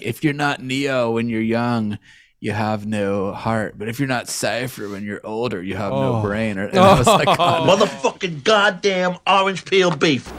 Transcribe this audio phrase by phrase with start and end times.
[0.00, 1.98] if you're not Neo when you're young,
[2.40, 3.76] you have no heart.
[3.78, 6.22] But if you're not Cypher when you're older, you have no Oh.
[6.22, 6.56] brain.
[6.58, 10.30] Or, and I was like, oh, Motherfucking goddamn orange peel beef.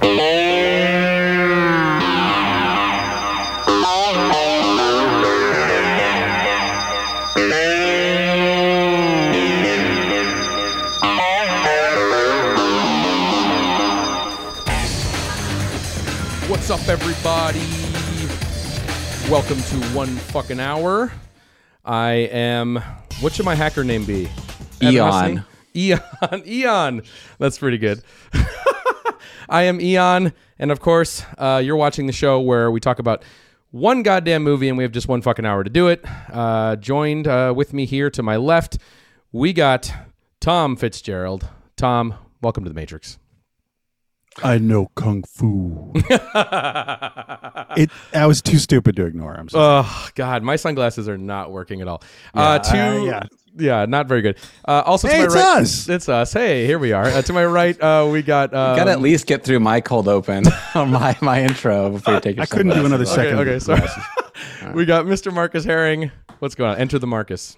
[16.49, 17.61] What's up, everybody?
[19.29, 21.11] Welcome to One Fucking Hour.
[21.85, 22.81] I am.
[23.21, 24.27] What should my hacker name be?
[24.81, 25.45] Eon.
[25.75, 26.01] Eon.
[26.47, 27.03] Eon.
[27.37, 28.01] That's pretty good.
[29.49, 33.23] I am Eon, and of course, uh, you're watching the show where we talk about
[33.69, 36.03] one goddamn movie, and we have just one fucking hour to do it.
[36.33, 38.79] Uh, joined uh, with me here to my left,
[39.31, 39.93] we got
[40.39, 41.47] Tom Fitzgerald.
[41.75, 43.19] Tom, welcome to the Matrix.
[44.43, 45.91] I know kung fu.
[45.95, 47.89] it.
[48.13, 49.33] I was too stupid to ignore.
[49.35, 49.85] I'm sorry.
[49.85, 52.01] Oh God, my sunglasses are not working at all.
[52.33, 53.23] uh, to uh, yeah.
[53.57, 54.37] yeah, not very good.
[54.67, 55.89] Uh, also, Hey, to my it's right, us.
[55.89, 56.33] It's us.
[56.33, 57.05] Hey, here we are.
[57.05, 58.53] Uh, to my right, uh, we got.
[58.53, 62.19] Um, gotta at least get through my cold open on my, my intro before you
[62.19, 63.39] take your I couldn't do another second.
[63.39, 63.87] okay, sorry.
[64.73, 65.33] we got Mr.
[65.33, 66.11] Marcus Herring.
[66.39, 66.77] What's going on?
[66.77, 67.57] Enter the Marcus.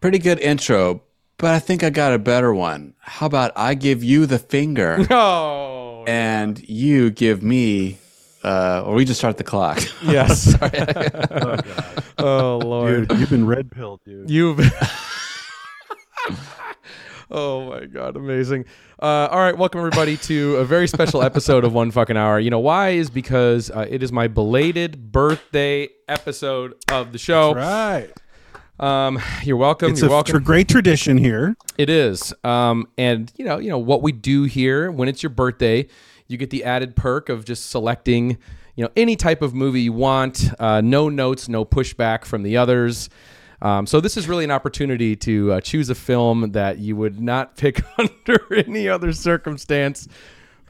[0.00, 1.02] Pretty good intro,
[1.42, 2.94] but I think I got a better one.
[3.00, 7.98] How about I give you the finger Oh and you give me,
[8.44, 9.80] uh, or we just start the clock.
[10.04, 10.54] yes.
[12.18, 14.30] oh Lord, Dude, you've been red pilled, dude.
[14.30, 14.60] you've.
[17.34, 18.66] Oh my god, amazing!
[19.00, 22.38] Uh, all right, welcome everybody to a very special episode of One Fucking Hour.
[22.38, 22.90] You know why?
[22.90, 27.54] Is because uh, it is my belated birthday episode of the show.
[27.54, 28.10] right.
[28.80, 29.92] Um, you're welcome.
[29.92, 30.32] It's you're a welcome.
[30.32, 31.56] tr- great tradition here.
[31.78, 32.34] It is.
[32.42, 35.86] Um, and you know, you know what we do here when it's your birthday,
[36.26, 38.38] you get the added perk of just selecting,
[38.74, 40.50] you know, any type of movie you want.
[40.58, 43.08] Uh, no notes, no pushback from the others.
[43.60, 47.20] Um, so this is really an opportunity to uh, choose a film that you would
[47.20, 50.08] not pick under any other circumstance.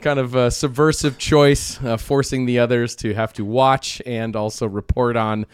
[0.01, 4.67] Kind of a subversive choice, uh, forcing the others to have to watch and also
[4.67, 5.47] report on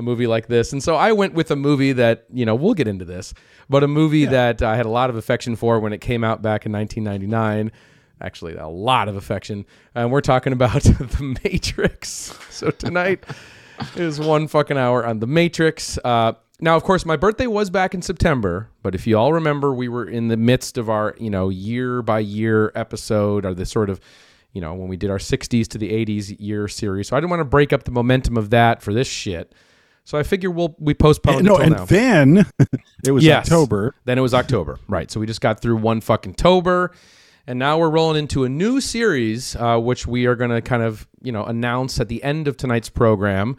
[0.00, 0.72] a movie like this.
[0.72, 3.32] And so I went with a movie that, you know, we'll get into this,
[3.68, 6.42] but a movie that I had a lot of affection for when it came out
[6.42, 7.70] back in 1999.
[8.20, 9.64] Actually, a lot of affection.
[9.94, 12.36] And we're talking about The Matrix.
[12.50, 13.24] So tonight
[13.94, 15.98] is one fucking hour on The Matrix.
[16.04, 16.32] Uh,
[16.62, 19.88] now, of course, my birthday was back in September, but if you all remember, we
[19.88, 23.88] were in the midst of our, you know, year by year episode or the sort
[23.88, 23.98] of,
[24.52, 27.08] you know, when we did our 60s to the 80s year series.
[27.08, 29.54] So I didn't want to break up the momentum of that for this shit.
[30.10, 31.84] So I figure we'll we postpone no, until and now.
[31.84, 32.46] then
[33.06, 33.44] it was Yes.
[33.46, 33.94] October.
[34.06, 35.08] Then it was October, right?
[35.08, 36.90] So we just got through one fucking Tober,
[37.46, 40.82] and now we're rolling into a new series, uh, which we are going to kind
[40.82, 43.56] of you know announce at the end of tonight's program,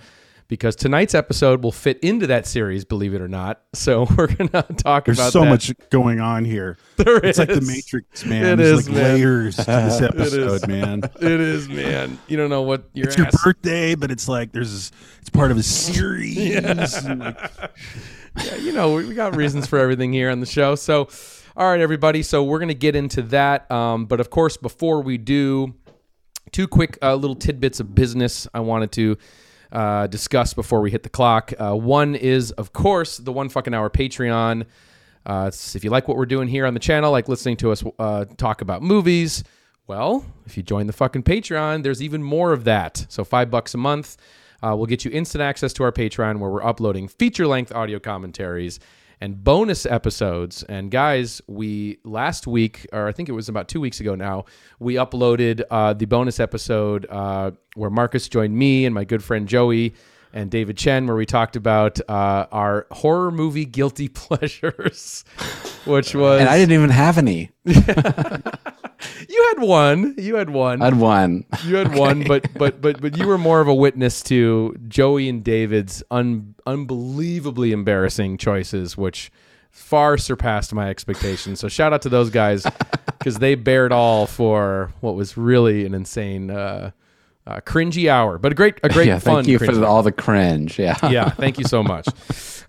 [0.51, 3.61] because tonight's episode will fit into that series, believe it or not.
[3.73, 5.05] So we're going to talk about it.
[5.05, 5.49] There's about so that.
[5.49, 6.77] much going on here.
[6.97, 7.61] There It's like the.
[7.61, 8.45] Matrix, man.
[8.45, 9.15] It There's is, like man.
[9.15, 10.01] layers to this is.
[10.01, 11.03] episode, man.
[11.21, 12.19] It is, man.
[12.27, 14.91] You don't know what your It's your birthday, but it's like there's
[15.21, 16.95] it's part of a series.
[16.97, 17.51] and, like,
[18.43, 20.75] yeah, you know, we we got reasons for everything here on the show.
[20.75, 21.07] So,
[21.55, 22.23] all right, everybody.
[22.23, 23.71] So we're gonna get into that.
[23.71, 25.73] Um, but of course, before we do,
[26.51, 29.17] two quick uh, little tidbits of business I wanted to
[29.71, 31.53] uh, discuss before we hit the clock.
[31.59, 34.65] Uh, one is, of course, the one fucking hour Patreon.
[35.25, 37.83] Uh, if you like what we're doing here on the channel, like listening to us
[37.99, 39.43] uh, talk about movies,
[39.87, 43.05] well, if you join the fucking Patreon, there's even more of that.
[43.09, 44.17] So five bucks a month
[44.63, 48.79] uh, will get you instant access to our Patreon, where we're uploading feature-length audio commentaries
[49.21, 50.63] and bonus episodes.
[50.63, 54.45] And guys, we last week, or I think it was about two weeks ago now,
[54.79, 59.47] we uploaded uh, the bonus episode uh, where Marcus joined me and my good friend
[59.47, 59.93] Joey
[60.33, 65.23] and David Chen, where we talked about uh, our horror movie guilty pleasures,
[65.85, 67.51] which was and I didn't even have any.
[69.29, 71.45] you had one, you had one, I had one.
[71.65, 75.29] you had one, but but but but you were more of a witness to Joey
[75.29, 79.31] and David's un, unbelievably embarrassing choices, which
[79.71, 81.59] far surpassed my expectations.
[81.59, 82.65] So shout out to those guys
[83.17, 86.91] because they bared all for what was really an insane, uh,
[87.47, 89.35] uh, cringy hour, but a great a great yeah, fun.
[89.35, 90.77] thank you for all the cringe.
[90.77, 90.97] Yeah.
[91.09, 92.07] yeah, thank you so much.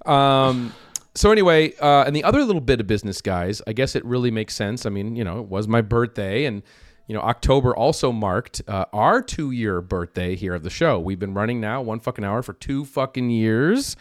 [0.06, 0.72] Um,
[1.14, 4.30] so anyway, uh, and the other little bit of business, guys, I guess it really
[4.30, 4.86] makes sense.
[4.86, 6.62] I mean, you know, it was my birthday, and
[7.06, 10.98] you know, October also marked uh, our two-year birthday here of the show.
[10.98, 13.96] We've been running now one fucking hour for two fucking years.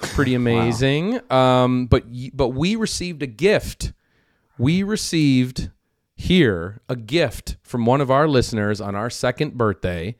[0.00, 1.20] Pretty amazing.
[1.30, 2.04] Um, but
[2.34, 3.92] but we received a gift.
[4.58, 5.70] We received
[6.16, 10.16] here a gift from one of our listeners on our second birthday.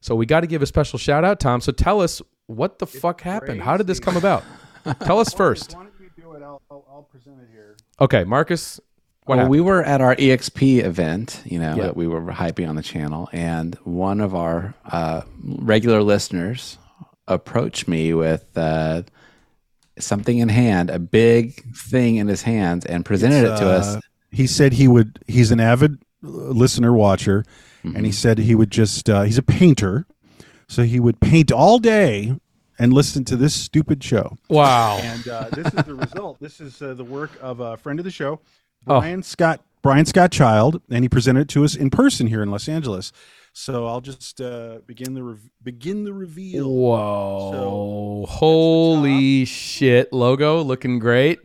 [0.00, 1.60] So we got to give a special shout out, Tom.
[1.60, 3.62] So tell us what the fuck happened?
[3.62, 4.42] How did this come about?
[5.02, 5.74] Tell us first.
[5.74, 6.42] Why don't you do it?
[6.42, 7.76] I'll, I'll, I'll present it here.
[8.00, 8.80] Okay, Marcus.
[9.24, 11.82] What well, we were at our EXP event, you know, Yeah.
[11.84, 16.78] that we were hyping on the channel, and one of our uh, regular listeners
[17.26, 19.02] approached me with uh,
[19.98, 23.96] something in hand, a big thing in his hands, and presented it to us.
[23.96, 24.00] Uh,
[24.30, 25.18] He said he would.
[25.26, 27.44] He's an avid uh, listener watcher,
[27.82, 28.04] and Mm-hmm.
[28.04, 29.08] he said he would just.
[29.10, 30.06] Uh, he's a painter,
[30.68, 32.38] so he would paint all day
[32.78, 34.36] and listen to this stupid show.
[34.48, 34.98] wow.
[34.98, 36.38] And uh, this is the result.
[36.40, 38.40] This is uh, the work of a friend of the show,
[38.86, 39.00] Oh.
[39.00, 39.60] Brian Scott.
[39.82, 43.12] Brian Scott Child, and he presented it to us in person here in Los Angeles.
[43.52, 46.68] So I'll just uh, begin the rev- begin the reveal.
[46.68, 48.26] Whoa.
[48.28, 50.12] Holy shit.
[50.12, 51.38] Logo looking great.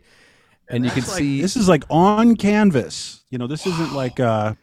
[0.70, 3.24] And you can like- see this is like on canvas.
[3.30, 4.58] You know, this isn't like a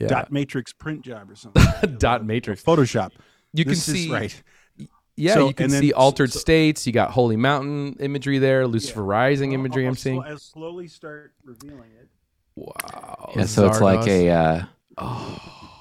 [0.00, 1.96] yeah, dot matrix print job or something.
[1.98, 2.62] dot matrix.
[2.62, 3.10] Photoshop.
[3.52, 4.42] You can This is see right.
[5.16, 6.86] Yeah, So- you can then- see altered so- states.
[6.86, 10.20] You got Holy Mountain imagery there, Lucifer Rising imagery I'll, I'm I'll seeing.
[10.22, 12.08] sl- I'll slowly start revealing it.
[12.56, 13.32] Wow.
[13.36, 14.28] Yeah, so it's like a.
[14.30, 14.64] Uh,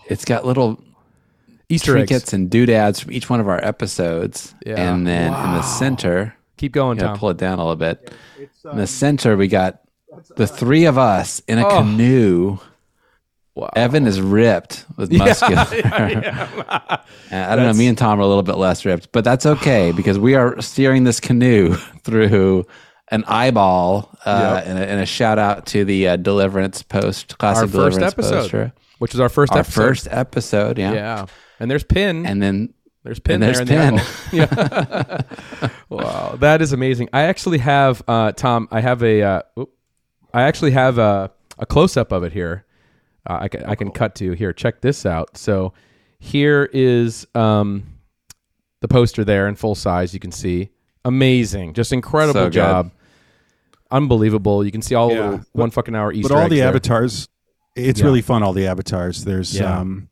[0.08, 0.80] It's got little
[1.70, 2.32] Easter eggs.
[2.34, 4.76] and doodads from each one of our episodes, Yeah.
[4.94, 7.18] and then in the center, Keep going, gotta Tom.
[7.20, 8.12] pull it down a little bit.
[8.40, 9.82] It's, In the center, we got
[10.38, 11.78] the three of us in a Oh.
[11.80, 12.58] canoe.
[13.56, 13.70] Wow.
[13.76, 15.66] Evan is ripped with muscular.
[17.32, 17.74] And I don't know.
[17.74, 20.62] Me and Tom are a little bit less ripped, but that's okay because we are
[20.62, 21.74] steering this canoe
[22.04, 22.66] through
[23.10, 24.10] an eyeball.
[24.26, 24.68] Uh, Yep.
[24.68, 28.36] and, a, and a shout out to the uh, Deliverance Post, classic Our first episode,
[28.42, 28.74] poster.
[29.00, 29.82] which is our first Our episode.
[29.82, 30.94] first episode, yeah.
[30.94, 31.26] Yeah.
[31.60, 32.26] And there's Pin.
[32.26, 32.74] And then
[33.04, 33.66] There's pin And there.
[33.66, 34.06] there's in the.
[34.34, 35.22] Yeah.
[35.90, 37.08] wow, that is amazing.
[37.14, 38.68] I actually have uh, Tom.
[38.72, 39.22] I have a.
[39.22, 39.42] Uh.
[40.34, 42.66] I actually have a, a close up of it here.
[43.28, 44.54] Uh, I can I can cut to here.
[44.54, 45.38] Check this out.
[45.38, 45.74] So
[46.20, 47.84] here is um,
[48.82, 50.14] the poster there in full size.
[50.14, 50.70] You can see
[51.04, 52.92] amazing, just incredible So job,
[53.92, 54.64] unbelievable.
[54.66, 55.30] You can see all Yeah.
[55.32, 56.68] the one fucking hour Easter but all eggs the there.
[56.70, 57.28] avatars,
[57.76, 58.06] it's Yeah.
[58.06, 58.44] really fun.
[58.44, 59.24] All the avatars.
[59.24, 59.80] There's Yeah.
[59.80, 60.10] um,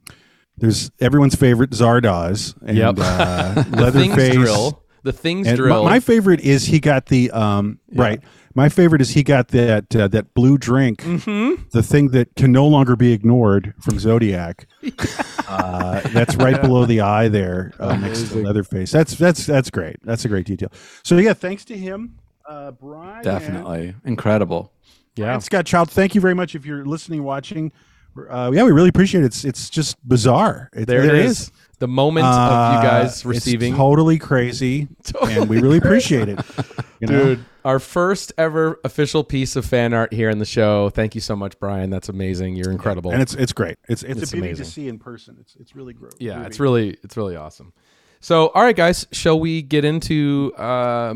[0.57, 2.95] there's everyone's favorite Zardoz and Yep.
[3.00, 4.74] uh, Leatherface.
[5.04, 5.12] Drill.
[5.12, 5.84] The things And my, drill.
[5.84, 8.22] my favorite is he got the um right.
[8.56, 11.64] My favorite is he got that uh, that blue drink, Mm-hmm.
[11.72, 14.68] the thing that can no longer be ignored from Zodiac.
[15.48, 18.92] uh, that's right below the eye there, uh, next to Leatherface.
[18.92, 19.98] That's that's that's great.
[20.04, 20.70] That's a great detail.
[21.04, 23.24] So yeah, thanks to him, uh, Brian.
[23.24, 24.72] definitely incredible.
[25.16, 25.34] yeah.
[25.34, 27.72] And Scott Child, thank you very much if you're listening, watching.
[28.30, 29.26] Uh, yeah, we really appreciate it.
[29.28, 30.70] It's it's just bizarre.
[30.74, 31.52] It, There it is.
[31.84, 33.76] The moment of Uh, you guys it's receiving.
[33.76, 34.88] totally crazy,
[35.22, 36.40] and we really appreciate it.
[37.02, 37.24] You know?
[37.36, 40.90] Dude, our first ever official piece of fan art here in the show.
[40.92, 41.90] Thank you so much, Brian.
[41.90, 42.56] That's amazing.
[42.56, 43.12] You're incredible.
[43.12, 43.78] and it's it's great.
[43.90, 44.64] It's it's, It's a beauty amazing.
[44.66, 45.36] to see in person.
[45.42, 46.14] It's it's really great.
[46.20, 47.74] yeah, it's really it's really awesome.
[48.22, 50.54] So, all right, guys, shall we get into?
[50.58, 51.16] Uh, uh,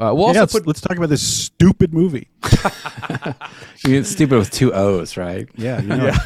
[0.00, 0.66] we'll Yeah, also let's, put.
[0.66, 2.28] let's talk about this stupid movie.
[3.84, 5.46] You mean, it's stupid with two O's, right?
[5.56, 6.12] Yeah, you know.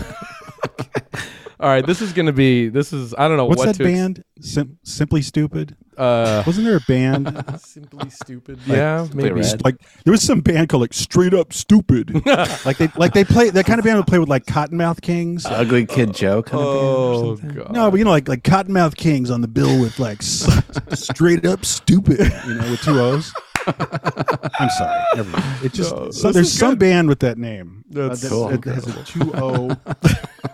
[1.61, 2.69] All right, this is going to be.
[2.69, 3.15] This is.
[3.19, 3.85] I don't know What's what that to.
[3.85, 4.25] ex- band?
[4.41, 5.77] Sim- Simply Stupid.
[5.97, 7.45] Uh, Wasn't there a band?
[7.61, 8.61] simply stupid.
[8.67, 9.41] yeah, maybe.
[9.41, 9.65] Red.
[9.65, 9.75] like
[10.05, 12.25] there was some band called like Straight Up Stupid.
[12.65, 15.45] like they like they play that kind of band would play with like Kottonmouth Kings.
[15.45, 17.57] Ugly Kid Joe kind of band or Oh something.
[17.57, 17.73] god.
[17.73, 20.49] No, but you know, like like Kottonmouth Kings on the bill with like s-
[20.95, 23.33] straight up stupid, you know, with two O's.
[23.67, 25.05] I'm sorry.
[25.17, 25.65] Never mind.
[25.65, 26.79] It just No, so, this there's is some good.
[26.79, 27.85] band with that name.
[27.91, 28.49] That's uh, cool.
[28.51, 29.77] that, that has a two O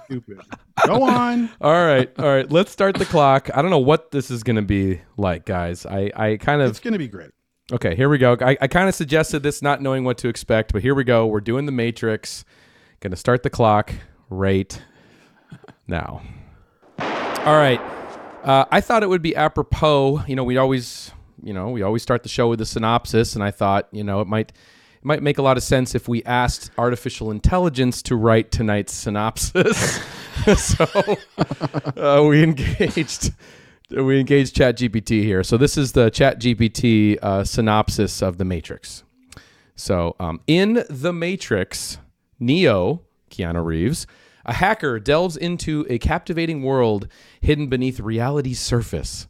[0.07, 0.41] stupid.
[0.87, 1.51] Go on.
[1.61, 2.51] All right, all right.
[2.51, 3.49] Let's start the clock.
[3.55, 5.87] I don't know what this is going to be like, guys.
[5.87, 7.31] I, I kind of It's gonna be great.
[7.73, 8.37] Okay, here we go.
[8.41, 11.27] I, I kind of suggested this, not knowing what to expect, but here we go.
[11.27, 12.45] We're doing the Matrix.
[13.01, 13.95] Gonna start the clock
[14.29, 14.83] right
[15.87, 16.23] now.
[16.99, 17.81] All right.
[18.43, 20.23] Uh, I thought it would be apropos.
[20.27, 21.11] You know, we always,
[21.43, 24.21] you know, we always start the show with a synopsis, and I thought, you know,
[24.21, 24.53] it might,
[25.05, 28.95] it might make a lot of sense if we asked artificial intelligence to write tonight's
[28.95, 30.01] synopsis.
[30.57, 31.19] so
[31.99, 33.35] uh, we engaged
[33.91, 35.43] we engaged ChatGPT here.
[35.43, 39.05] So this is the ChatGPT uh, synopsis of the Matrix.
[39.77, 41.99] So um, in the Matrix,
[42.41, 44.07] Neo, Keanu Reeves,
[44.47, 47.09] a hacker delves into a captivating world
[47.43, 49.29] hidden beneath reality's surface.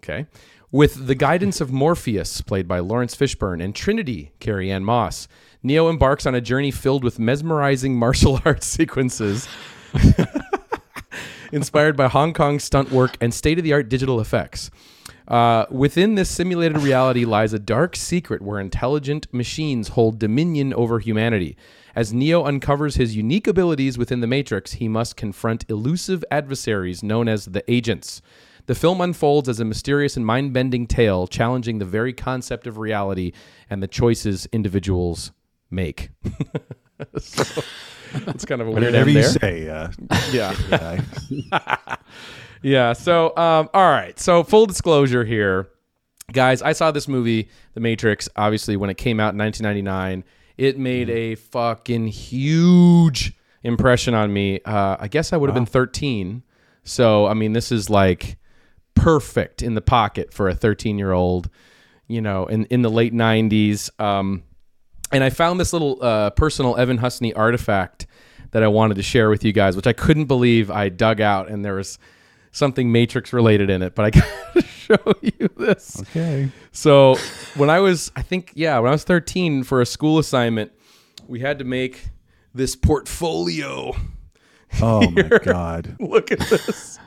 [0.00, 0.26] Okay.
[0.70, 5.26] With the guidance of Morpheus, played by Laurence Fishburne, and Trinity, Carrie Ann Moss,
[5.62, 9.48] Neo embarks on a journey filled with mesmerizing martial arts sequences
[11.52, 14.70] inspired by Hong Kong stunt work and state of the art digital effects.
[15.26, 20.98] Uh, within this simulated reality lies a dark secret where intelligent machines hold dominion over
[20.98, 21.56] humanity.
[21.96, 27.26] As Neo uncovers his unique abilities within the Matrix, he must confront elusive adversaries known
[27.26, 28.20] as the Agents.
[28.68, 32.76] The film unfolds as a mysterious and mind bending tale challenging the very concept of
[32.76, 33.32] reality
[33.70, 35.32] and the choices individuals
[35.70, 36.10] make.
[37.18, 37.62] so,
[38.26, 39.30] it's kind of a weird Whatever you there.
[39.30, 39.68] say.
[39.70, 39.88] Uh,
[40.32, 40.54] Yeah.
[40.70, 41.96] guy.
[42.60, 42.92] Yeah.
[42.92, 44.20] So, um, all right.
[44.20, 45.68] So, full disclosure here,
[46.32, 46.60] guys.
[46.60, 48.28] I saw this movie, The Matrix.
[48.36, 50.24] Obviously, when it came out in 1999,
[50.58, 53.32] it made a fucking huge
[53.62, 54.60] impression on me.
[54.66, 56.42] Uh, I guess I would have been 13.
[56.84, 58.37] So, I mean, this is like
[58.98, 61.48] perfect in the pocket for a 13 year old.
[62.06, 63.90] You know, in in the late 90s.
[64.00, 64.42] Um,
[65.12, 68.06] and I found this little uh, personal Evan Husney artifact
[68.50, 71.50] that I wanted to share with you guys, which I couldn't believe I dug out,
[71.50, 71.98] and there was
[72.50, 73.94] something Matrix related in it.
[73.94, 74.10] But I
[74.54, 76.00] gotta show you this.
[76.00, 76.50] okay.
[76.72, 77.16] So
[77.56, 80.72] when I was, I think, yeah, when I was 13 for a school assignment,
[81.26, 82.08] we had to make
[82.54, 83.94] this portfolio.
[84.82, 85.96] Oh my god.
[85.98, 86.98] Look at this.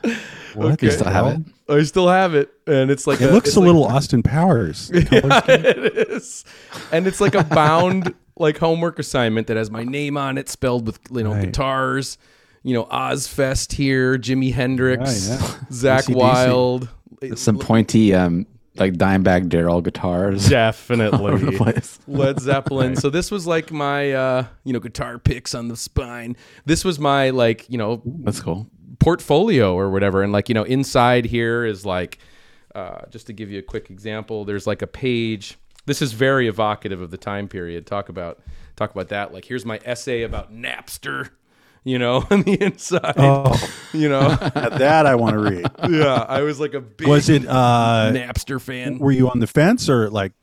[0.56, 1.44] What You still have hell?
[1.70, 1.74] it?
[1.80, 4.90] I still have it, and it's like It a, looks a like- little Austin Powers.
[4.94, 5.06] color
[5.42, 5.56] scheme.
[5.56, 6.44] it is,
[6.92, 10.86] and it's like a bound like homework assignment that has my name on it, spelled
[10.88, 11.46] with you know Right.
[11.46, 12.18] guitars,
[12.64, 15.56] you know Ozzfest here, Jimi Hendrix, Right, yeah.
[15.72, 16.16] Zach AC/DC.
[16.16, 16.90] Wild,
[17.36, 20.50] Some pointy, um, like Dimebag Darrell guitars.
[20.52, 22.00] all over the definitely place.
[22.08, 22.96] Led Zeppelin.
[23.02, 26.36] So this was like my uh, you know guitar picks on the spine.
[26.66, 28.68] This was my like you know That's cool.
[29.00, 30.22] portfolio or whatever.
[30.24, 32.20] And like, you know, inside here is like,
[32.76, 35.58] uh, just to give you a quick example, there's like a page.
[35.86, 37.86] This is very evocative of the time period.
[37.86, 38.40] Talk about
[38.76, 39.34] talk about that.
[39.34, 41.32] Like, here's my essay about Napster.
[41.84, 43.16] You know, on the inside.
[43.18, 43.58] Oh,
[43.94, 45.66] You know, that I want to read.
[45.90, 47.46] yeah, I was like a big Was it?
[47.48, 49.00] uh Napster fan.
[49.00, 50.34] Were you on the fence or like?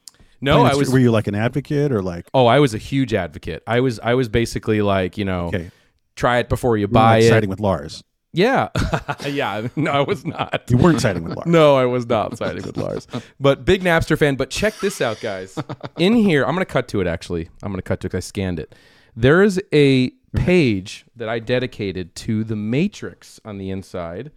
[0.41, 0.91] No, I was.
[0.91, 2.27] Were you like an advocate or like?
[2.35, 3.63] Oh, I was a huge advocate.
[3.67, 3.99] I was.
[4.01, 5.71] I was basically like, you know, Okay,
[6.17, 7.29] try it before you you buy it.
[7.29, 8.03] siding with Lars.
[8.33, 8.69] Yeah,
[9.29, 9.67] yeah.
[9.75, 10.63] No, I was not.
[10.69, 11.47] You weren't siding with Lars.
[11.49, 13.09] No, I was not siding with Lars.
[13.41, 14.37] But big Napster fan.
[14.37, 15.59] But check this out, guys.
[15.99, 17.49] In here, I'm going to cut to it, actually.
[17.63, 18.15] I'm going to cut to it.
[18.15, 18.75] I scanned it.
[19.17, 20.45] There is a Mm-hmm.
[20.45, 24.31] page that I dedicated to The Matrix on the inside,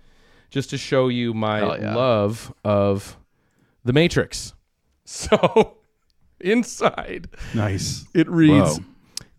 [0.50, 1.94] just to show you my yeah.
[1.94, 3.18] love of
[3.84, 4.54] The Matrix.
[5.04, 5.76] So,
[6.40, 8.06] inside, Nice.
[8.14, 8.86] it reads Whoa.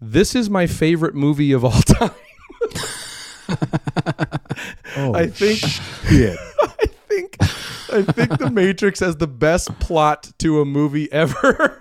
[0.02, 2.10] This is my favorite movie of all time.
[4.96, 5.58] Oh, I think.
[5.60, 6.38] shit.
[6.60, 11.80] I think I think The Matrix has the best plot to a movie ever.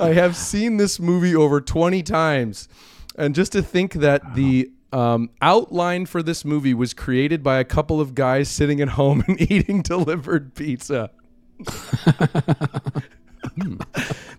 [0.00, 2.68] I have seen this movie over 20 times.
[3.16, 7.64] And just to think that the um, outline for this movie was created by a
[7.64, 11.10] couple of guys sitting at home and eating delivered pizza.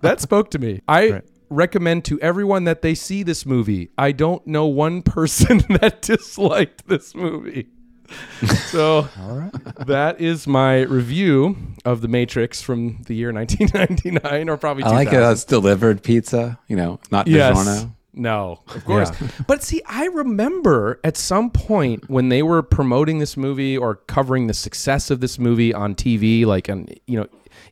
[0.01, 0.81] that spoke to me.
[0.87, 3.91] I recommend to everyone that they see this movie.
[3.97, 7.67] I don't know one person that disliked this movie.
[8.71, 9.01] So
[9.85, 15.09] that is my review of The Matrix from the year 1999 or probably I like
[15.13, 15.21] it.
[15.21, 16.57] It's delivered pizza.
[16.67, 17.57] You know, not Yes.
[17.57, 17.91] DiGiorno.
[18.13, 19.09] No, of course.
[19.47, 24.47] But see, I remember at some point when they were promoting this movie or covering
[24.47, 27.27] the success of this movie on TV, like on you know,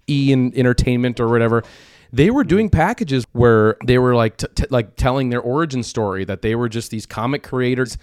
[0.10, 1.63] E in Entertainment or whatever.
[2.12, 6.24] They were doing packages where they were like t- t- like telling their origin story
[6.25, 7.98] that they were just these comic creators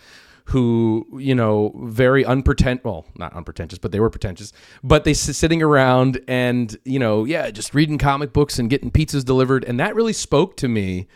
[0.50, 4.52] who you know very unpretentious well not unpretentious but they were pretentious
[4.84, 9.24] but they sitting around and you know yeah just reading comic books and getting pizzas
[9.24, 11.06] delivered and that really spoke to me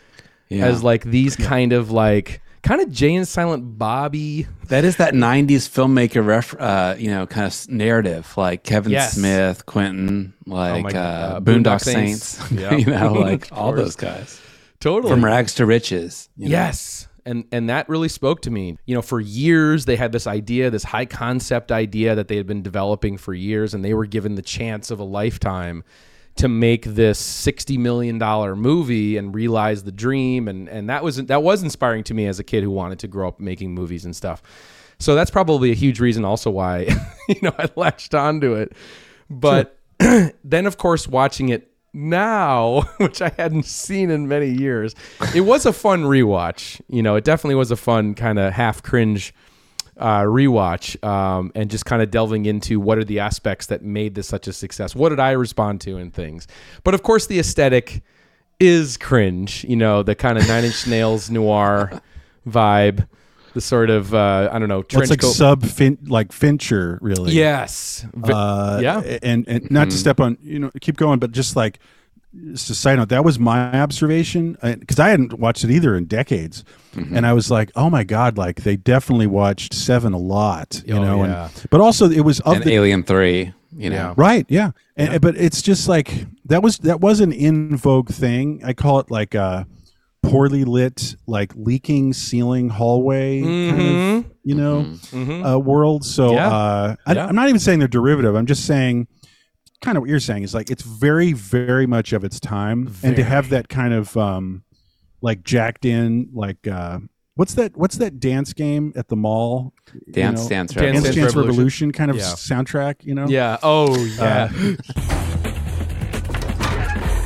[0.49, 0.65] Yeah.
[0.65, 4.45] as like these kind of like kind of Jay and Silent Bobby.
[4.67, 9.13] That is that '90s filmmaker, ref, uh, you know, kind of narrative, like Kevin Yes.
[9.15, 12.23] Smith, Quentin, like my uh, Boondock, Boondock Saints.
[12.23, 12.51] Saints.
[12.85, 14.39] You know, like all those guys
[14.79, 15.11] Totally.
[15.11, 16.29] from rags to riches.
[16.37, 16.51] you know.
[16.51, 17.07] Yes.
[17.25, 18.77] And and that really spoke to me.
[18.85, 22.47] You know, for years they had this idea, this high concept idea that they had
[22.47, 25.83] been developing for years and they were given the chance of a lifetime
[26.35, 31.17] to make this 60 million dollar movie and realize the dream and and that was
[31.17, 34.05] that was inspiring to me as a kid who wanted to grow up making movies
[34.05, 34.41] and stuff.
[34.99, 36.87] So that's probably a huge reason also why
[37.27, 38.73] you know I latched onto it.
[39.29, 44.95] But then of course watching it now, which I hadn't seen in many years,
[45.35, 46.81] it was a fun rewatch.
[46.87, 49.33] You know, it definitely was a fun kind of half cringe
[49.97, 54.15] uh, rewatch, um, and just kind of delving into what are the aspects that made
[54.15, 54.95] this such a success.
[54.95, 56.47] What did I respond to in things?
[56.83, 58.01] But of course, the aesthetic
[58.59, 59.63] is cringe.
[59.65, 62.01] You know, the kind of Nine Inch Nails noir
[62.47, 63.07] vibe,
[63.53, 65.33] the sort of uh, I don't know trench it's like coat.
[65.33, 67.31] sub fin- like Fincher, really.
[67.33, 68.99] yes, Uh, yeah.
[69.23, 69.89] And and not Mm-hmm.
[69.89, 71.79] to step on, you know, keep going, but just like
[72.53, 76.05] just a side note, that was my observation because I hadn't watched it either in
[76.05, 76.63] decades,
[76.95, 77.15] Mm-hmm.
[77.17, 80.95] and I was like, oh my god, like they definitely watched Seven a lot, you
[80.95, 81.23] Oh, know.
[81.25, 81.45] yeah.
[81.45, 83.53] And but also it was of and the Alien Three.
[83.73, 84.13] You know, Yeah.
[84.17, 84.71] right, yeah.
[84.97, 88.61] And, but it's just like that was that was an in vogue thing.
[88.65, 89.65] I call it like a
[90.23, 95.53] poorly lit, like leaking ceiling hallway kind of you know Mhm.
[95.55, 96.05] uh, world.
[96.05, 96.47] So Yeah.
[96.49, 97.25] uh, I, Yeah.
[97.25, 98.35] I'm not even saying they're derivative.
[98.35, 99.07] I'm just saying
[99.83, 103.15] kind of what you're saying is like it's very, very much of its time, and
[103.15, 104.63] to have that kind of um,
[105.21, 106.99] like jacked in, like uh,
[107.35, 107.75] what's that?
[107.75, 109.73] What's that dance game at the mall?
[109.93, 110.49] You Dance know?
[110.49, 111.21] Dance Dance Dance Revolution.
[111.21, 111.47] Dance Revolution.
[111.49, 112.23] Revolution, kind of Yeah.
[112.23, 112.95] soundtrack.
[113.03, 113.27] You know?
[113.27, 113.57] Yeah.
[113.63, 114.49] Oh yeah.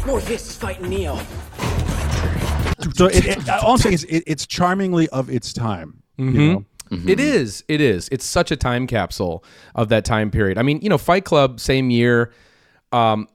[0.05, 1.19] Morpheus is fighting Neo.
[2.93, 6.01] So it, it, all I'm saying is it, it's charmingly of its time.
[6.17, 6.65] You know?
[6.91, 7.63] It is.
[7.67, 8.07] It is.
[8.11, 10.57] It's such a time capsule of that time period.
[10.57, 12.31] I mean, you know, Fight Club, same year,
[12.91, 13.27] um,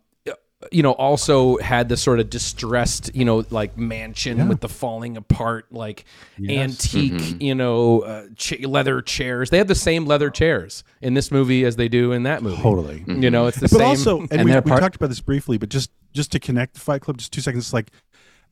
[0.70, 5.16] you know, also had the sort of distressed, you know, like mansion with the falling
[5.16, 6.04] apart, like
[6.48, 9.50] antique, you know, uh, ch- leather chairs.
[9.50, 12.60] They have the same leather chairs in this movie as they do in that movie.
[12.62, 13.04] Totally.
[13.06, 13.78] You know, it's the but same.
[13.78, 16.32] But also, and, And we, they're we part- talked about this briefly, but just just
[16.32, 17.64] to connect the Fight Club, just two seconds.
[17.66, 17.90] It's like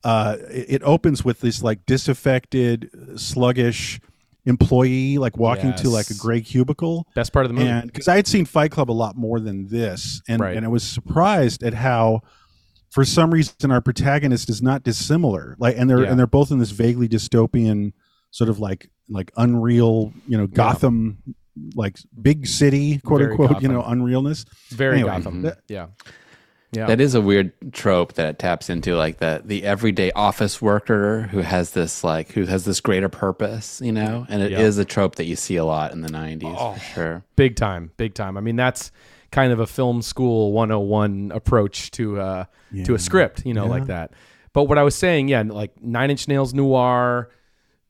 [0.05, 4.00] uh, it, opens with this like disaffected, sluggish
[4.47, 7.07] employee like walking to like a gray cubicle.
[7.14, 7.69] best part of the movie.
[7.69, 10.57] And because I had seen Fight Club a lot more than this, and Right.
[10.57, 12.23] and I was surprised at how,
[12.90, 15.55] for some reason, our protagonist is not dissimilar.
[15.59, 16.11] Like, and they're Yeah.
[16.11, 17.93] and they're both in this vaguely dystopian
[18.31, 21.19] sort of like like unreal, you know, Gotham,
[21.75, 24.47] like big city, quote Very unquote, you know, unrealness.
[24.71, 25.43] Very Anyway, Gotham.
[25.43, 25.87] that- yeah.
[26.71, 26.87] Yeah.
[26.87, 31.23] That is a weird trope that it taps into, like the the everyday office worker
[31.31, 34.27] who has this like who has this greater purpose, you know.
[34.29, 34.83] And it is Yeah.
[34.83, 37.23] a trope that you see a lot in the '90s for sure.
[37.37, 38.91] big time big time i mean that's
[39.31, 42.45] kind of a film school 101 approach to uh
[42.85, 44.11] to a script you know like that
[44.53, 47.31] but what i was saying yeah like nine inch nails noir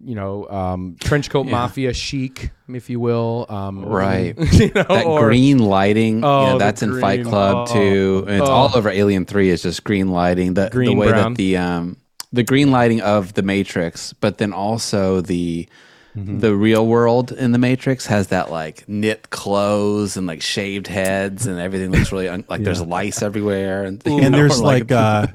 [0.01, 4.37] you know um trench coat mafia chic if you will um Right.
[4.53, 7.25] you know That or- green lighting, Oh, you know, the that's in Fight.
[7.25, 7.73] Club Oh.
[7.73, 8.25] too.
[8.29, 8.53] And it's Oh.
[8.53, 9.49] all over Alien Three.
[9.51, 10.55] Is just green lighting.
[10.55, 11.33] The Green, the way brown.
[11.33, 11.97] that the um
[12.33, 15.69] the green lighting of the Matrix, but then also the
[16.17, 16.39] Mm-hmm.
[16.41, 21.47] the real world in the Matrix has that like knit clothes and like shaved heads
[21.47, 24.65] and everything looks really un- like there's lice everywhere and, you and know, there's or,
[24.65, 25.27] like uh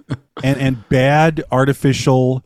[0.43, 2.43] and and bad artificial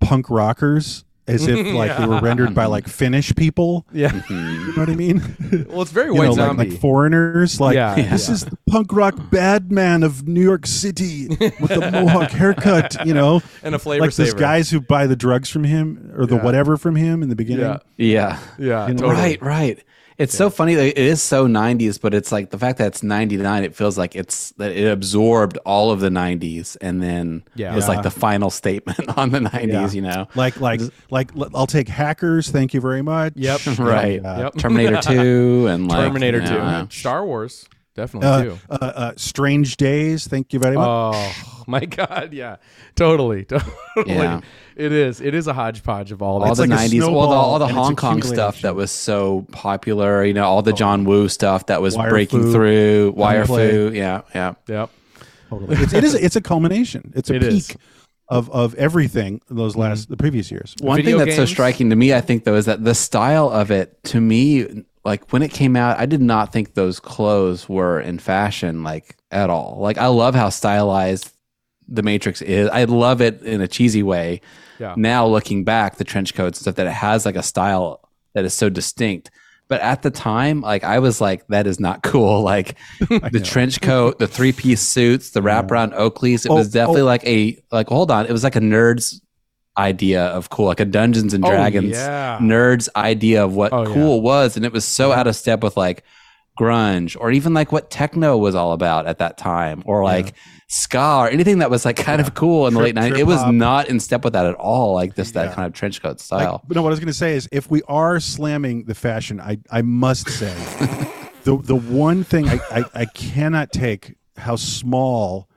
[0.00, 3.86] punk rockers as if like they were rendered by like Finnish people.
[3.92, 4.66] yeah You mm-hmm.
[4.70, 5.66] know what I mean?
[5.68, 7.60] well it's very you white know, like, zombie like foreigners.
[7.60, 7.94] Like Yeah.
[7.94, 8.34] this Yeah.
[8.34, 13.06] is the punk rock bad man of New York City with the mohawk haircut.
[13.06, 14.38] You know, and a flavor like those saver.
[14.40, 16.42] guys who buy the drugs from him or the Yeah.
[16.44, 17.64] whatever from him in the beginning.
[17.66, 19.38] yeah yeah yeah You know, totally.
[19.38, 19.84] Right, right.
[20.22, 23.64] It's so funny it is so 90s, but it's like the fact that it's 99,
[23.64, 27.74] it feels like it's that it absorbed all of the 90s and then Yeah.
[27.74, 29.90] was like the final statement on the 90s, Yeah.
[29.90, 30.28] you know?
[30.34, 30.80] Like like
[31.10, 32.50] like I'll take hackers.
[32.50, 33.32] Thank you very much.
[33.36, 33.60] Yep.
[33.78, 34.24] Right.
[34.24, 34.54] Uh, Yep.
[34.58, 38.74] Terminator 2 and like terminator you 2 know, uh, star wars definitely Uh, too uh,
[38.76, 40.26] uh, Strange Days.
[40.26, 40.86] Thank you very much.
[40.86, 42.56] Oh my god, yeah,
[42.96, 43.72] totally, totally.
[44.06, 44.40] Yeah.
[44.74, 45.20] It is.
[45.20, 46.48] It is a hodgepodge of all that.
[46.48, 50.24] all the like 90s, well, the, all the Hong Kong stuff that was so popular,
[50.24, 53.70] you know, all the John Woo stuff that was Wire breaking Fu, through, Wire Gunplay.
[53.70, 54.54] Fu, yeah, yeah.
[54.68, 54.90] Yep.
[55.50, 55.76] Totally.
[55.76, 56.14] It's, it is.
[56.14, 57.12] It's a culmination.
[57.14, 57.76] It's a It peak is.
[58.28, 60.74] of of everything those last the previous years.
[60.80, 63.50] One Video thing that's so striking to me, I think, though, is that the style
[63.50, 67.68] of it, to me, like when it came out, I did not think those clothes
[67.68, 69.78] were in fashion, like at all.
[69.80, 71.32] Like, I love how stylized
[71.88, 72.68] the Matrix is.
[72.70, 74.40] I love it in a cheesy way.
[74.78, 74.94] Yeah.
[74.96, 78.44] Now, looking back, the trench coats and stuff, that it has like a style that
[78.44, 79.30] is so distinct.
[79.68, 82.42] But at the time, like I was like, that is not cool.
[82.42, 86.44] Like the trench coat, the three piece suits, the wraparound Oakleys.
[86.46, 87.06] It Oh, was definitely oh.
[87.06, 87.88] like a like.
[87.88, 89.20] Hold on, it was like a nerd's
[89.78, 92.38] idea of cool, like a Dungeons and Oh, Dragons yeah.
[92.40, 93.94] nerd's idea of what Oh, yeah.
[93.94, 96.04] cool was, and it was so out of step with like
[96.58, 100.34] grunge or even like what techno was all about at that time, or like
[100.68, 103.20] ska or anything that was like kind of cool in the Trip- late nineties.
[103.20, 103.54] It was hop.
[103.54, 104.94] not in step with that at all.
[104.94, 105.54] Like this that Yeah.
[105.54, 106.62] kind of trench coat Like, style.
[106.68, 109.40] but no, what I was going to say is, if we are slamming the fashion,
[109.40, 110.52] I I must say,
[111.44, 115.48] the the one thing I, I I cannot take how small,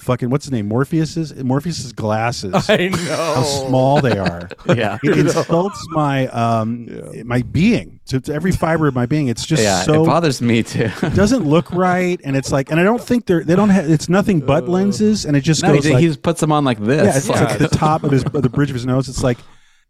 [0.00, 2.52] fucking what's his name Morpheus's Morpheus's glasses.
[2.68, 2.96] I know.
[2.96, 4.48] how small they are.
[4.74, 4.98] yeah.
[5.02, 6.88] It insults my um
[7.26, 9.28] my being to, to every fiber of my being.
[9.28, 10.90] It's just Yeah, so it bothers me too.
[11.02, 13.90] it doesn't look right, and it's like, and I don't think they're they don't have.
[13.90, 16.52] It's nothing but lenses, and it just no, goes he, like he just puts them
[16.52, 17.04] on like this.
[17.04, 19.08] yeah, it's Like- like the top of his the bridge of his nose.
[19.08, 19.38] It's like,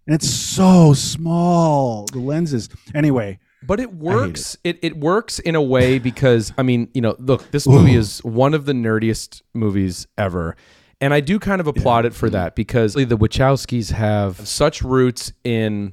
[0.06, 2.68] and it's so small the lenses.
[2.94, 4.56] Anyway, But it works.
[4.64, 4.78] It.
[4.82, 8.54] it works in a way because I mean, you know, look, this movie is one
[8.54, 10.56] of the nerdiest movies ever,
[11.00, 15.32] And I do kind of applaud it for that because the Wachowskis have such roots
[15.44, 15.92] in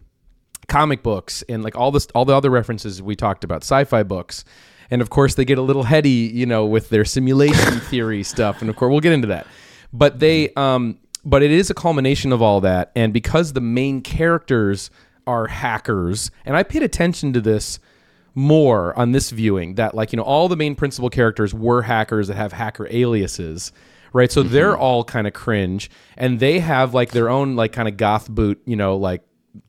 [0.68, 4.44] comic books and like all this all the other references we talked about, sci-fi books.
[4.90, 8.62] And of course they get a little heady, you know, with their simulation theory stuff.
[8.62, 9.46] And of course we'll get into that.
[9.92, 12.92] But they um but it is a culmination of all that.
[12.96, 14.90] And because the main characters
[15.28, 17.80] are hackers, and I paid attention to this
[18.34, 22.28] more on this viewing that like you know all the main principal characters were hackers
[22.28, 23.72] that have hacker aliases
[24.14, 24.32] right?
[24.32, 24.54] So mm-hmm.
[24.54, 28.30] they're all kind of cringe and they have like their own like kind of goth
[28.30, 29.22] boot you know like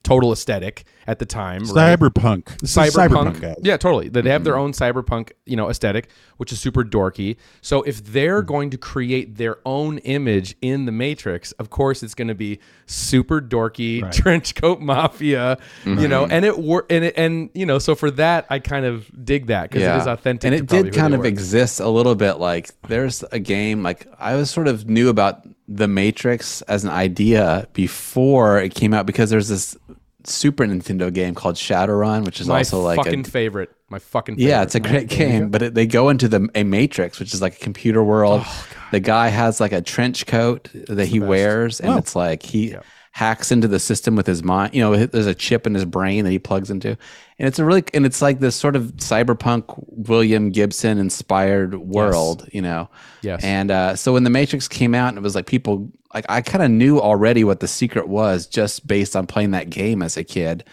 [0.03, 1.99] total aesthetic at the time right?
[1.99, 2.45] Cyberpunk.
[2.63, 4.63] Cyberpunk, yeah totally they have their mm-hmm.
[4.63, 8.49] own cyberpunk you know aesthetic which is super dorky so if they're mm-hmm.
[8.49, 12.59] going to create their own image in the matrix of course it's going to be
[12.87, 16.33] super dorky trench coat mafia you know mm-hmm.
[16.33, 19.47] and it wor- and it, and you know so for that i kind of dig
[19.47, 21.27] that because it is authentic And it did kind they of were.
[21.27, 22.35] exist a little bit.
[22.35, 26.91] Like there's a game like I was sort of knew about the Matrix as an
[26.91, 29.77] idea before it came out because there's this
[30.25, 33.71] Super Nintendo game called Shadowrun, which is my also like my fucking a favorite.
[33.89, 34.49] My fucking favorite.
[34.49, 37.41] yeah, it's a great game, but it, they go into the a Matrix, which is
[37.41, 38.43] like a computer world.
[38.45, 42.75] Oh, the guy has like a trench coat that he wears, and it's like he
[43.13, 44.75] hacks into the system with his mind.
[44.75, 46.91] You know, there's a chip in his brain that he plugs into,
[47.39, 52.49] and it's a really and it's like this sort of cyberpunk William Gibson inspired world.
[52.53, 52.89] You know,
[53.23, 53.43] Yes.
[53.43, 56.41] And uh, so when the Matrix came out, and it was like people like I
[56.41, 60.17] kind of knew already what the secret was just based on playing that game as
[60.17, 60.65] a kid,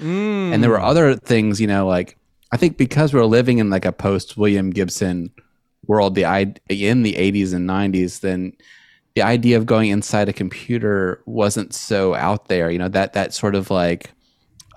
[0.53, 1.59] and there were other things.
[1.59, 2.17] You know, like.
[2.51, 5.31] I think because we're living in like a post William Gibson
[5.87, 8.53] world, the i in the 80s and 90s, then
[9.15, 12.69] the idea of going inside a computer wasn't so out there.
[12.69, 14.11] You know that that sort of like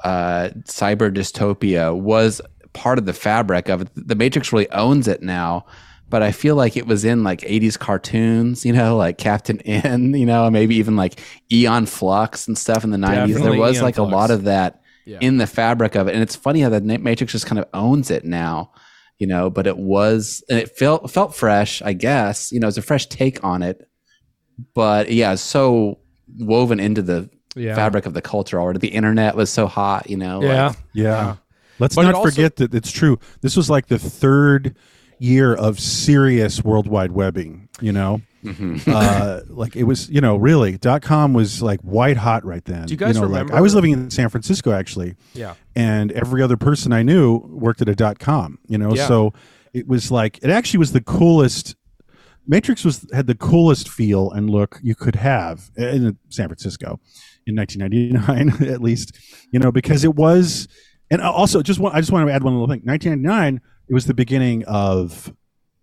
[0.05, 2.41] uh, cyber dystopia was
[2.73, 3.89] part of the fabric of it.
[3.95, 5.67] The Matrix really owns it now.
[6.11, 10.15] But I feel like it was in like 80s cartoons, you know, like Captain N,
[10.15, 11.21] you know, maybe even like
[11.53, 13.27] Aeon Flux and stuff in the 90s.
[13.27, 14.11] Definitely there was Aeon like Flux.
[14.11, 14.81] a lot of that
[15.21, 16.15] in the fabric of it.
[16.15, 18.73] And it's funny how the Matrix just kind of owns it now,
[19.19, 22.79] you know, but it was, and it felt, felt fresh, I guess, you know, it's
[22.79, 23.88] a fresh take on it.
[24.75, 25.99] But yeah, so
[26.39, 27.75] woven into the Yeah.
[27.75, 28.79] fabric of the culture already.
[28.79, 30.39] The internet was so hot, you know.
[30.41, 31.37] like- yeah Yeah.
[31.81, 33.19] Let's But not also- forget that it's true.
[33.41, 34.75] This was like the third
[35.21, 38.21] year of serious worldwide webbing, you know?
[38.45, 38.89] Mm-hmm.
[38.89, 42.87] uh, like it was, you know, really, dot com was like white hot right then.
[42.87, 45.17] Do you guys know, like, remember- I was living in San Francisco actually.
[45.35, 45.55] Yeah.
[45.75, 48.95] And every other person I knew worked at a dot com, you know?
[48.95, 49.09] Yeah.
[49.09, 49.33] So
[49.75, 51.75] it was like, it actually was the coolest.
[52.49, 56.99] Matrix was had the coolest feel and look you could have in San Francisco
[57.47, 59.17] in 1999 at least
[59.53, 60.67] you know because it was
[61.11, 64.07] and also just one, I just want to add one little thing 1999 it was
[64.07, 65.33] the beginning of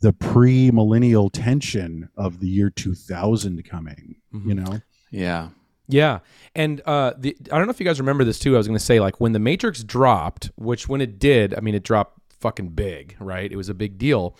[0.01, 4.49] the pre-millennial tension of the year 2000 coming Mm-hmm.
[4.49, 5.49] you know yeah.
[5.87, 6.19] Yeah,
[6.55, 8.55] and uh, the, I don't know if you guys remember this too.
[8.55, 11.59] I was going to say like when the Matrix dropped, which when it did, I
[11.59, 13.51] mean it dropped fucking big, right?
[13.51, 14.35] It was a big deal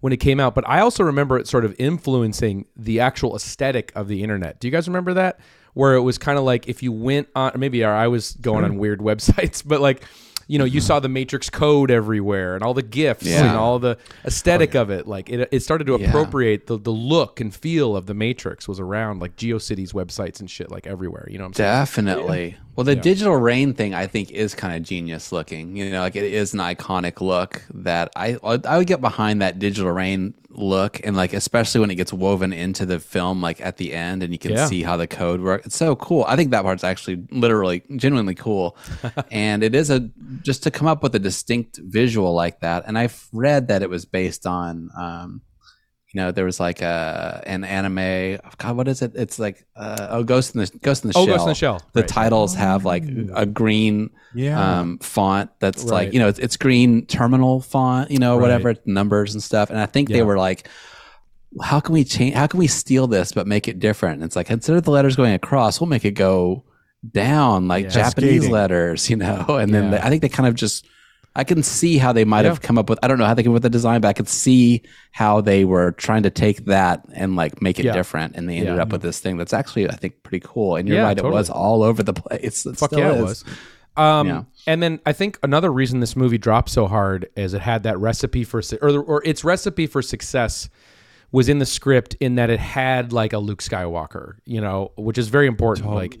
[0.00, 0.54] when it came out.
[0.54, 4.60] But I also remember it sort of influencing the actual aesthetic of the internet.
[4.60, 5.40] Do you guys remember that?
[5.74, 8.64] Where it was kind of like if you went on, or maybe I was going
[8.64, 8.80] on mm-hmm.
[8.80, 10.02] weird websites, but like.
[10.48, 10.86] You know, you mm-hmm.
[10.86, 13.48] saw the Matrix code everywhere, and all the gifs, Yeah.
[13.48, 15.08] and all the aesthetic oh, of it.
[15.08, 16.06] Like it, it started to Yeah.
[16.06, 20.48] appropriate the, the look and feel of the Matrix was around like GeoCities websites and
[20.48, 21.26] shit like everywhere.
[21.28, 21.72] You know what I'm saying?
[21.80, 22.58] Definitely.
[22.76, 25.76] Well, the digital rain thing, I think, is kind of genius looking.
[25.76, 29.58] You know, like it is an iconic look that I I would get behind that
[29.58, 33.78] digital rain look, and like especially when it gets woven into the film, like at
[33.78, 34.66] the end, and you can Yeah.
[34.66, 35.66] see how the code works.
[35.66, 36.24] It's so cool.
[36.28, 38.76] I think that part's actually literally genuinely cool,
[39.30, 40.10] and it is a
[40.42, 42.84] just to come up with a distinct visual like that.
[42.86, 44.90] And I've read that it was based on.
[44.98, 45.40] Um,
[46.16, 48.38] you know, there was like a an anime.
[48.56, 49.12] God, what is it?
[49.14, 51.34] It's like uh, oh, Ghost in the Ghost in the Oh, Shell.
[51.34, 52.08] Ghost in the Shell, The right.
[52.08, 54.78] titles have like a green Yeah.
[54.80, 55.90] um, font that's Right.
[55.92, 59.68] like you know it's, it's green terminal font, you know, or whatever numbers and stuff.
[59.68, 60.16] And I think Yeah.
[60.16, 60.68] they were like,
[61.62, 62.34] how can we change?
[62.34, 64.14] How can we steal this but make it different?
[64.14, 66.64] And it's like instead of the letters going across, we'll make it go
[67.12, 67.90] down like Yeah.
[67.90, 68.50] Japanese Cascading.
[68.50, 69.44] letters, you know.
[69.60, 70.86] And then they, I think they kind of just.
[71.36, 72.50] I can see how they might Yeah.
[72.50, 72.98] have come up with.
[73.02, 75.40] I don't know how they came up with the design, but I could see how
[75.42, 77.92] they were trying to take that and like make it Yeah.
[77.92, 78.82] different, and they ended Yeah.
[78.82, 80.76] up with this thing that's actually I think pretty cool.
[80.76, 81.34] And you're Yeah, right, totally.
[81.34, 82.64] it was all over the place.
[82.66, 83.20] It Fuck still yeah, is.
[83.20, 83.44] it was.
[83.98, 84.42] Um, Yeah.
[84.66, 87.98] And then I think another reason this movie dropped so hard is it had that
[87.98, 90.68] recipe for or or its recipe for success
[91.32, 95.18] was in the script in that it had like a Luke Skywalker, you know, which
[95.18, 95.90] is very important.
[95.90, 96.18] Like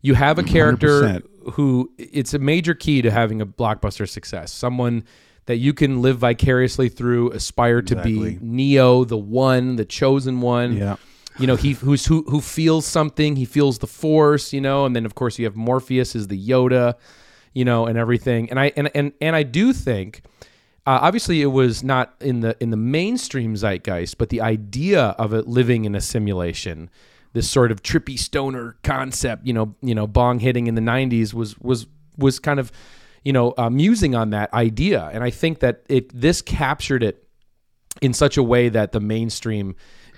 [0.00, 1.52] you have a character 100%.
[1.54, 4.52] who it's a major key to having a blockbuster success.
[4.52, 5.04] Someone
[5.46, 8.34] that you can live vicariously through, aspire to Exactly.
[8.34, 10.76] be Neo, the one, the chosen one.
[10.76, 10.96] Yeah.
[11.38, 13.36] you know, he who's who who feels something.
[13.36, 16.38] He feels the force, you know, and then of course you have Morpheus is the
[16.48, 16.94] Yoda,
[17.54, 18.50] you know, and everything.
[18.50, 20.22] And I and and and I do think.
[20.86, 25.34] Uh, obviously, it was not in the in the mainstream zeitgeist, but the idea of
[25.34, 26.88] it living in a simulation,
[27.32, 31.32] this sort of trippy stoner concept, you know, you know, bong hitting in the '90s
[31.34, 31.86] was was
[32.16, 32.72] was kind of,
[33.24, 37.24] you know, uh, musing on that idea, and I think that it this captured it
[38.00, 39.74] in such a way that the mainstream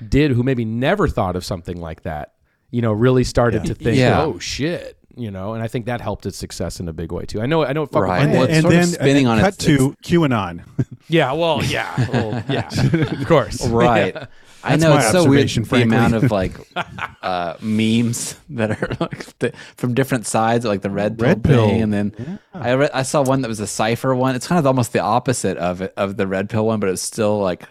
[0.08, 2.34] did, who maybe never thought of something like that,
[2.70, 4.22] you know, really started to think, Yeah.
[4.22, 7.24] oh shit, you know, and I think that helped its success in a big way
[7.24, 7.40] too.
[7.40, 8.26] I know, I know, it fucking Right.
[8.26, 8.32] did.
[8.34, 10.62] Well, it's and sort of then spinning uh, on cut its- to QAnon.
[11.08, 12.68] yeah, well, yeah, well, yeah,
[13.20, 14.16] of course, Right.
[14.62, 16.52] I know it's so weird observation, the amount of like
[17.22, 21.66] uh, memes that are like the, from different sides, like the red pill, Red pill.
[21.68, 24.34] thing, and then I read, I saw one that was a Cypher one.
[24.36, 27.02] It's kind of almost the opposite of it of the red pill one, but it's
[27.02, 27.64] still like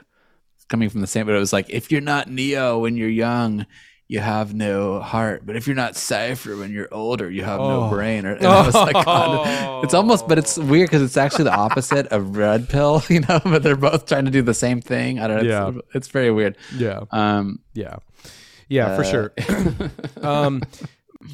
[0.68, 1.26] coming from the same.
[1.26, 3.66] But it was like if you're not Neo when you're young,
[4.10, 7.90] you have no heart, but if you're not Cypher when you're older, you have no
[7.92, 8.26] brain.
[8.26, 12.36] Or, I like, God, it's almost, but it's weird because it's actually the opposite of
[12.36, 13.40] red pill, you know.
[13.46, 15.20] But they're both trying to do the same thing.
[15.20, 15.68] I don't know.
[15.68, 15.82] It's, Yeah.
[15.94, 16.58] it's very weird.
[16.76, 17.02] yeah.
[17.12, 17.98] Um, Yeah.
[18.68, 19.34] Yeah, for sure.
[20.22, 20.62] um,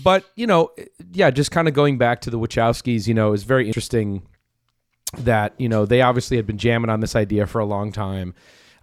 [0.04, 0.72] but, you know,
[1.14, 4.22] yeah, just kind of going back to the Wachowskis, you know, is very interesting
[5.20, 8.34] that, you know, they obviously had been jamming on this idea for a long time.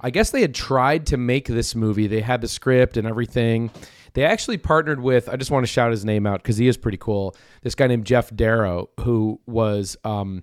[0.03, 2.07] I guess they had tried to make this movie.
[2.07, 3.71] They had the script and everything.
[4.15, 6.77] They actually partnered with, I just want to shout his name out because he is
[6.77, 7.35] pretty cool.
[7.63, 10.43] This guy named Geof Darrow, who was, um,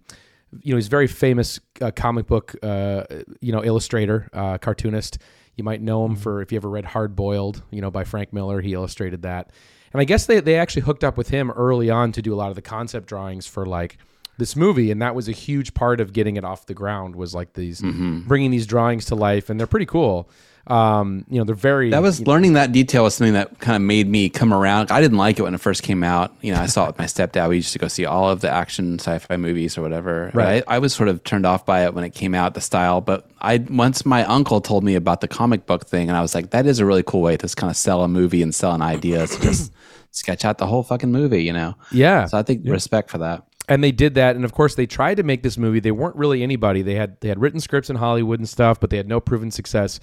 [0.62, 3.04] you know, he's a very famous uh, comic book, uh,
[3.42, 5.20] you know, illustrator, uh, cartoonist.
[5.56, 8.34] You might know him for if you ever read Hard Boiled, you know, by Frank
[8.34, 8.62] Miller.
[8.62, 9.52] He illustrated that.
[9.92, 12.38] And I guess they, they actually hooked up with him early on to do a
[12.38, 13.98] lot of the concept drawings for like
[14.40, 14.90] this movie.
[14.92, 17.82] And that was a huge part of getting it off the ground was like these,
[17.82, 19.50] bringing these drawings to life.
[19.50, 20.30] And they're pretty cool.
[20.68, 23.82] Um, you know, they're very, that was learning that detail was something that kind of
[23.82, 24.92] made me come around.
[24.92, 26.36] I didn't like it when it first came out.
[26.42, 27.50] You know, I saw it with my stepdad.
[27.50, 30.30] We used to go see all of the action sci-fi movies or whatever.
[30.32, 30.64] Right.
[30.68, 33.02] I, I was sort of turned off by it when it came out, the style.
[33.02, 36.36] But I once my uncle told me about the comic book thing, and I was
[36.36, 38.54] like, that is a really cool way to just kind of sell a movie and
[38.54, 39.26] sell an idea.
[39.26, 39.74] To just
[40.12, 41.44] sketch out the whole fucking movie.
[41.44, 41.76] You know.
[41.92, 42.26] yeah.
[42.26, 43.44] So I think respect for that.
[43.70, 45.80] And they did that and of course they tried to make this movie.
[45.80, 46.82] They weren't really anybody.
[46.82, 49.52] They had they had written scripts in hollywood and stuff but they had no proven
[49.52, 50.00] success.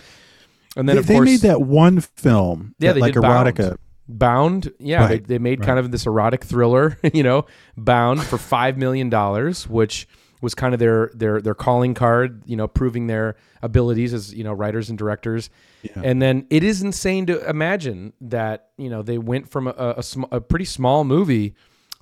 [0.76, 3.68] And then they, of they made that one film, yeah that, they like did erotica.
[3.68, 8.22] bound, bound yeah they, Right, they made kind of this erotic thriller you know bound
[8.22, 10.06] for five million dollars which
[10.42, 14.44] was kind of their their their calling card you know proving their abilities as you
[14.44, 15.50] know writers and directors.
[15.94, 20.02] And then it is insane to imagine that you know they went from a, a,
[20.02, 21.54] sm- a pretty small movie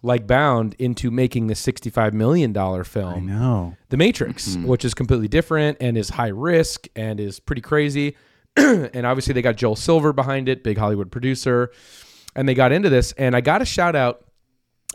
[0.04, 3.76] like bound into making the 65 million dollar film No.
[3.88, 8.16] the Matrix, which is completely different and is high risk and is pretty crazy.
[8.56, 11.72] and obviously, they got Joel Silver behind it, big Hollywood producer,
[12.36, 13.10] and they got into this.
[13.12, 14.24] And I got a shout out.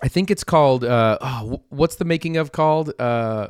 [0.02, 0.86] I think it's called.
[0.86, 2.94] Uh, oh, what's the making of called?
[2.98, 3.48] Uh,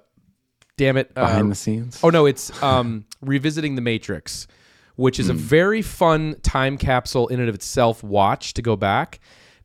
[0.77, 1.13] damn it!
[1.13, 1.99] Behind Uh, the scenes.
[2.01, 4.47] Oh no, it's um, revisiting the Matrix,
[4.95, 8.01] which is a very fun time capsule in and of itself.
[8.03, 9.19] Watch to go back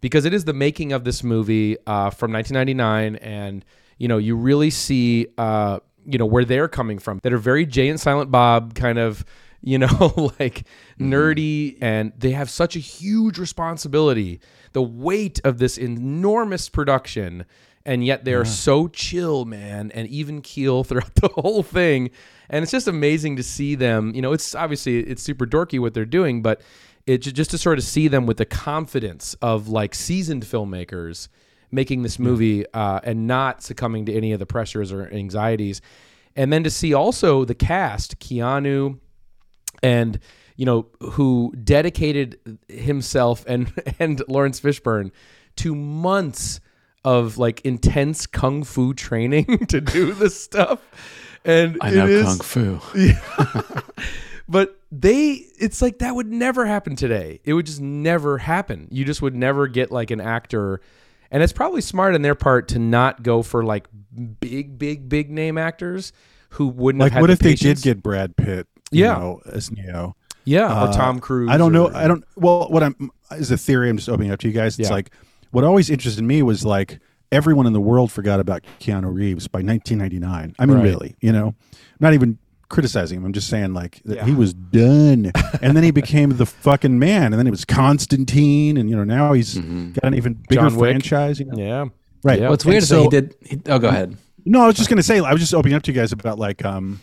[0.04, 3.64] because it is the making of this movie uh, from 1999, and
[3.96, 7.64] you know you really see uh, you know where they're coming from that are very
[7.64, 9.24] Jay and Silent Bob kind of
[9.62, 10.66] you know like
[11.00, 14.40] nerdy, and they have such a huge responsibility.
[14.74, 17.46] The weight of this enormous production
[17.86, 22.10] and yet they're so chill, man, and even keel throughout the whole thing.
[22.48, 24.14] And it's just amazing to see them.
[24.14, 26.62] You know, it's obviously it's super dorky what they're doing, but
[27.06, 31.28] it just to sort of see them with the confidence of like seasoned filmmakers
[31.70, 35.80] making this movie uh, and not succumbing to any of the pressures or anxieties.
[36.36, 38.98] And then to see also the cast, Keanu,
[39.82, 40.18] and
[40.56, 42.38] you know who dedicated
[42.68, 45.10] himself and and Laurence Fishburne
[45.56, 46.60] to months
[47.04, 50.80] of like intense kung fu training to do this stuff
[51.44, 52.80] and I know is- kung fu.
[54.48, 59.04] but they it's like that would never happen today it would just never happen you
[59.04, 60.80] just would never get like an actor
[61.30, 63.88] and it's probably smart on their part to not go for like
[64.40, 66.12] big big big name actors
[66.50, 68.68] who wouldn't Like, have had what the if they did get Brad Pitt?
[68.92, 69.14] you Yeah.
[69.14, 70.14] know, as Neo.
[70.44, 71.86] yeah or Uh, tom cruise I don't know.
[71.88, 72.22] or- I don't.
[72.36, 73.88] Well, what I'm is a theory.
[73.90, 74.78] I'm just opening up to you guys.
[74.78, 74.94] It's Yeah.
[74.94, 75.10] like
[75.50, 77.00] what always interested me was like
[77.32, 80.54] everyone in the world forgot about Keanu Reeves by 1999.
[80.58, 80.84] I mean, Right.
[80.84, 81.54] really, you know,
[81.98, 83.24] not even criticizing him.
[83.24, 84.24] I'm just saying like that Yeah.
[84.24, 88.76] he was done, and then he became the fucking man, and then it was Constantine,
[88.76, 91.38] and you know now he's got an even bigger John franchise.
[91.40, 91.56] You know?
[91.58, 91.84] yeah
[92.22, 92.40] Right.
[92.40, 92.48] Yeah.
[92.48, 93.34] What's And weird is that so- he did.
[93.42, 94.16] He, oh, go ahead.
[94.46, 95.18] No, I was just gonna say.
[95.20, 97.00] I was just opening up to you guys about like um,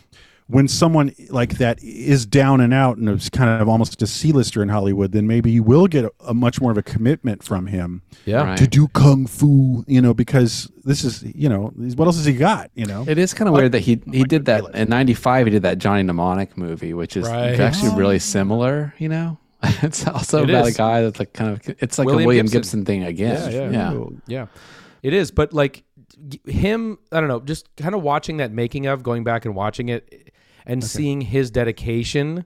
[0.48, 4.62] when someone like that is down and out and is kind of almost a C-lister
[4.62, 7.68] in Hollywood, then maybe you will get a, a much more of a commitment from
[7.68, 8.42] him Yeah.
[8.44, 8.58] Right.
[8.58, 9.84] to do kung fu.
[9.86, 12.70] You know, because this is you know what else has he got?
[12.74, 15.46] You know, It is kind of weird that he he oh did that in '95.
[15.46, 17.58] He did that Johnny Mnemonic movie, which is Right.
[17.58, 17.96] actually oh.
[17.96, 18.94] really similar.
[18.98, 20.74] You know, it's also It about is.
[20.74, 22.80] a guy that's like kind of it's like William a William Gibson.
[22.80, 23.52] Gibson, thing again.
[23.52, 23.92] Yeah, yeah.
[23.92, 24.04] yeah.
[24.26, 24.46] Yeah,
[25.02, 25.30] it is.
[25.30, 25.84] But like
[26.46, 29.88] him, I don't know, just kind of watching that making of, going back and watching
[29.88, 30.31] it
[30.66, 32.44] and seeing his dedication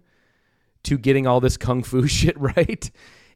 [0.85, 2.91] to getting all this kung fu shit right.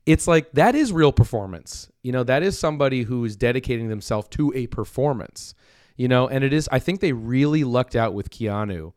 [0.07, 1.91] It's like that is real performance.
[2.03, 5.55] You know, that is somebody who is dedicating themselves to a performance.
[5.97, 8.93] You know, and it is I think they really lucked out with Keanu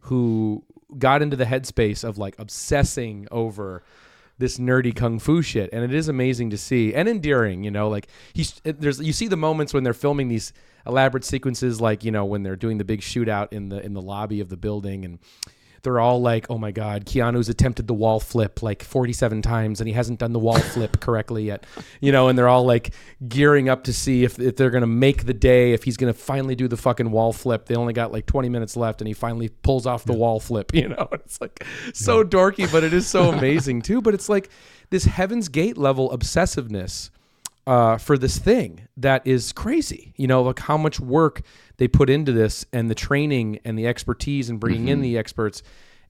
[0.00, 0.64] who
[0.98, 3.82] got into the headspace of like obsessing over
[4.38, 7.88] this nerdy kung fu shit and it is amazing to see and endearing you know
[7.88, 10.52] like he's there's you see the moments when they're filming these
[10.86, 14.02] elaborate sequences like you know when they're doing the big shootout in the in the
[14.02, 15.18] lobby of the building and
[15.84, 19.86] they're all like, "Oh my God, Keanu's attempted the wall flip like 47 times, and
[19.86, 21.64] he hasn't done the wall flip correctly yet."
[22.00, 22.92] You know, and they're all like
[23.28, 26.56] gearing up to see if, if they're gonna make the day, if he's gonna finally
[26.56, 27.66] do the fucking wall flip.
[27.66, 30.72] They only got like 20 minutes left, and he finally pulls off the wall flip.
[30.84, 34.02] You know, it's like so dorky, but it is so amazing too.
[34.02, 34.50] But it's like
[34.90, 37.10] this Heaven's Gate level obsessiveness
[37.66, 40.12] uh, for this thing that is crazy.
[40.16, 41.42] You know, like how much work
[41.76, 45.62] they put into this and the training and the expertise and bringing in the experts.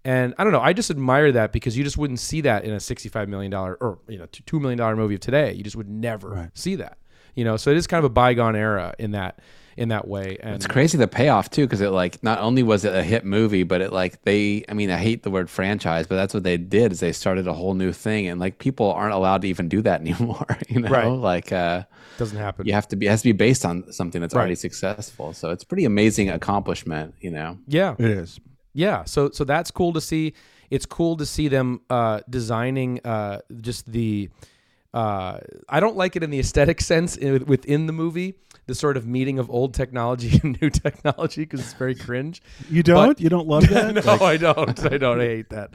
[0.05, 2.73] And I don't know, I just admire that because you just wouldn't see that in
[2.73, 5.55] a $65 million or, you know, $2 million movie of today.
[5.55, 6.99] You just would never see that,
[7.35, 7.57] you know?
[7.57, 9.39] So it is kind of a bygone era in that,
[9.77, 10.37] in that way.
[10.41, 13.25] And It's crazy the payoff too, because it like not only was it a hit
[13.25, 14.65] movie, but it like they.
[14.69, 17.47] I mean, I hate the word franchise, but that's what they did is they started
[17.47, 20.47] a whole new thing, and like people aren't allowed to even do that anymore.
[20.69, 21.07] You know, Right.
[21.07, 21.85] like uh,
[22.19, 22.67] doesn't happen.
[22.67, 24.41] you have to be it has to be based on something that's Right.
[24.43, 25.33] already successful.
[25.33, 27.15] So it's pretty amazing accomplishment.
[27.21, 27.95] You know, Yeah.
[27.99, 28.41] it is.
[28.73, 30.35] Yeah, so so that's cool to see.
[30.71, 34.29] It's cool to see them uh, designing uh, just the.
[34.95, 38.97] Uh, I don't like it in the aesthetic sense in, within the movie, the sort
[38.97, 42.41] of meeting of old technology and new technology because it's very cringe.
[42.71, 43.21] You don't?
[43.21, 43.95] you don't love that?
[43.97, 44.93] no, Like, I don't.
[44.93, 45.21] I don't.
[45.21, 45.73] I hate that.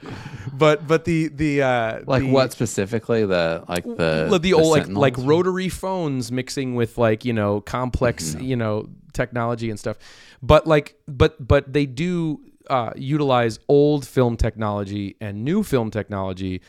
[0.53, 4.71] But but the the uh, like the- what specifically the like the the, the old
[4.71, 5.01] like Sentinels?
[5.01, 9.97] like rotary phones mixing with like you know complex you know technology and stuff
[10.41, 16.61] but like but but they do uh, utilize old film technology and new film technology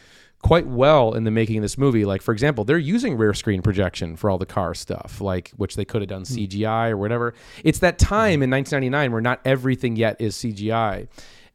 [0.43, 2.05] quite well in the making of this movie.
[2.05, 5.77] Like for example they're using rear screen projection for all the car stuff like which
[5.77, 6.35] they could have done hmm.
[6.35, 7.35] cgi or whatever.
[7.65, 8.45] It's that time hmm.
[8.45, 11.09] in 1999 where not everything yet is cgi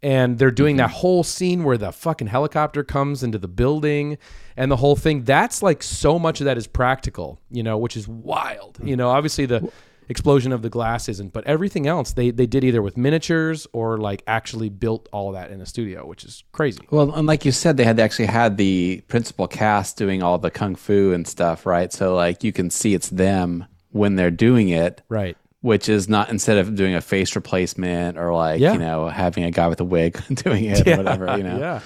[0.04, 0.98] and they're doing that hmm.
[0.98, 4.18] whole scene where the fucking helicopter comes into the building
[4.58, 5.24] and the whole thing.
[5.24, 9.10] That's like so much of that is practical you know which is wild you know
[9.10, 9.72] obviously the
[10.10, 13.98] explosion of the glass isn't but everything else they they did either with miniatures or
[13.98, 17.52] like actually built all that in a studio which is crazy Well, and like you
[17.52, 21.66] said, they had actually had the principal cast doing all the kung fu and stuff,
[21.66, 21.92] right?
[21.92, 26.30] So like you can see it's them when they're doing it, right which is not
[26.30, 28.74] instead of doing a face replacement or like Yeah.
[28.74, 31.58] you know having a guy with a wig doing it or whatever, you know.
[31.58, 31.80] Yeah.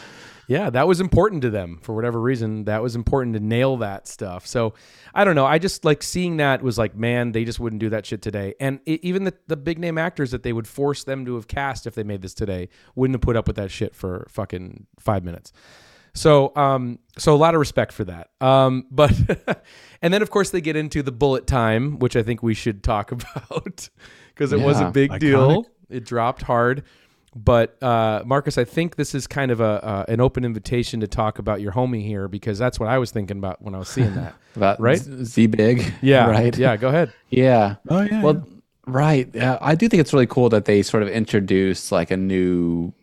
[0.50, 2.64] Yeah, that was important to them for whatever reason.
[2.64, 4.48] That was important to nail that stuff.
[4.48, 4.74] So
[5.14, 5.46] I don't know.
[5.46, 8.56] I just like seeing that was like, man, they just wouldn't do that shit today.
[8.60, 11.48] And it, even the, the big name actors that they would force them to have
[11.48, 14.88] cast if they made this today wouldn't have put up with that shit for fucking
[15.00, 15.54] five minutes.
[16.16, 18.32] So, um, so a lot of respect for that.
[18.42, 19.14] Um, but,
[20.02, 22.84] and then of course they get into the bullet time, which I think we should
[22.84, 23.88] talk about
[24.30, 25.20] because it was a big iconic.
[25.20, 25.66] deal.
[25.92, 26.86] It dropped hard.
[27.36, 31.08] But uh, Marcus, I think this is kind of a uh, an open invitation to
[31.08, 33.90] talk about your homie here because that's what I was thinking about when I was
[33.90, 34.36] seeing that.
[34.56, 34.98] About Right?
[35.00, 35.94] Z Big.
[36.02, 36.58] Yeah, Right.
[36.58, 37.14] Yeah, go ahead.
[37.30, 37.76] Yeah.
[37.88, 38.48] Oh, yeah, Well,
[38.88, 39.30] right.
[39.34, 42.94] Yeah, I do think it's really cool that they sort of introduced like a new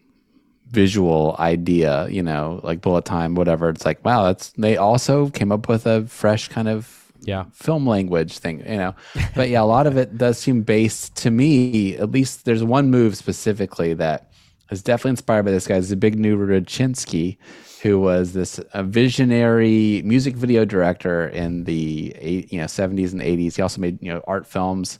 [0.68, 3.68] visual idea, you know, like bullet time, whatever.
[3.68, 7.44] It's like, wow, that's they also came up with a fresh kind of Yeah.
[7.52, 8.94] film language thing, you know.
[9.34, 12.90] But yeah, a lot of it does seem based to me, at least there's one
[12.90, 14.30] move specifically that
[14.70, 15.76] is definitely inspired by this guy.
[15.76, 17.36] It's Zbigniew Rybczyński,
[17.82, 23.20] who was this a visionary music video director in the eight, you know 70s and
[23.20, 23.56] 80s.
[23.56, 24.98] He also made you know art films.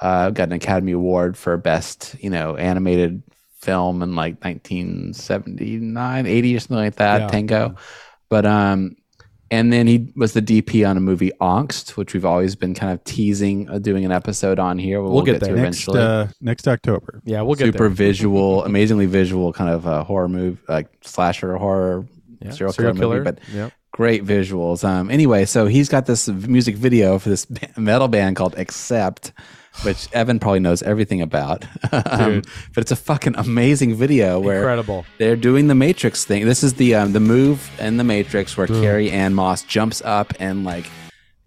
[0.00, 3.22] Uh, got an Academy Award for best you know animated
[3.60, 7.20] film in like 1979, 80 or something like that.
[7.22, 7.28] Yeah.
[7.28, 7.74] Tango,
[8.28, 8.96] but um,
[9.50, 12.92] and then he was the DP on a movie Angst, which we've always been kind
[12.92, 15.02] of teasing uh, doing an episode on here.
[15.02, 15.56] We'll, get get, there.
[15.56, 16.00] to next eventually.
[16.00, 17.22] uh, next October.
[17.24, 17.88] Yeah, we'll get Super there.
[17.90, 22.06] visual, amazingly visual kind of uh, horror movie, like slasher horror
[22.40, 23.24] Yeah, serial, serial killer, killer.
[23.24, 23.72] movie, but Yep.
[23.92, 24.84] great visuals.
[24.84, 27.46] Um, anyway, so he's got this music video for this
[27.76, 29.32] metal band called Accept,
[29.82, 31.64] which Evan probably knows everything about.
[31.92, 32.42] um,
[32.74, 35.04] but it's a fucking amazing video where Incredible.
[35.18, 36.44] they're doing the Matrix thing.
[36.46, 40.32] This is the um, the move in the Matrix where Carrie Ann Moss jumps up
[40.40, 40.88] and like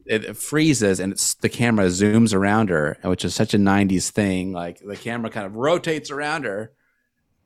[0.06, 4.52] it freezes and it's the camera zooms around her, which is such a '90s thing.
[4.52, 6.72] Like the camera kind of rotates around her,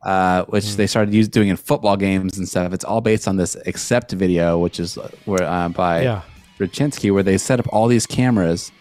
[0.03, 2.73] uh, which they started use, doing in football games and stuff.
[2.73, 6.21] It's all based on this Accept video, which is uh, where uh, by Yeah.
[6.59, 8.71] Rybczyński, where they set up all these cameras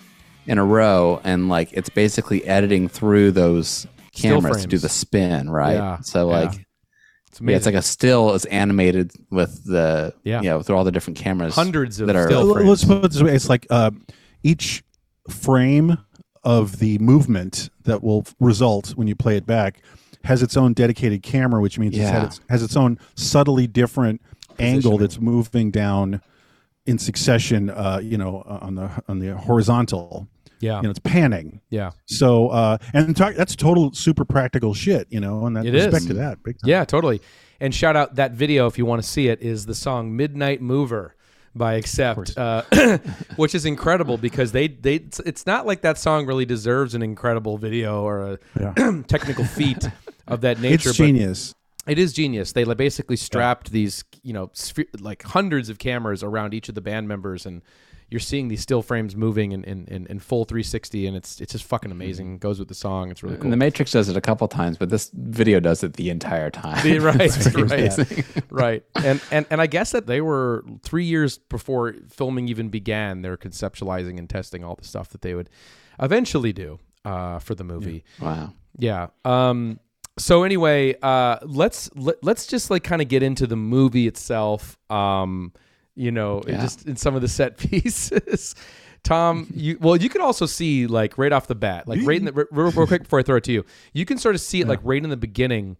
[0.47, 5.49] in a row and like it's basically editing through those cameras to do the spin,
[5.51, 5.75] right?
[5.75, 6.39] Yeah, So yeah.
[6.41, 6.67] like
[7.29, 10.43] It's yeah, it's like a still is animated with the Yeah.
[10.43, 11.55] you know through all the different cameras.
[11.55, 13.91] Hundreds of that are still L- Let's put it this way: it's like uh,
[14.43, 14.85] each
[15.31, 15.99] frame
[16.45, 19.81] of the movement that will result when you play it back
[20.25, 22.25] has its own dedicated camera, which means it's Yeah.
[22.27, 24.21] its, has its own subtly different
[24.59, 26.21] angle that's moving down
[26.87, 27.69] in succession.
[27.71, 30.29] Uh, you know, uh, on the on the horizontal.
[30.61, 30.77] Yeah.
[30.77, 31.61] You know, it's panning.
[31.71, 31.91] yeah.
[32.07, 35.97] So, uh, and talk, that's total super practical shit, you know, and that It respect
[36.03, 36.07] is.
[36.07, 36.39] to that.
[36.65, 37.21] Yeah, totally.
[37.61, 40.61] And shout out that video if you want to see it is the song "Midnight
[40.61, 41.15] Mover"
[41.55, 42.63] by Accept, uh,
[43.37, 47.03] which is incredible because they they it's, it's not like that song really deserves an
[47.03, 49.89] incredible video or a technical feat
[50.27, 50.89] of that nature.
[50.91, 51.55] It's genius.
[51.87, 52.53] It is genius.
[52.53, 56.81] They basically strapped these you know sphere, like hundreds of cameras around each of the
[56.81, 57.63] band members and.
[58.11, 61.53] You're seeing these still frames moving in, in, in, in full 360, and it's it's
[61.53, 62.39] just fucking amazing.
[62.39, 63.11] Goes with the song.
[63.11, 63.45] It's really cool.
[63.45, 66.51] And the Matrix does it a couple times, but this video does it the entire
[66.51, 66.87] time.
[66.87, 68.85] Yeah, right, right, right.
[68.95, 73.23] And and and I guess that they were three years before filming even began.
[73.23, 75.51] They're conceptualizing and testing all the stuff that they would
[76.01, 78.05] eventually do uh, for the movie.
[78.21, 78.53] Wow.
[78.79, 79.09] Yeah.
[79.25, 79.81] Um.
[80.17, 84.79] So anyway, uh, let's let, let's just like kind of get into the movie itself.
[84.91, 85.53] Um.
[85.97, 86.61] You know, Yeah.
[86.61, 88.55] just in some of the set pieces.
[89.03, 92.25] Tom, you well, you can also see like right off the bat, like right in
[92.25, 94.61] the real, real quick before I throw it to you, you can sort of see
[94.63, 95.77] it like right in the beginning,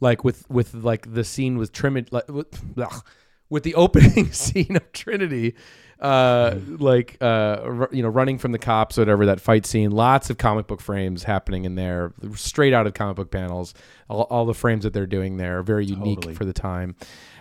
[0.00, 3.04] like with with like the scene with Trinity, like, with, ugh,
[3.48, 5.54] with the opening scene of Trinity,
[6.00, 9.90] uh, like uh, r- you know, running from the cops, or whatever that fight scene.
[9.92, 13.74] Lots of comic book frames happening in there, straight out of comic book panels.
[14.08, 16.34] All, all the frames that they're doing there are very unique Totally.
[16.34, 16.96] for the time.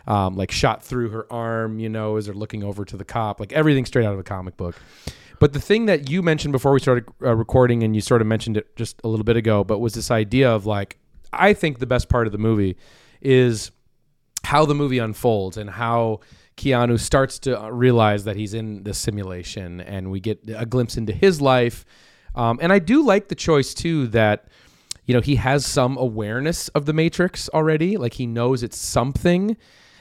[0.07, 3.39] Um, like shot through her arm, you know, as they're looking over to the cop,
[3.39, 4.75] like everything straight out of a comic book.
[5.39, 8.27] But the thing that you mentioned before we started uh, recording, and you sort of
[8.27, 10.97] mentioned it just a little bit ago, but was this idea of like,
[11.31, 12.75] I think the best part of the movie
[13.21, 13.71] is
[14.43, 16.21] how the movie unfolds and how
[16.57, 20.97] Keanu starts to uh, realize that he's in the simulation, and we get a glimpse
[20.97, 21.85] into his life.
[22.35, 24.47] Um, and I do like the choice too that
[25.05, 29.55] you know he has some awareness of the Matrix already, like he knows it's something.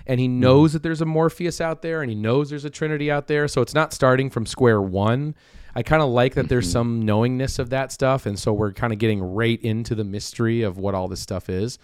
[0.09, 3.11] And he knows that there's a Morpheus out there, and he knows there's a Trinity
[3.11, 3.47] out there.
[3.47, 5.35] So it's not starting from square one.
[5.75, 8.93] I kind of like that there's some knowingness of that stuff, and so we're kind
[8.93, 11.79] of getting right into the mystery of what all this stuff is.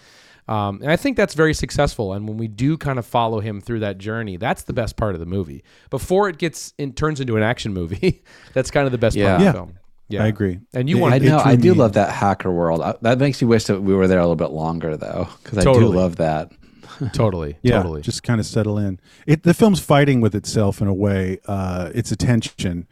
[0.49, 2.13] Um, and I think that's very successful.
[2.13, 5.15] And when we do kind of follow him through that journey, that's the best part
[5.15, 5.63] of the movie.
[5.91, 8.23] Before it gets in, turns into an action movie,
[8.53, 9.53] that's kind of the best part of the Yeah.
[9.53, 9.79] film.
[10.09, 10.61] Yeah, I agree.
[10.75, 11.39] And you want I know.
[11.39, 12.83] I do me love that hacker world.
[12.83, 15.59] I, that makes me wish that we were there a little bit longer, though, because
[15.59, 16.53] I do love that.
[17.13, 18.03] totally, yeah, totally.
[18.03, 19.01] just kind of settle in.
[19.27, 21.39] It the film's fighting with itself in a way.
[21.47, 22.87] Uh, its attention.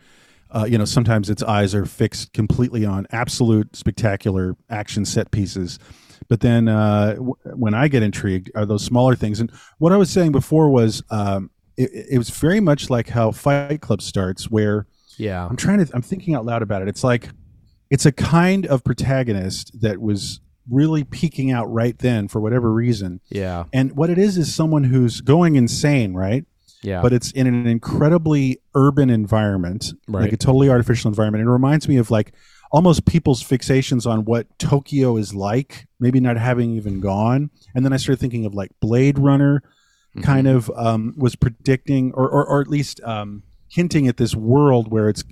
[0.50, 5.78] Uh, you know, sometimes its eyes are fixed completely on absolute spectacular action set pieces.
[6.28, 9.40] But then uh, w- when I get intrigued are those smaller things.
[9.40, 13.30] And what I was saying before was um, it, it was very much like how
[13.30, 14.86] Fight Club starts, where
[15.16, 15.90] yeah, I'm trying to.
[15.94, 16.88] I'm thinking out loud about it.
[16.88, 17.28] It's like
[17.90, 20.40] it's a kind of protagonist that was
[20.70, 23.20] really peeking out right then for whatever reason.
[23.30, 26.44] yeah, And what it is is someone who's going insane, right?
[26.82, 27.00] yeah.
[27.00, 31.42] But it's in an incredibly urban environment, like a totally artificial environment.
[31.42, 32.32] It reminds me of like
[32.72, 37.50] almost people's fixations on what Tokyo is like, maybe not having even gone.
[37.74, 39.62] And then I started thinking of like Blade Runner,
[40.22, 44.90] kind of um, was predicting, or or, or at least um, hinting at this world
[44.90, 45.24] where it's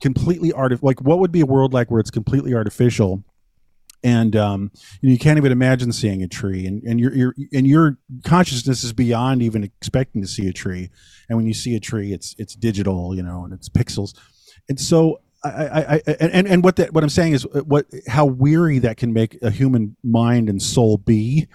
[0.00, 0.86] completely artificial.
[0.86, 3.24] Like, what would be a world like where it's completely artificial?
[4.02, 4.70] And um,
[5.00, 8.92] you, can't even imagine seeing a tree, and, and your your and your consciousness is
[8.92, 10.90] beyond even expecting to see a tree.
[11.28, 14.14] And when you see a tree, it's it's digital, you know, and it's pixels.
[14.68, 17.86] And so, I, I, I and and what that what I'm saying is uh, what
[18.06, 21.46] how weary that can make a human mind and soul be,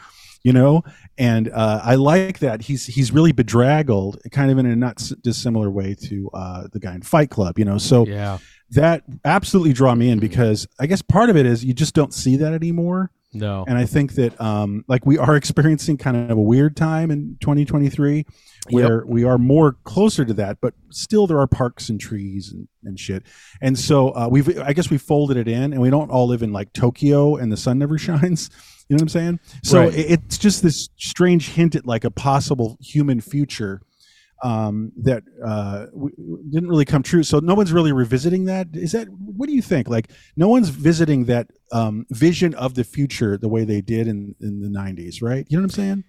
[0.44, 0.84] you know.
[1.18, 5.72] And uh, I like that he's he's really bedraggled, kind of in a not dissimilar
[5.72, 7.78] way to uh, the guy in Fight Club, you know.
[7.78, 8.38] So yeah,
[8.72, 12.14] that absolutely draw me in because I guess part of it is you just don't
[12.14, 13.12] see that anymore.
[13.34, 13.66] No.
[13.68, 17.38] And I think that um, like we are experiencing kind of a weird time in
[17.42, 18.26] 2023
[18.72, 22.68] where we are more closer to that, but still there are parks and trees and,
[22.84, 23.24] and shit.
[23.62, 26.42] And so uh, we've I guess we folded it in and we don't all live
[26.42, 28.50] in like Tokyo and the sun never shines.
[28.90, 29.40] You know what I'm saying?
[29.64, 29.94] So Right.
[29.94, 33.82] it, it's just this strange hint at like a possible human future
[34.44, 37.24] um, that uh, w- didn't really come true.
[37.24, 38.68] So no one's really revisiting that.
[38.74, 39.88] Is that what do you think?
[39.90, 44.36] Like no one's visiting that um, vision of the future the way they did in
[44.42, 45.46] in the '90s, right?
[45.50, 46.04] You know what I'm saying?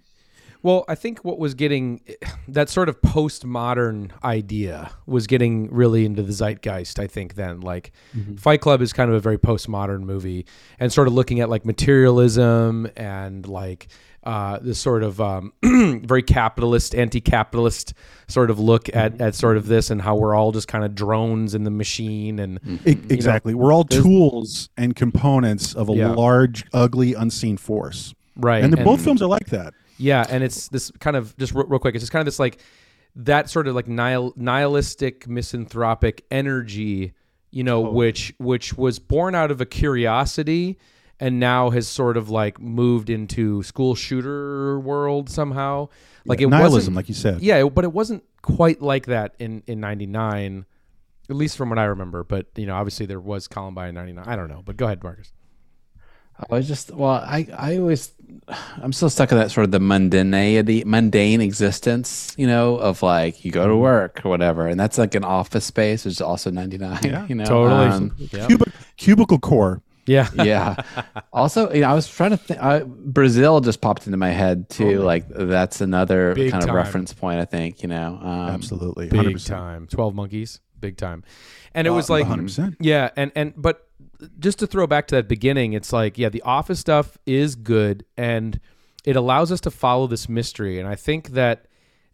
[0.62, 2.00] Well, I think what was getting
[2.48, 6.98] that sort of postmodern idea was getting really into the zeitgeist.
[6.98, 7.92] I think then, like
[8.38, 10.44] Fight Club is kind of a very postmodern movie,
[10.80, 13.88] and sort of looking at like materialism and like
[14.26, 17.94] uh, this sort of um, very capitalist, anti-capitalist
[18.28, 20.94] sort of look at at sort of this and how we're all just kind of
[20.94, 23.54] drones in the machine and E- exactly.
[23.54, 26.10] We're all tools and components of a Yeah.
[26.10, 28.14] large, ugly, unseen force.
[28.36, 28.62] right.
[28.62, 29.72] And, the both films are like that.
[29.98, 31.94] Yeah, and it's this kind of just real, real quick.
[31.94, 32.58] It's just kind of this like
[33.14, 37.14] that sort of like nihil, nihilistic, misanthropic energy,
[37.50, 40.78] you know, which which was born out of a curiosity,
[41.20, 45.88] and now has sort of like moved into school shooter world somehow.
[46.24, 47.40] Like it Nihilism, wasn't, like you said.
[47.40, 50.66] yeah, but it wasn't quite like that in in '99,
[51.30, 52.24] at least from what I remember.
[52.24, 54.24] But you know, obviously there was Columbine in '99.
[54.26, 55.32] I don't know, but go ahead, Marcus.
[56.50, 58.12] I just well, I I always
[58.82, 63.42] I'm still stuck in that sort of the mundanity, mundane existence, you know, of like
[63.44, 63.60] you Mm-hmm.
[63.62, 67.26] go to work or whatever, and that's like an office space, which is also 99.
[67.28, 67.86] you know, Totally.
[67.86, 68.46] Um, Yeah.
[68.48, 69.80] Cubic- cubicle core.
[70.07, 70.28] Yeah.
[70.42, 70.82] yeah.
[71.32, 72.62] Also, you know, I was trying to think.
[72.62, 75.00] I, Brazil just popped into my head too.
[75.00, 77.40] Like that's another Big kind of reference point.
[77.40, 78.18] I think you know.
[78.20, 79.09] Um, Absolutely.
[79.09, 79.46] big 100%.
[79.46, 81.24] time 12 monkeys big time
[81.74, 82.76] and it was like 100%.
[82.80, 83.88] yeah and and but
[84.38, 88.04] just to throw back to that beginning it's like yeah the office stuff is good
[88.16, 88.61] and
[89.04, 91.66] it allows us to follow this mystery and i think that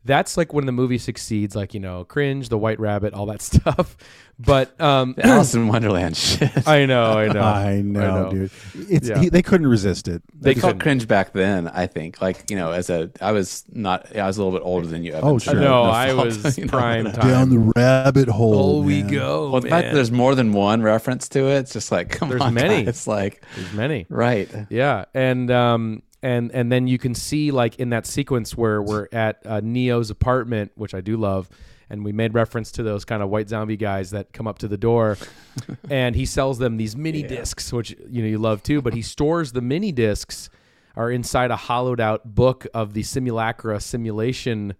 [0.04, 3.40] that's like when the movie succeeds like you know cringe the white rabbit all that
[3.50, 3.96] stuff
[4.38, 6.66] but um Alice in Wonderland shit.
[6.66, 8.50] i know i know I know, dude.
[8.74, 9.18] It's Yeah.
[9.18, 10.22] he, they couldn't resist it.
[10.34, 11.68] They They called cringe back then.
[11.68, 14.16] I think, like you know, as a I was not.
[14.16, 15.12] I was a little bit older than you.
[15.12, 15.54] Evan, Oh, sure.
[15.54, 16.70] no, no i fault, was you know.
[16.70, 18.78] prime Down the rabbit hole.
[18.78, 21.72] oh we go Well, the fact that there's more than one reference to it, it's
[21.72, 22.84] just like, come There's on, many.
[22.86, 24.50] It's like, there's many right.
[24.70, 29.08] Yeah, and um and and then you can see like in that sequence where we're
[29.12, 31.48] at uh, Neo's apartment, which I do love,
[31.90, 34.68] and we made reference to those kind of white zombie guys that come up to
[34.68, 35.18] the door,
[35.90, 38.80] and he sells them these mini discs, which you know you love too.
[38.80, 40.48] But he stores the mini discs
[40.96, 44.74] are inside a hollowed out book of the simulacra simulation,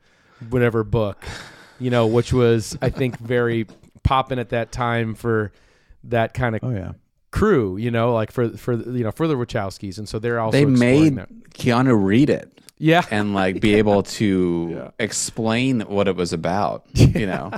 [0.50, 1.24] whatever book,
[1.80, 3.66] you know, which was I think very
[4.02, 5.52] popping at that time for
[6.04, 6.92] that kind of Oh yeah.
[7.32, 10.52] Crew, you know, like for for you know for the Wachowskis, and so they're also
[10.56, 11.28] They exploring made that.
[11.54, 12.52] Keanu read it
[12.82, 17.52] yeah, and like be able to explain what it was about, you know.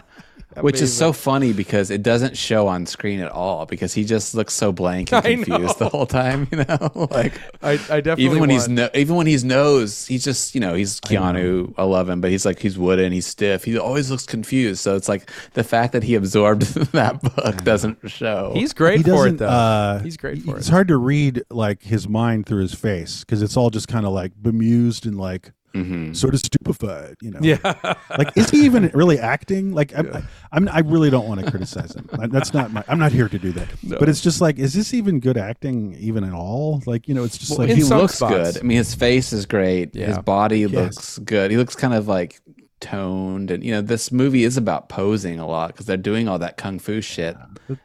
[0.61, 4.35] Which is so funny because it doesn't show on screen at all because he just
[4.35, 7.09] looks so blank and confused the whole time, you know.
[7.11, 10.55] like I, I definitely even when he's want- no, even when he's knows he's just
[10.55, 11.75] you know he's Keanu.
[11.77, 13.65] I, love him, but he's like he's wooden, he's stiff.
[13.65, 14.81] He always looks confused.
[14.81, 18.53] So it's like the fact that he absorbed that book doesn't show.
[18.55, 19.47] he's great He for it though.
[19.49, 20.59] uh, he's great for It's it.
[20.61, 24.07] It's hard to read like his mind through his face because it's all just kind
[24.07, 26.13] of like bemused and like Mm-hmm.
[26.13, 27.17] sort of stupefied.
[27.21, 27.41] You know.
[27.43, 29.73] Yeah, Like, is he even really acting?
[29.73, 32.09] Like, I'm, I'm, I really don't want to criticize him.
[32.31, 32.85] That's not my.
[32.87, 33.69] I'm not here to do that.
[33.83, 36.83] But it's just like, is this even good acting, even at all?
[36.87, 38.53] Like, you know, it's just Well, like he looks spots.
[38.53, 38.59] good.
[38.59, 39.95] I mean, his face is great.
[39.95, 40.21] His Yeah.
[40.21, 41.51] body looks good.
[41.51, 42.41] He looks kind of like
[42.85, 46.39] toned, and you know, this movie is about posing a lot because they're doing all
[46.39, 47.37] that kung fu shit.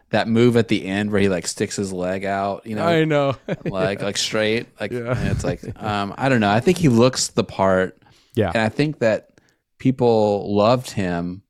[0.10, 3.06] That move at the end where he like sticks his leg out, you know, I
[3.06, 3.36] know.
[3.66, 5.32] like like straight, like Yeah.
[5.32, 6.52] it's like um, I don't know.
[6.52, 7.98] I think he looks the part,
[8.36, 9.40] yeah, and I think that
[9.80, 11.42] people loved him.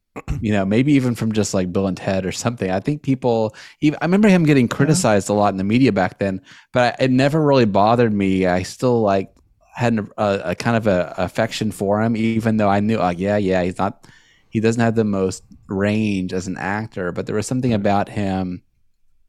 [0.41, 2.70] You know, maybe even from just like Bill and Ted or something.
[2.70, 3.56] I think people.
[3.80, 6.41] Even, I remember him getting criticized a lot in the media back then,
[6.74, 8.45] but I, it never really bothered me.
[8.45, 9.32] I still like
[9.80, 13.38] had a, a, kind of a affection for him, even though I knew, like, yeah,
[13.38, 14.05] yeah, he's not.
[14.49, 18.63] He doesn't have the most range as an actor, but there was something about him.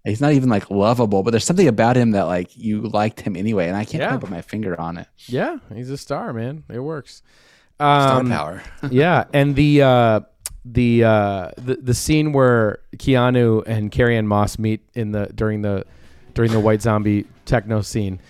[0.04, 3.36] He's not even like lovable, but there's something about him that like you liked him
[3.36, 4.16] anyway, and I can't Yeah.
[4.16, 5.06] put my finger on it.
[5.26, 5.58] yeah.
[5.74, 6.64] He's a star, man.
[6.68, 7.22] It works.
[7.76, 8.62] Star Um, power.
[8.90, 10.20] yeah, and the uh,
[10.64, 15.62] the uh, the the scene where Keanu and Carrie Ann Moss meet in the during
[15.62, 15.84] the
[16.34, 18.20] during the White Zombie techno scene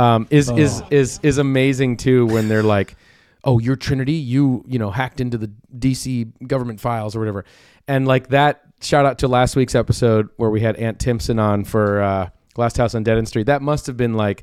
[0.00, 2.26] um, is is is is amazing too.
[2.26, 2.96] When they're like,
[3.44, 4.14] "Oh, you're Trinity.
[4.14, 7.44] You you know hacked into the DC government files or whatever,"
[7.86, 8.62] and like that.
[8.82, 12.78] Shout out to last week's episode where we had Ant Timpson on for uh, Last
[12.78, 13.44] House on Dead End Street.
[13.44, 14.42] That must have been like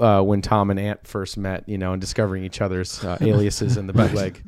[0.00, 3.76] uh, when Tom and Ant first met, you know, and discovering each other's uh, aliases
[3.76, 4.42] in the bootleg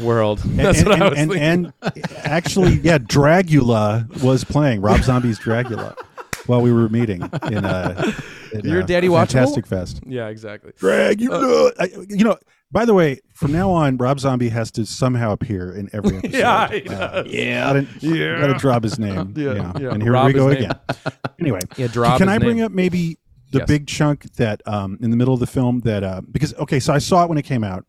[0.00, 0.38] world.
[0.44, 5.38] That's and, what I was and, and, and actually, yeah, Dragula was playing Rob Zombie's
[5.38, 5.96] Dragula
[6.46, 8.12] while we were meeting in, uh,
[8.52, 9.32] in Your uh, Daddy Watchable?
[9.32, 10.00] Fantastic Fest.
[10.06, 10.72] yeah, exactly.
[10.72, 11.72] Dragula.
[11.78, 12.36] I, you know,
[12.72, 16.38] by the way, from now on, Rob Zombie has to somehow appear in every episode.
[16.38, 17.24] Yeah, he Uh.
[17.26, 17.66] Yeah.
[17.72, 18.40] gotta, yeah.
[18.40, 19.34] gotta drop his name.
[19.36, 19.90] Yeah, Yeah, yeah.
[19.90, 20.72] And here Rob we go again.
[21.40, 22.66] Anyway, Yeah, drop can I bring name.
[22.66, 23.18] up maybe
[23.52, 23.66] the Yes.
[23.68, 26.92] big chunk that um, in the middle of the film that uh, because okay, so
[26.92, 27.84] I saw it when it came out,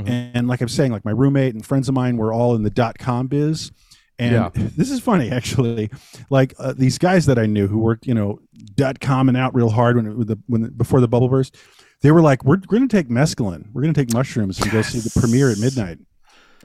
[0.00, 0.08] Mm-hmm.
[0.36, 2.70] and, like I'm saying, like my roommate and friends of mine were all in the
[2.70, 3.70] dot com biz.
[4.18, 4.50] And Yeah.
[4.54, 5.90] this is funny, actually.
[6.30, 8.40] Like uh, these guys that I knew who worked, you know,
[8.74, 11.56] dot com and out real hard when it, the when the, before the bubble burst,
[12.02, 13.66] they were like, "We're, we're going to take mescaline.
[13.72, 15.98] We're going to take mushrooms and go see the premiere at midnight."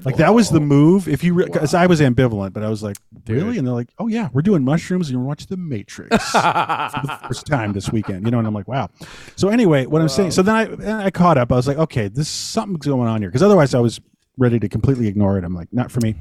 [0.05, 1.09] Like that was the move.
[1.09, 2.95] If you, because I was ambivalent, but I was like,
[3.27, 6.37] "Really?" And they're like, "Oh yeah, we're doing mushrooms and you're watching The Matrix for
[6.37, 8.89] the first time this weekend." You know, and I'm like, "Wow."
[9.35, 11.51] So anyway, what I'm saying, so then I I caught up.
[11.51, 13.99] I was like, "Okay, this something's going on here," because otherwise I was
[14.37, 15.43] ready to completely ignore it.
[15.43, 16.15] I'm like, "Not for me."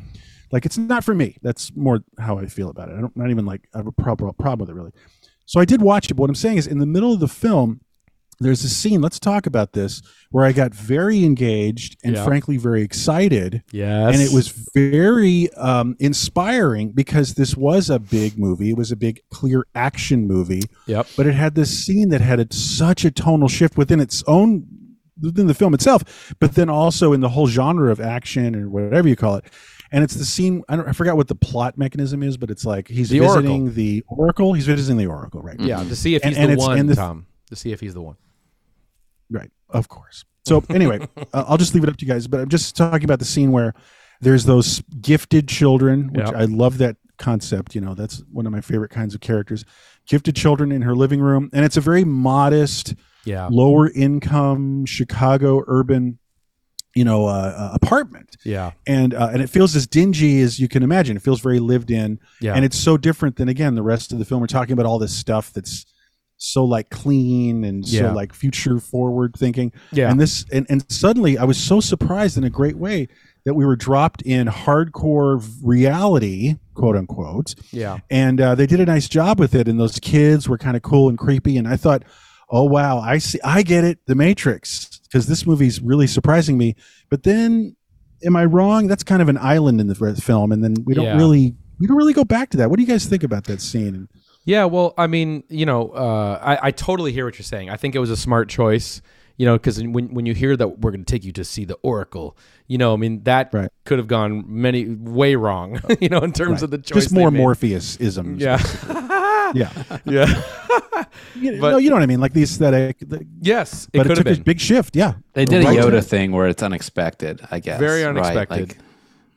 [0.52, 1.36] Like it's not for me.
[1.42, 2.96] That's more how I feel about it.
[2.96, 4.92] I don't not even like I have a problem problem with it really.
[5.46, 6.14] So I did watch it.
[6.14, 7.80] But what I'm saying is, in the middle of the film,
[8.40, 9.00] there's a scene.
[9.00, 12.24] Let's talk about this where I got very engaged and Yeah.
[12.24, 14.14] frankly very excited Yes.
[14.14, 18.70] and it was very um, inspiring because this was a big movie.
[18.70, 21.06] It was a big, clear action movie, Yep.
[21.16, 24.66] but it had this scene that had a, such a tonal shift within its own
[25.20, 29.08] within the film itself, but then also in the whole genre of action or whatever
[29.08, 29.44] you call it.
[29.90, 30.62] And it's the scene.
[30.68, 30.88] I don't.
[30.88, 33.74] I forgot what the plot mechanism is, but it's like he's The visiting Oracle.
[33.74, 34.52] the Oracle.
[34.52, 35.58] He's visiting the Oracle, right?
[35.58, 37.26] Yeah, to see if he's and the it's- one, the- Tom.
[37.48, 38.16] To see if he's the one.
[39.30, 40.24] Right, of course.
[40.46, 41.00] So anyway,
[41.32, 42.26] uh, I'll just leave it up to you guys.
[42.26, 43.74] But I'm just talking about the scene where
[44.20, 46.34] there's those gifted children, which Yep.
[46.34, 47.74] I love that concept.
[47.74, 49.64] You know, that's one of my favorite kinds of characters.
[50.06, 53.48] Gifted children in her living room, and it's a very modest, Yeah.
[53.50, 56.18] lower income Chicago urban,
[56.98, 58.72] you know, uh, uh, apartment, Yeah.
[58.86, 61.16] and uh, and it feels as dingy as you can imagine.
[61.16, 62.54] It feels very lived in, Yeah.
[62.54, 64.40] and it's so different than again the rest of the film.
[64.40, 65.86] We're talking about all this stuff that's
[66.40, 69.72] so like clean and so like future forward thinking.
[69.92, 70.10] Yeah.
[70.10, 73.08] And this and, and suddenly I was so surprised in a great way
[73.44, 77.54] that we were dropped in hardcore reality, quote unquote.
[77.72, 77.98] Yeah.
[78.10, 79.68] And uh, they did a nice job with it.
[79.68, 81.56] And those kids were kind of cool and creepy.
[81.56, 82.02] And I thought,
[82.50, 86.76] oh wow, I see, I get it, The Matrix, because this movie's really surprising me.
[87.08, 87.76] But then,
[88.24, 88.86] am I wrong?
[88.86, 91.16] That's kind of an island in the film, and then we don't Yeah.
[91.16, 92.70] really we don't really go back to that.
[92.70, 94.08] What do you guys think about that scene?
[94.44, 97.70] Yeah, well, I mean, you know, uh, I, I totally hear what you're saying.
[97.70, 99.00] I think it was a smart choice,
[99.38, 101.64] you know, because when, when you hear that we're going to take you to see
[101.64, 102.36] the Oracle,
[102.66, 103.70] you know, I mean, that Right.
[103.86, 107.04] could have gone many way wrong, you know, in terms of the choice.
[107.04, 107.38] Just more they.
[107.38, 108.42] Morpheus isms.
[108.42, 108.58] Yeah.
[109.54, 109.72] yeah.
[110.04, 110.42] yeah.
[111.36, 112.98] You know, But- no, you know what I mean, like the aesthetic.
[112.98, 113.84] The, yes.
[113.92, 114.44] It but it could have took this been.
[114.44, 114.96] big shift.
[114.96, 115.78] Yeah, They did a Right.
[115.78, 117.78] Yoda thing where it's unexpected, I guess.
[117.78, 118.10] Very right?
[118.10, 118.68] unexpected.
[118.70, 118.78] Like,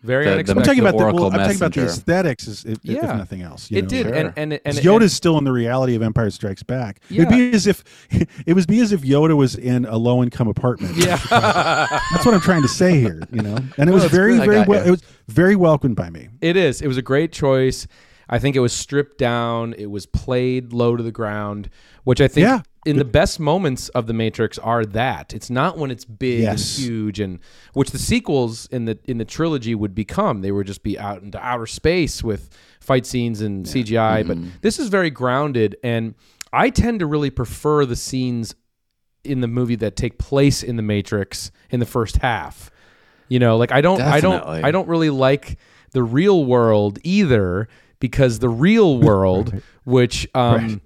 [0.03, 2.65] Very the- the- I'm talking about the, Oracle well, I'm talking about the aesthetics, is,
[2.65, 3.69] if, if nothing else.
[3.69, 3.87] you it know?
[3.89, 4.05] did.
[4.07, 4.15] Sure.
[4.15, 6.99] And, and, and, 'Cause and Yoda's still in the reality of Empire Strikes Back.
[7.09, 7.83] It'd be as if
[8.45, 10.95] it would be as if Yoda was in a low income apartment.
[10.97, 11.17] Yeah.
[11.29, 13.57] That's what I'm trying to say here, you know.
[13.77, 14.47] And it was very, great.
[14.49, 14.87] Very well.
[14.87, 16.29] It was very welcomed by me.
[16.41, 16.81] It is.
[16.81, 17.87] It was a great choice.
[18.31, 19.75] I think it was stripped down.
[19.77, 21.69] It was played low to the ground,
[22.05, 22.61] which I think Yeah.
[22.85, 25.33] in the best moments of the Matrix are that.
[25.33, 26.77] It's not when it's big Yes.
[26.77, 27.39] and huge and
[27.73, 30.41] which the sequels in the in the trilogy would become.
[30.41, 34.49] They would just be out into outer space with fight scenes and CGI, but mm-hmm.
[34.61, 36.15] this is very grounded and
[36.53, 38.55] I tend to really prefer the scenes
[39.23, 42.71] in the movie that take place in the Matrix in the first half.
[43.29, 45.57] You know, like I don't I don't I don't really like
[45.91, 47.67] the real world either
[48.01, 50.81] because the real world which um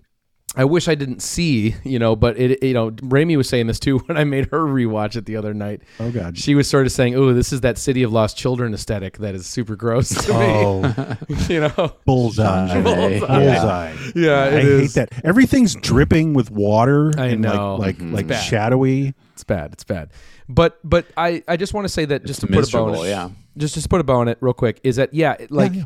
[0.57, 3.77] I wish I didn't see, you know, but it, you know, Rami was saying this
[3.77, 5.81] too when I made her rewatch it the other night.
[5.99, 6.37] Oh, God.
[6.37, 9.35] She was sort of saying, "Oh, this is that City of Lost Children aesthetic that
[9.35, 10.37] is super gross to me.
[10.39, 12.81] Oh, me." you know, bullseye.
[12.81, 13.19] Bullseye.
[13.19, 13.95] Bullseye.
[14.15, 14.93] Yeah, I it hate is.
[14.93, 15.11] that.
[15.25, 17.75] Everything's dripping with water I and know.
[17.75, 18.13] like like, Mhm.
[18.13, 18.39] like Bad.
[18.41, 19.13] shadowy.
[19.33, 19.73] It's bad.
[19.73, 20.11] It's bad.
[20.47, 23.05] But but I I just want to say that just to put a bow on
[23.05, 23.29] it, yeah.
[23.57, 25.83] just just put a bow on it real quick is that yeah it- like yeah.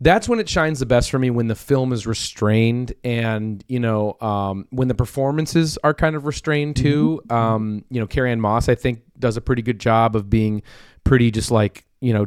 [0.00, 3.80] That's when it shines the best for me when the film is restrained and you
[3.80, 7.22] know um, when the performances are kind of restrained too.
[7.30, 10.62] Um, you know Carrie Ann Moss I think does a pretty good job of being
[11.04, 12.26] pretty just like you know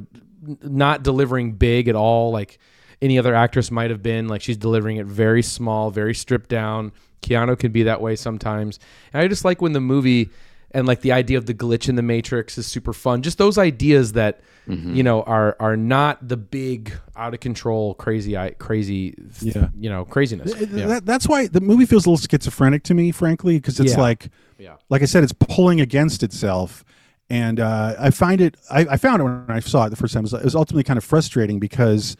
[0.63, 2.57] not delivering big at all like
[3.01, 4.27] any other actress might have been.
[4.27, 6.91] Like she's delivering it very small very stripped down.
[7.21, 8.79] Keanu can be that way sometimes.
[9.13, 10.29] And I just like when the movie
[10.71, 13.21] and like the idea of the glitch in the matrix is super fun.
[13.21, 14.93] Just those ideas that Mm-hmm.
[14.95, 19.69] you know are are not the big out of control crazy crazy Yeah.
[19.75, 20.85] you know craziness Th- yeah.
[20.85, 23.99] that- that's why the movie feels a little schizophrenic to me, frankly, because it's Yeah.
[24.01, 24.75] like, Yeah.
[24.89, 26.83] like I said, it's pulling against itself,
[27.31, 28.57] and uh, I find it.
[28.69, 30.21] I, I found it when I saw it the first time.
[30.21, 32.15] It was, it was ultimately kind of frustrating because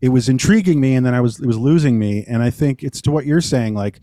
[0.00, 2.24] it was intriguing me, and then I was it was losing me.
[2.26, 3.74] And I think it's to what you're saying.
[3.74, 4.00] Like,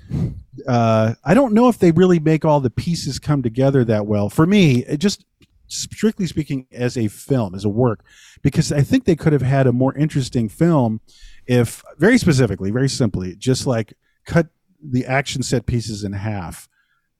[0.68, 4.30] uh, I don't know if they really make all the pieces come together that well.
[4.30, 5.26] For me, it just
[5.70, 8.04] strictly speaking, as a film, as a work,
[8.42, 11.00] because I think they could have had a more interesting film
[11.48, 13.94] if, very specifically, very simply, just like
[14.26, 14.48] cut
[14.84, 16.68] the action set pieces in half.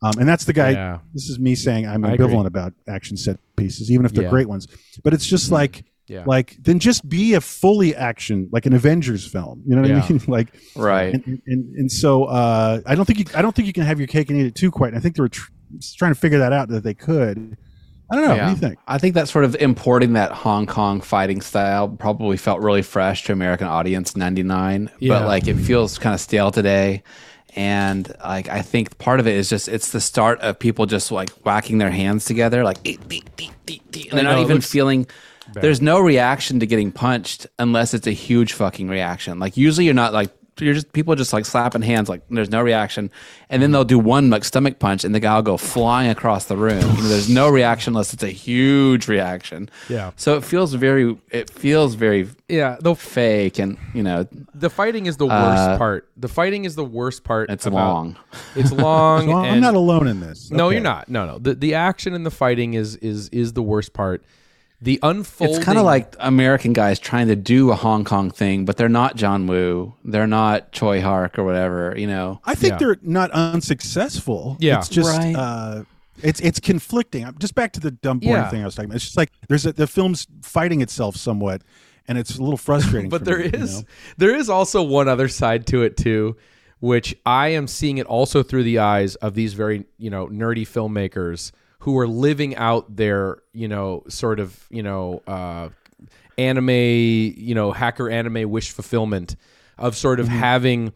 [0.02, 0.72] Um, and that's the guy.
[0.72, 1.00] Yeah.
[1.14, 2.26] This is me saying I'm I agree.
[2.28, 4.30] ambivalent about action set pieces, even if they're Yeah.
[4.30, 4.68] great ones.
[5.04, 6.24] But it's just like, Yeah.
[6.26, 9.62] like then just be a fully action, like an Avengers film.
[9.68, 10.02] You know what Yeah.
[10.08, 10.22] I mean?
[10.28, 11.14] like, Right.
[11.16, 13.84] and, and, and, and so uh, I don't think you, I don't think you can
[13.84, 14.72] have your cake and eat it too.
[14.72, 14.90] Quite.
[14.90, 15.52] And I think they were tr-
[15.98, 17.58] trying to figure that out that they could.
[18.12, 18.36] I don't know.
[18.38, 18.80] What do you think?
[18.88, 23.24] I think that sort of importing that Hong Kong fighting style probably felt really fresh
[23.26, 25.20] to American audience in 99, Yeah.
[25.20, 27.04] but like it feels kind of stale today.
[27.56, 31.12] And like I think part of it is just it's the start of people just
[31.12, 34.62] like whacking their hands together like "Eek, eek, eek, eek, eek," and they're not even
[34.62, 35.08] feeling
[35.54, 39.40] there's no reaction to getting punched unless it's a huge fucking reaction.
[39.40, 40.32] Like usually you're not like
[40.62, 43.12] you're just people are just like slapping hands like there's no reaction,
[43.50, 46.46] and then they'll do one like stomach punch and the guy will go flying across
[46.46, 46.80] the room.
[46.82, 49.70] You know, there's no reaction unless it's a huge reaction.
[49.90, 50.12] Yeah.
[50.16, 55.06] So it feels very it feels very yeah the fake and you know the fighting
[55.06, 58.16] is the worst Uh, part the fighting is the worst part it's about- long.
[58.56, 60.50] it's long Well, I'm not alone in this.
[60.52, 60.76] no Okay.
[60.76, 63.94] you're not no no the, the action and the fighting is is is the worst
[63.94, 64.24] part
[64.82, 68.64] the unfolding It's kind of like American guys trying to do a Hong Kong thing,
[68.66, 69.94] but they're not John Woo.
[70.06, 71.94] They're not Tsui Hark or whatever.
[71.98, 72.40] You know.
[72.46, 72.78] I think Yeah.
[72.78, 74.58] they're not unsuccessful.
[74.60, 74.80] Yeah.
[74.80, 75.36] it's just Right.
[75.36, 75.84] uh,
[76.22, 77.24] it's it's conflicting.
[77.26, 78.50] I'm- Just back to the dumb boring Yeah.
[78.50, 78.96] thing I was talking about.
[78.98, 81.62] It's just like there's a, the film's fighting itself somewhat,
[82.08, 83.10] and it's a little frustrating.
[83.16, 83.88] but for there me, you is know?
[84.18, 86.36] there is also one other side to it too
[86.82, 90.66] which i am seeing it also through the eyes of these very you know nerdy
[90.66, 95.70] filmmakers who are living out their you know sort of you know uh
[96.38, 99.36] anime you know hacker anime wish fulfillment
[99.78, 100.38] of sort of Mm-hmm.
[100.38, 100.94] having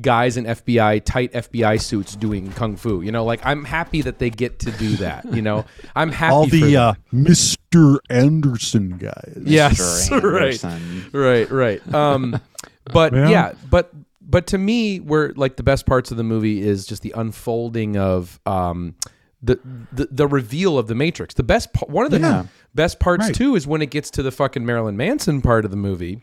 [0.00, 4.18] guys in FBI tight FBI suits doing kung fu you know like I'm happy that
[4.18, 5.64] they get to do that you know
[5.94, 6.76] I'm happy all the them.
[6.76, 7.98] uh, Mr.
[8.10, 9.38] Anderson guys.
[9.44, 11.12] Yes, Mr.
[11.12, 11.94] right, right, right.
[11.94, 12.40] Um,
[12.92, 13.28] but Yeah.
[13.28, 13.52] yeah.
[13.70, 17.12] but but to me, where like the best parts of the movie is just the
[17.14, 18.94] unfolding of um,
[19.42, 19.58] the,
[19.92, 21.34] the the reveal of the Matrix.
[21.34, 22.44] The best pa- one of the Yeah.
[22.74, 23.34] best parts Right.
[23.34, 26.22] too is when it gets to the fucking Marilyn Manson part of the movie.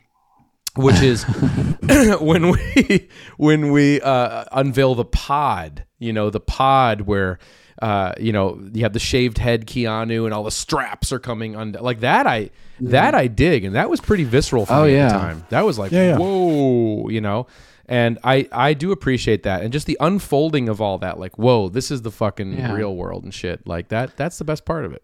[0.75, 1.23] Which is
[2.21, 7.39] when we when we uh, unveil the pod, you know, the pod where
[7.81, 11.55] uh, you know you have the shaved head Keanu and all the straps are coming
[11.55, 12.27] on like that.
[12.27, 12.51] I
[12.81, 15.43] that I dig, and that was pretty visceral for Oh, me at the time.
[15.49, 16.17] That was like Yeah, yeah.
[16.17, 17.47] whoa, you know.
[17.89, 21.19] And I I do appreciate that, and just the unfolding of all that.
[21.19, 22.73] Like whoa, this is the fucking Yeah.
[22.73, 23.67] real world and shit.
[23.67, 24.15] Like that.
[24.15, 25.03] That's the best part of it.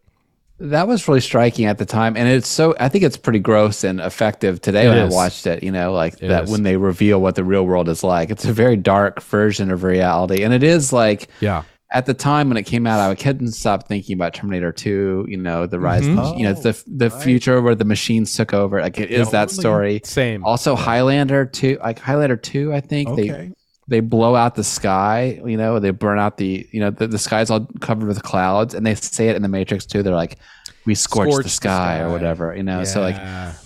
[0.57, 2.75] That was really striking at the time, and it's so.
[2.79, 5.13] I think it's pretty gross and effective today It when is.
[5.13, 5.63] I watched it.
[5.63, 6.49] You know, like It that is.
[6.51, 8.29] when they reveal what the real world is like.
[8.29, 11.63] It's a very dark version of reality, and it is like Yeah.
[11.95, 15.25] At the time when it came out, I couldn't stop thinking about Terminator Two.
[15.29, 16.03] You know, the rise.
[16.03, 16.19] Mm-hmm.
[16.19, 18.81] Of the, you know, it's the the future where the machines took over.
[18.81, 20.01] Like it is that story.
[20.03, 20.43] Same.
[20.43, 23.27] Also, Highlander Two, like Highlander Two, I think Okay.
[23.29, 23.53] they
[23.87, 25.39] they blow out the sky.
[25.45, 28.73] You know, they burn out the you know the, the sky's all covered with clouds,
[28.73, 30.01] and they say it in the Matrix too.
[30.03, 30.37] They're like,
[30.85, 31.99] we scorched, Scorched the, the sky sky.
[32.01, 32.55] or whatever.
[32.55, 33.15] You know, so like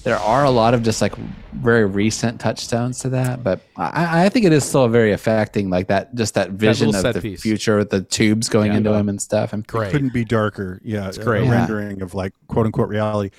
[0.03, 1.15] there are a lot of just like
[1.53, 5.70] very recent touchstones to that, but I, I think it is still very affecting.
[5.70, 7.41] Like that, just that vision little of the piece.
[7.41, 8.78] future with the tubes going Yeah.
[8.78, 9.51] into him and stuff.
[9.53, 9.91] And Great.
[9.91, 10.82] couldn't be darker.
[10.84, 11.43] Yeah, it's great.
[11.43, 11.51] A Yeah.
[11.51, 13.30] rendering of like quote unquote reality.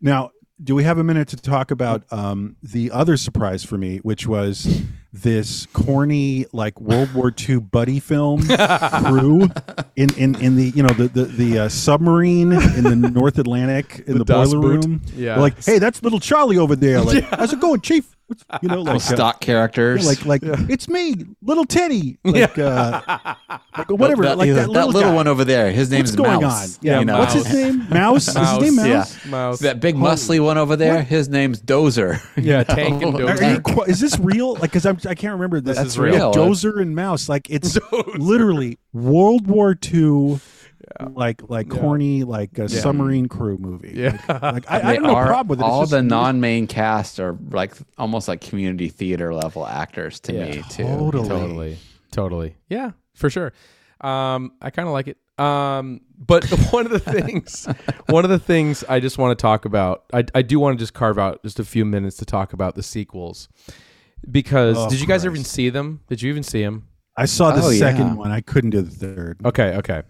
[0.00, 0.30] Now,
[0.62, 4.26] do we have a minute to talk about um, the other surprise for me, which
[4.26, 4.82] was
[5.12, 9.48] this corny like World War II buddy film crew
[9.94, 14.04] in, in, in the you know the the, the uh, submarine in the North Atlantic
[14.06, 14.84] in the, Das boiler Boot.
[14.84, 15.02] room.
[15.14, 15.34] Yeah.
[15.34, 17.00] They're like, hey, that's little Charlie over there.
[17.02, 18.16] Like, how's it going, Chief?
[18.26, 23.00] What's- You know, like uh, stock characters, like like it's me, little Teddy, like uh,
[23.76, 25.70] like whatever, that, like that, that, little, little one over there.
[25.70, 26.78] His name's What's going Mouse.
[26.78, 26.80] on?
[26.82, 27.18] Yeah, you know?
[27.18, 27.88] what's his name?
[27.88, 28.28] Mouse.
[28.28, 29.24] Is his name Mouse?
[29.24, 29.30] Yeah.
[29.30, 29.58] Mouse.
[29.60, 31.02] That big muscly one over there.
[31.02, 32.20] His name's Dozer.
[32.36, 33.76] Yeah, tank and dozer.
[33.76, 34.52] you is this real?
[34.54, 35.60] Like, because I'm I can't remember.
[35.60, 36.14] This is real.
[36.14, 37.28] Yeah, Dozer and Mouse.
[37.28, 37.78] Like, it's
[38.16, 40.40] literally World War II.
[41.14, 43.92] Like like corny like a submarine crew movie.
[43.94, 44.18] Yeah.
[44.28, 45.62] Like, like, I, I have no are- problem with it.
[45.64, 50.32] It's All just the non-main cast are like almost like community theater level actors to
[50.32, 50.44] Yeah.
[50.46, 50.84] me too.
[50.84, 51.28] Totally.
[51.28, 51.78] Totally.
[52.10, 52.56] Totally.
[52.68, 53.52] Yeah, for sure.
[54.00, 55.16] Um, I kind of like it.
[55.42, 57.66] Um, but one of the things,
[58.08, 60.82] one of the things I just want to talk about, I, I do want to
[60.82, 63.48] just carve out just a few minutes to talk about the sequels,
[64.30, 65.26] because Oh, did you guys Christ.
[65.34, 66.00] even see them?
[66.08, 66.88] Did you even see them?
[67.16, 68.14] I saw the Oh, second yeah.
[68.14, 68.30] one.
[68.30, 69.40] I couldn't do the third.
[69.44, 70.02] Okay, okay.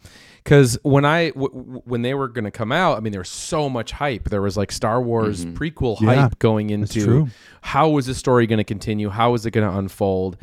[0.44, 3.20] Because when I w- w- when they were going to come out, I mean, there
[3.20, 4.28] was so much hype.
[4.28, 7.28] There was like Star Wars prequel Yeah, hype going into
[7.60, 10.36] how was the story going to continue, how was it going to unfold,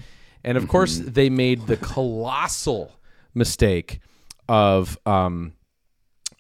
[0.43, 2.93] and of course they made the colossal
[3.33, 3.99] mistake
[4.47, 5.53] of um,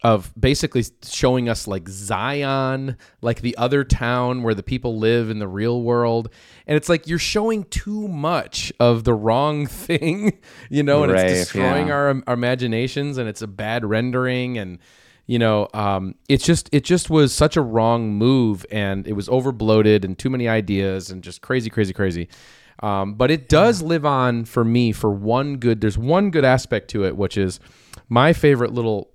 [0.03, 5.39] of basically showing us like Zion, like the other town where the people live in
[5.39, 6.29] the real world.
[6.69, 10.37] And it's like you're showing too much of the wrong thing,
[10.69, 11.93] you know, and Right, it's destroying yeah.
[11.93, 14.77] our, our imaginations and it's a bad rendering and
[15.25, 19.27] you know, um, it's just it just was such a wrong move and it was
[19.29, 22.29] over bloated and too many ideas and just crazy, crazy, crazy.
[22.81, 25.81] Um, but it does live on for me for one good.
[25.81, 27.59] There's one good aspect to it, which is
[28.09, 29.11] my favorite little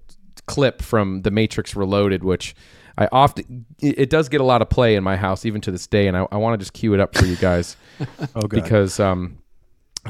[0.46, 2.55] clip from The Matrix Reloaded, which
[2.97, 5.70] I often it it does get a lot of play in my house even to
[5.70, 7.76] this day, and I, I want to just cue it up for you guys
[8.34, 8.51] Oh, God.
[8.51, 9.38] because um,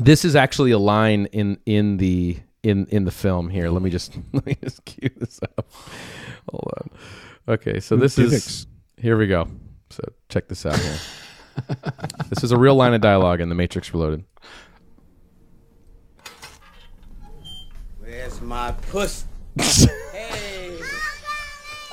[0.00, 3.70] this is actually a line in in the in in the film here.
[3.70, 5.66] Let me just let me just cue this up.
[6.50, 6.90] Hold on.
[7.54, 8.66] Okay, so this is
[8.98, 9.48] here we go.
[9.90, 10.98] So check this out here.
[12.30, 14.24] this is a real line of dialogue in The Matrix Reloaded.
[18.00, 19.24] Where's my puss?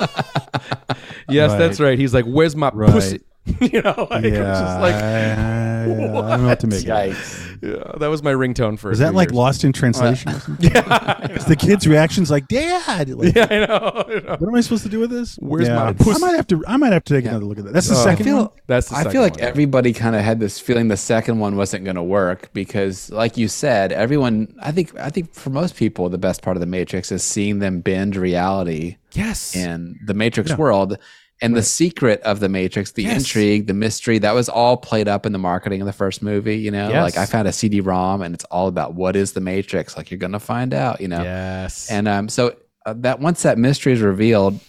[0.02, 0.96] Hey.
[1.30, 1.58] Yes, Right.
[1.60, 1.98] that's right.
[1.98, 2.92] He's like, "Where's my Right.
[2.92, 3.22] pussy?"
[3.62, 5.98] you know, like, it was yeah, just like, I, I don't
[6.42, 7.18] know what to make of it.
[7.64, 8.92] Yeah, that was my ringtone for.
[8.92, 9.36] Is that like years.
[9.38, 10.30] lost in translation?
[10.30, 14.04] Uh, yeah, the kid's reaction's like, "Dad, like, Yeah, I know.
[14.08, 14.36] I know.
[14.40, 15.36] what am I supposed to do with this?
[15.38, 15.76] Where's yeah.
[15.76, 16.20] my I pussy?
[16.20, 16.64] might have to.
[16.68, 17.74] I might have to take another look at that.
[17.74, 18.04] That's the Oh.
[18.04, 18.50] second I feel, one.
[18.68, 19.46] That's the I feel like one, yeah.
[19.50, 23.38] everybody kind of had this feeling the second one wasn't going to work because, like
[23.38, 24.54] you said, everyone.
[24.62, 24.98] I think.
[25.00, 28.16] I think for most people, the best part of the Matrix is seeing them bend
[28.16, 29.56] reality Yes.
[29.56, 30.98] in the Matrix world.
[31.44, 35.26] And the secret of the Matrix, the intrigue, the mystery, that was all played up
[35.26, 36.58] in the marketing of the first movie.
[36.58, 37.02] You know, Yes.
[37.04, 39.98] like I found a CD-ROM, and it's all about what is the Matrix.
[39.98, 41.02] Like you're gonna find out.
[41.02, 41.90] You know, Yes.
[41.90, 42.56] and um, so
[42.86, 44.60] uh, that once that mystery is revealed,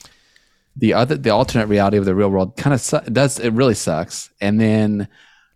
[0.74, 3.74] the other the alternate reality of the real world kind of su- does it really
[3.74, 4.30] sucks.
[4.40, 5.08] And then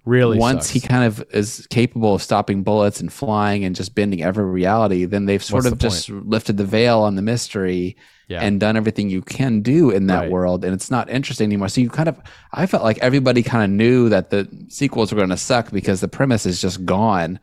[0.06, 0.70] really, once sucks.
[0.70, 5.04] he kind of is capable of stopping bullets and flying and just bending every reality,
[5.04, 7.96] then they've sort What's of the just lifted the veil on the mystery
[8.28, 8.40] Yeah.
[8.42, 10.30] and done everything you can do in that Right.
[10.30, 11.68] world, and it's not interesting anymore.
[11.68, 12.18] So you kind of,
[12.52, 16.00] I felt like everybody kind of knew that the sequels were going to suck because
[16.00, 17.38] the premise is just gone.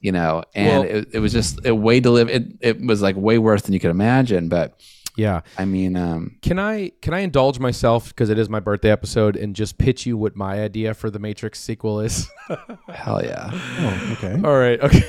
[0.00, 2.28] You know, and Well- it, it was just a way to live.
[2.28, 4.48] It it was like way worse than you could imagine.
[4.50, 4.78] But
[5.16, 5.42] yeah.
[5.58, 9.36] I mean, um, Can I can I indulge myself because it is my birthday episode
[9.36, 12.28] and just pitch you what my idea for the Matrix sequel is?
[12.88, 13.50] hell yeah.
[13.52, 14.40] Oh, okay.
[14.44, 14.80] All right.
[14.80, 15.02] Okay.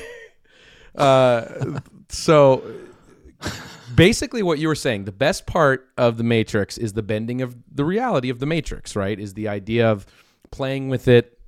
[0.94, 2.62] Uh, so
[3.94, 7.56] basically, what you were saying, the best part of the Matrix is the bending of
[7.70, 9.18] the reality of the Matrix, right?
[9.18, 10.06] Is the idea of
[10.50, 11.38] playing with it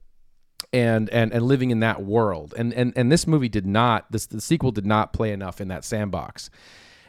[0.72, 2.54] and and and living in that world.
[2.56, 4.11] And and and this movie did not.
[4.11, 6.50] This the sequel did not play enough in that sandbox.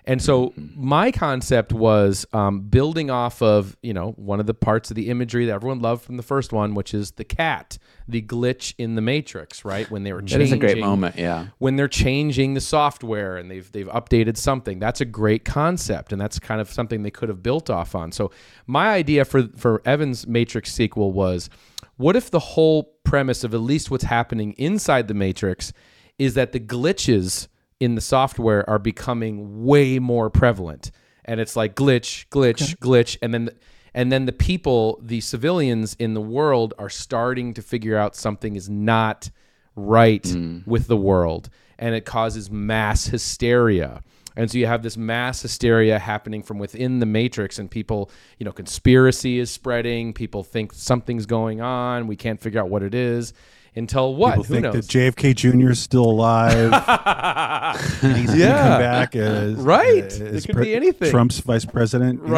[0.10, 4.89] And so my concept was um, building off of you know one of the parts
[4.89, 8.22] of the imagery that everyone loved from the first one, which is the cat, the
[8.24, 9.89] glitch in the Matrix, right?
[9.91, 11.16] When they were That changing, is a great moment.
[11.16, 11.47] Yeah.
[11.60, 14.80] when they're changing the software and they've they've updated something.
[14.80, 18.12] That's a great concept, and that's kind of something they could have built off on.
[18.12, 18.32] So
[18.66, 21.51] my idea for for Evan's Matrix sequel was,
[21.97, 25.72] what if the whole premise of at least what's happening inside the Matrix
[26.18, 27.47] is that the glitches
[27.80, 30.92] in the software are becoming way more prevalent,
[31.26, 33.50] and it's like glitch, glitch, glitch, and then.
[33.92, 38.56] And then the people, the civilians in the world, are starting to figure out something
[38.56, 39.32] is not
[39.76, 40.66] right mm.
[40.68, 41.50] with the world.
[41.80, 44.04] And it causes mass hysteria.
[44.36, 48.46] And so you have this mass hysteria happening from within the matrix and people you
[48.46, 50.14] know conspiracy is spreading.
[50.14, 52.06] People think something's going on.
[52.06, 53.34] We can't figure out what it is
[53.76, 55.72] until what People who think knows that JFK Jr.
[55.72, 56.74] is still alive.
[58.03, 60.03] and he's gonna come back as Right.
[60.03, 61.11] Uh, as It could be anything.
[61.11, 62.22] Trump's vice president.
[62.26, 62.32] Yeah.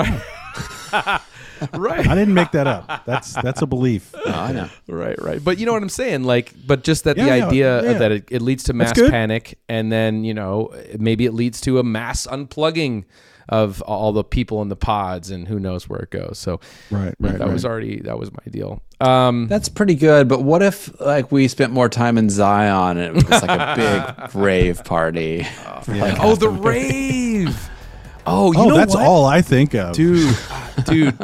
[0.92, 1.22] right
[1.74, 3.06] right I didn't make that up.
[3.06, 4.14] That's that's a belief.
[4.26, 4.70] Oh, I know.
[4.88, 5.44] Right, right.
[5.44, 6.24] But you know what I'm saying?
[6.24, 7.98] Like, but just that the Yeah, yeah, idea yeah.
[7.98, 11.80] that it, it leads to mass panic, and then you know maybe it leads to
[11.80, 13.04] a mass unplugging
[13.52, 16.40] of all the people in the pods, and who knows where it goes.
[16.40, 18.82] So Right, right, that was already that was my deal.
[19.02, 20.28] Um, That's pretty good.
[20.28, 24.14] But what if like we spent more time in Zion and it was like a
[24.26, 25.46] big rave party?
[25.88, 27.70] Like, oh, the rave.
[28.28, 29.04] Oh, you Oh, know that's what?
[29.04, 29.96] all I think of.
[29.96, 30.38] dude,
[30.86, 31.18] dude.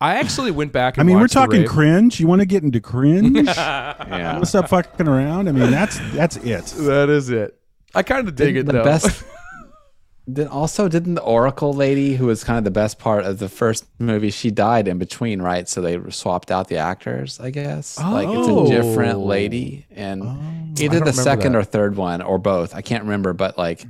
[0.00, 0.96] I actually went back.
[0.96, 2.20] I mean, we're talking cringe.
[2.20, 3.36] You want to get into cringe?
[3.36, 4.32] you yeah.
[4.34, 5.48] want to stop fucking around?
[5.48, 6.66] I mean, that's that's it.
[6.84, 7.58] That is it.
[7.96, 8.84] I kind of dig it the though.
[8.84, 9.24] best
[10.28, 13.48] Then also, didn't the Oracle lady, who was kind of the best part of the
[13.48, 15.68] first movie, she died in between, right?
[15.68, 17.96] So they swapped out the actors, I guess.
[18.02, 18.10] Oh.
[18.10, 18.66] Like it's a oh.
[18.68, 19.24] different Oh.
[19.24, 20.26] lady, and oh.
[20.26, 21.58] I either the second that.
[21.58, 22.74] or third one, or both.
[22.74, 23.84] I can't remember, but like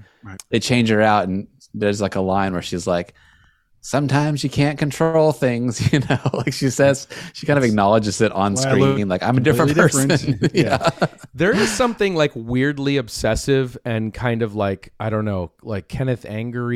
[0.51, 3.14] they change her out, and there's like a line where she's like,
[3.87, 6.18] "Sometimes you can't control things," you know.
[6.32, 9.76] like she says, she kind of acknowledges it on Well, screen, like I'm a different
[9.76, 10.09] person.
[10.09, 10.55] different.
[10.55, 10.91] yeah.
[11.34, 16.24] There is something like weirdly obsessive and kind of like I don't know, like Kenneth
[16.28, 16.72] Anger,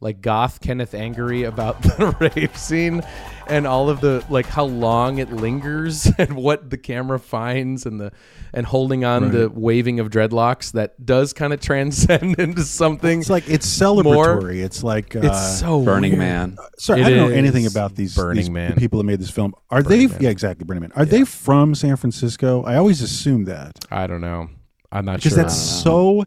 [0.00, 3.02] like goth Kenneth Anger about the rape scene
[3.48, 8.00] and all of the like how long it lingers and what the camera finds and
[8.00, 8.12] the
[8.52, 13.20] and holding on the waving of dreadlocks that does kind of transcend into something.
[13.20, 14.62] It's like it's celebratory.
[14.62, 16.18] It's like uh, it's so Burning weird.
[16.20, 16.56] Man.
[16.78, 18.76] Sorry, It I don't know anything about these Burning these Man.
[18.76, 19.54] people that made this film.
[19.70, 20.06] Are they?
[20.06, 20.64] Yeah, exactly.
[20.64, 20.92] Burning Man.
[20.94, 22.62] Are they from San Francisco?
[22.62, 24.48] I always assume that I don't know.
[24.92, 25.42] I'm not because sure.
[25.42, 26.24] Because that's so.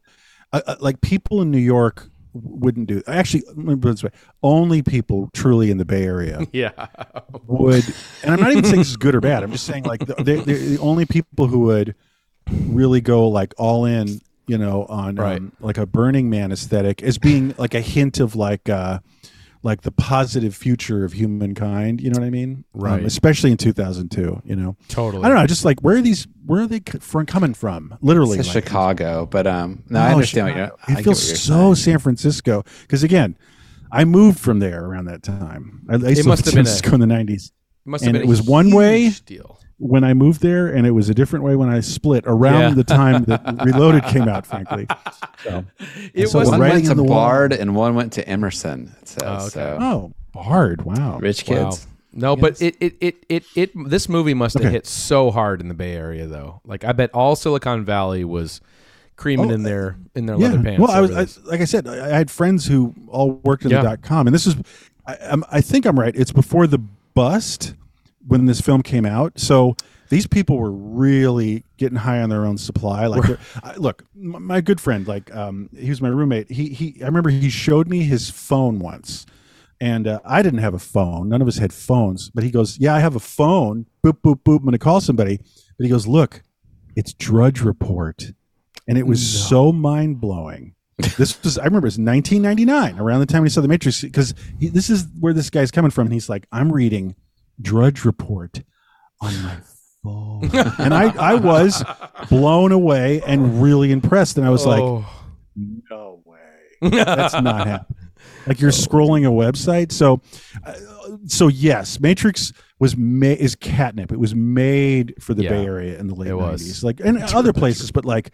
[0.54, 3.02] Uh, uh, like people in New York wouldn't do.
[3.08, 4.12] Actually, let me put it this way:
[4.44, 6.88] only people truly in the Bay Area yeah.
[7.48, 7.84] would.
[8.24, 9.44] And I'm not even saying this is good or bad.
[9.44, 11.96] I'm just saying like the- they're, they're the only people who would
[12.50, 14.22] really go like all in.
[14.48, 15.38] You know, on Right.
[15.38, 18.68] um, like a Burning Man aesthetic as being like a hint of like.
[18.70, 19.00] uh
[19.64, 22.02] like the positive future of humankind.
[22.02, 22.66] You know what I mean?
[22.76, 23.04] Um, Right.
[23.06, 24.42] especially in 2002.
[24.44, 25.24] You know, Totally.
[25.24, 25.46] I don't know.
[25.48, 26.28] Just like where are these?
[26.46, 27.98] Where are they from coming from?
[28.02, 30.72] Literally, It's like, Chicago, but um, no, I Oh, understand what you're.
[30.88, 31.76] I It feels what you're so saying.
[31.76, 33.38] San Francisco because again,
[33.92, 35.86] I moved from there around that time.
[35.90, 37.46] I, I used to must have in been a- San Francisco in the 90s.
[37.48, 37.52] It
[37.86, 39.10] Must and have been it a was one way.
[39.26, 39.60] deal.
[39.82, 42.74] When I moved there, and it was a different way when I split around Yeah.
[42.76, 44.46] the time that Reloaded came out.
[44.46, 44.86] Frankly,
[45.44, 45.66] so,
[46.14, 48.96] It so was the One went to on the wall- and one went to Emerson.
[49.02, 49.50] It says Oh, okay.
[49.50, 49.78] so.
[49.82, 51.70] oh, Bard, wow, Rich Wow.
[51.72, 51.88] kids.
[52.14, 54.72] No, but it, it it it it this movie must have Okay.
[54.74, 56.62] hit so hard in the Bay Area though.
[56.66, 58.62] Like I bet all Silicon Valley was
[59.16, 60.48] creaming Oh, in their in their yeah.
[60.50, 60.80] leather pants.
[60.82, 63.72] Well, I was I, like I said, I, I had friends who all worked in
[63.72, 63.82] Yeah.
[63.82, 64.56] the dot com, and this is,
[65.08, 66.14] I, I think I'm right.
[66.16, 66.80] It's before the
[67.14, 67.76] bust
[68.26, 69.76] when this film came out, so
[70.10, 73.08] these people were really getting high on their own supply.
[73.08, 76.52] Like, I, look, my good friend, like, um, he was my roommate.
[76.52, 79.26] He he, I remember he showed me his phone once.
[79.80, 81.30] And uh, I didn't have a phone.
[81.30, 82.30] None of us had phones.
[82.30, 83.88] But he goes, "Yeah, I have a phone.
[84.06, 84.58] Boop boop boop.
[84.58, 85.38] I'm going to call somebody."
[85.78, 86.44] But he goes, "Look,
[86.96, 88.32] it's Drudge Report,"
[88.88, 90.76] and it was so mind blowing.
[91.18, 94.02] This was I remember it was 1999, around the time when he saw The Matrix,
[94.02, 96.06] because this is where this guy's coming from.
[96.06, 97.16] And he's like, "I'm reading
[97.62, 98.62] Drudge Report
[99.22, 99.58] on my
[100.04, 100.50] phone,"
[100.80, 101.84] and I I was
[102.30, 104.38] blown away and really impressed.
[104.38, 105.06] And I was like, Oh.
[105.56, 106.40] "No way,
[106.82, 107.98] that's not happening."
[108.48, 109.92] Like you're scrolling a website.
[109.92, 110.22] So,
[110.66, 110.74] uh,
[111.28, 114.12] so yes, Matrix was ma- is catnip.
[114.12, 116.64] It was made for the Yeah, Bay Area in the late it was.
[116.64, 118.32] 90s, like and other places, but like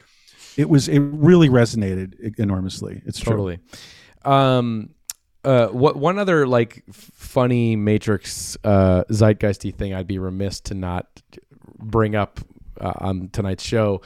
[0.55, 3.01] it was it really resonated enormously.
[3.05, 3.31] It's true.
[3.31, 3.59] totally.
[4.23, 4.91] Um,
[5.47, 10.73] uh, what one other like f- funny Matrix uh, zeitgeisty thing I'd be remiss to
[10.73, 11.07] not
[11.79, 12.41] bring up
[12.81, 14.01] uh, on tonight's show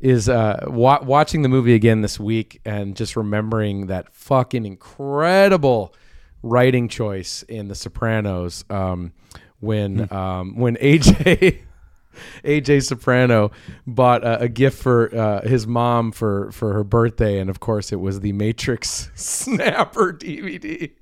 [0.00, 5.94] is uh, wa- watching the movie again this week and just remembering that fucking incredible
[6.42, 9.12] writing choice in The Sopranos um,
[9.60, 11.60] when um, when AJ.
[12.44, 13.50] AJ Soprano
[13.86, 17.92] bought a, a gift for uh, his mom for for her birthday, and of course,
[17.92, 20.92] it was the Matrix Snapper DVD.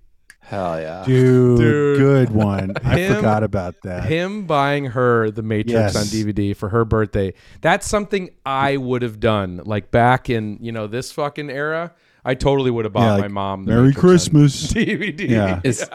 [0.40, 1.04] Hell yeah.
[1.06, 1.98] Dude, Dude.
[1.98, 2.74] good one.
[2.84, 4.04] I Him- forgot about that.
[4.04, 5.96] Him buying her the Matrix Yes.
[5.96, 7.32] on DVD for her birthday.
[7.62, 9.62] That's something I would have done.
[9.64, 11.94] Like back in you know this fucking era,
[12.26, 14.72] I totally would have bought Yeah, like, my mom the Merry Matrix on Christmas.
[14.74, 15.28] DVD.
[15.30, 15.60] Yeah.
[15.64, 15.88] Is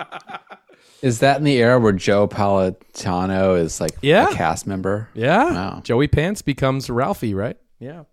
[1.01, 4.29] is that in the era where Joe Pantoliano is like Yeah.
[4.29, 5.09] a cast member?
[5.13, 5.51] yeah.
[5.51, 5.81] Wow.
[5.83, 7.57] Joey Pants becomes Ralphie, right?
[7.81, 8.03] Yeah,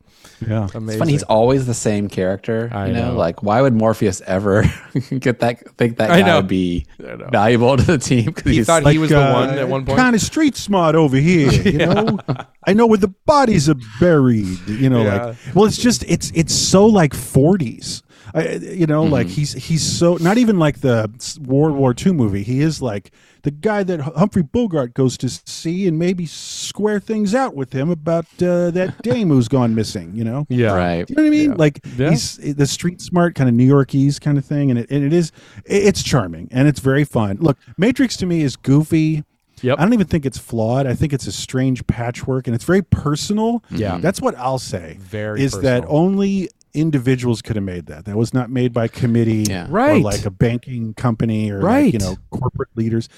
[0.46, 0.68] Yeah.
[0.74, 0.88] amazing.
[0.90, 1.12] It's funny.
[1.12, 2.70] He's always the same character.
[2.72, 3.10] I you know?
[3.10, 3.16] know.
[3.16, 4.62] like why would Morpheus ever
[5.18, 5.68] get that?
[5.76, 8.26] Think that guy would be valuable to the team?
[8.26, 9.98] Because He he's thought he was the one uh, at one point.
[9.98, 12.18] Kind of street smart over here, you know.
[12.64, 14.58] I know where the bodies are buried.
[14.68, 15.24] You know, Yeah.
[15.26, 18.04] like well, it's just it's it's so like forties.
[18.34, 19.34] I, you know, like Mm-hmm.
[19.34, 21.10] he's he's so not even like the
[21.44, 22.42] World War II movie.
[22.42, 23.10] He is like
[23.42, 27.90] the guy that Humphrey Bogart goes to see and maybe square things out with him
[27.90, 30.14] about uh, that dame who's gone missing.
[30.14, 31.08] You know, yeah, right.
[31.08, 31.56] you know what I mean?
[31.56, 32.10] Like Yeah.
[32.10, 35.12] he's the street smart kind of New Yorkies kind of thing, and it, and it
[35.12, 35.32] is
[35.64, 37.38] it's charming and it's very fun.
[37.40, 39.24] Look, Matrix to me is goofy.
[39.62, 39.78] Yep.
[39.78, 40.86] I don't even think it's flawed.
[40.86, 43.62] I think it's a strange patchwork, and it's very personal.
[43.70, 43.96] Yeah.
[43.98, 44.98] that's what I'll say.
[45.00, 48.04] Very is that only individuals could have made that.
[48.04, 49.66] That was not made by committee, Yeah.
[49.66, 50.02] or Right.
[50.02, 53.08] like a banking company, or like, you know corporate leaders.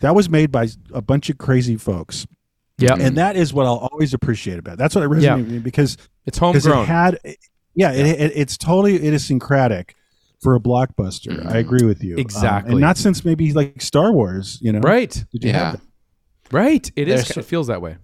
[0.00, 2.26] That was made by a bunch of crazy folks,
[2.78, 2.94] yeah.
[2.98, 4.74] and that is what I'll always appreciate about.
[4.74, 4.78] It.
[4.78, 5.36] That's what I resonated Yeah.
[5.36, 5.96] with me because
[6.26, 6.82] It's homegrown.
[6.82, 7.18] it had
[7.76, 9.96] yeah, It, it, it's totally idiosyncratic
[10.40, 11.44] for a blockbuster.
[11.46, 12.14] I agree with you.
[12.14, 12.72] Um, Exactly.
[12.72, 14.78] and not since maybe like Star Wars, you know.
[14.80, 15.10] Right.
[15.32, 15.70] Did you Yeah.
[15.72, 15.80] have?
[16.52, 16.88] Right.
[16.94, 17.24] It is.
[17.24, 17.96] There's- It feels that way.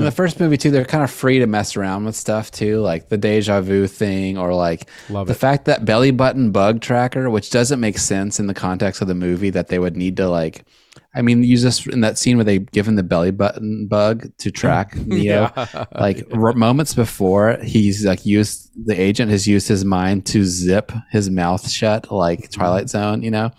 [0.00, 2.80] In the first movie too, they're kind of free to mess around with stuff too,
[2.80, 5.36] like the deja vu thing, or like Love the it.
[5.38, 9.14] fact that belly button bug tracker, which doesn't make sense in the context of the
[9.14, 10.64] movie, that they would need to like.
[11.16, 14.30] I mean, use this in that scene where they give him the belly button bug
[14.38, 15.52] to track Neo.
[15.94, 20.90] Like r- moments before, he's like used the agent has used his mind to zip
[21.12, 23.52] his mouth shut, like Twilight Zone, you know.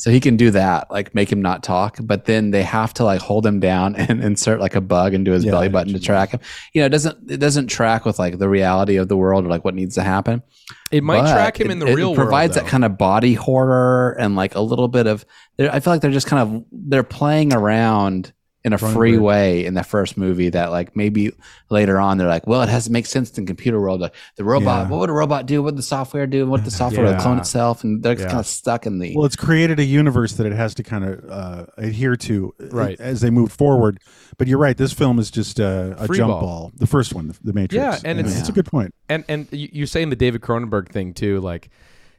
[0.00, 3.04] So he can do that, like make him not talk, but then they have to
[3.04, 6.00] like hold him down and insert like a bug into his Yeah, belly button to
[6.00, 6.40] track him.
[6.72, 9.48] You know, it doesn't it doesn't track with like the reality of the world or
[9.48, 10.42] like what needs to happen.
[10.90, 12.64] It might But track him in the it- real it provides world.
[12.66, 15.26] that kind of body horror and like a little bit of.
[15.58, 18.32] I feel like they're just kind of they're playing around
[18.62, 19.20] in a free Cronenberg.
[19.22, 21.32] way in the first movie that like maybe
[21.70, 24.02] later on they're like, well, it has to make sense in the computer world.
[24.02, 24.90] Like the robot, Yeah.
[24.90, 25.62] what would a robot do?
[25.62, 26.44] What would the software do?
[26.46, 27.84] What would the software would clone itself?
[27.84, 28.26] And they're Yeah.
[28.26, 29.14] kind of stuck in the.
[29.16, 32.66] Well, it's created a universe that it has to kind of uh, adhere to uh,
[32.66, 33.00] Right.
[33.00, 33.98] as they move forward.
[34.36, 34.76] But you're right.
[34.76, 36.40] This film is just a, a jump ball.
[36.40, 36.72] ball.
[36.76, 37.74] The first one, the, the Matrix.
[37.82, 38.94] Yeah, and it's- it's a good point.
[39.08, 41.40] and and you- you're saying the David Cronenberg thing too.
[41.40, 41.70] Like,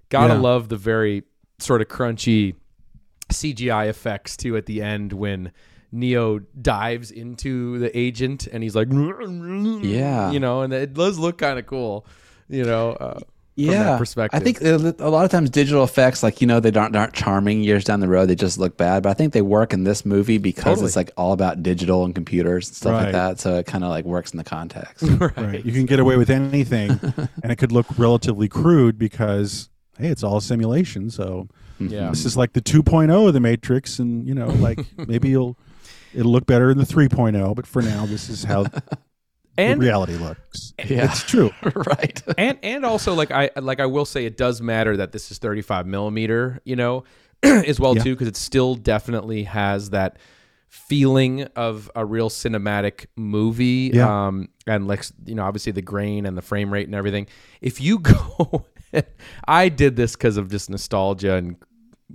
[0.10, 0.39] gotta Yeah.
[0.39, 1.22] love the very
[1.60, 2.56] sort of crunchy
[3.32, 5.52] CGI effects too at the end when
[5.92, 10.32] Neo dives into the agent and he's like, Yeah.
[10.32, 12.06] you know, and it does look kind of cool,
[12.50, 12.92] you know.
[12.94, 13.20] Uh,
[13.54, 14.39] from yeah, that perspective.
[14.39, 17.14] I think a a lot of times digital effects, like you know, they aren't aren't
[17.14, 18.28] charming years down the road.
[18.28, 19.04] They just look bad.
[19.04, 20.86] But I think they work in this movie because Totally.
[20.88, 23.04] it's like all about digital and computers and stuff Right.
[23.04, 23.39] like that.
[23.39, 25.04] So it kind of like works in the context.
[25.20, 25.64] Right.
[25.66, 26.92] You can get away with anything,
[27.44, 29.70] and it could look relatively crude because
[30.00, 31.10] hey, it's all a simulation.
[31.10, 32.10] So yeah.
[32.10, 35.58] this is like the 2.0 of the Matrix, and you know, like maybe you'll
[36.14, 37.55] it'll look better in the 3.0.
[37.55, 38.66] But for now, this is how
[39.57, 40.74] And the reality looks.
[40.80, 41.05] Yeah.
[41.12, 41.51] It's true.
[41.76, 42.22] right.
[42.38, 45.39] and and also like I like I will say it does matter that this is
[45.39, 47.03] 35 millimeter, you know,
[47.43, 48.03] as well Yeah.
[48.03, 50.18] too, because it still definitely has that
[50.70, 53.91] feeling of a real cinematic movie.
[53.93, 54.28] Yeah.
[54.28, 57.28] Um, and like you know, obviously the grain and the frame rate and everything.
[57.59, 58.66] If you go,
[59.47, 61.57] I did this because of just nostalgia and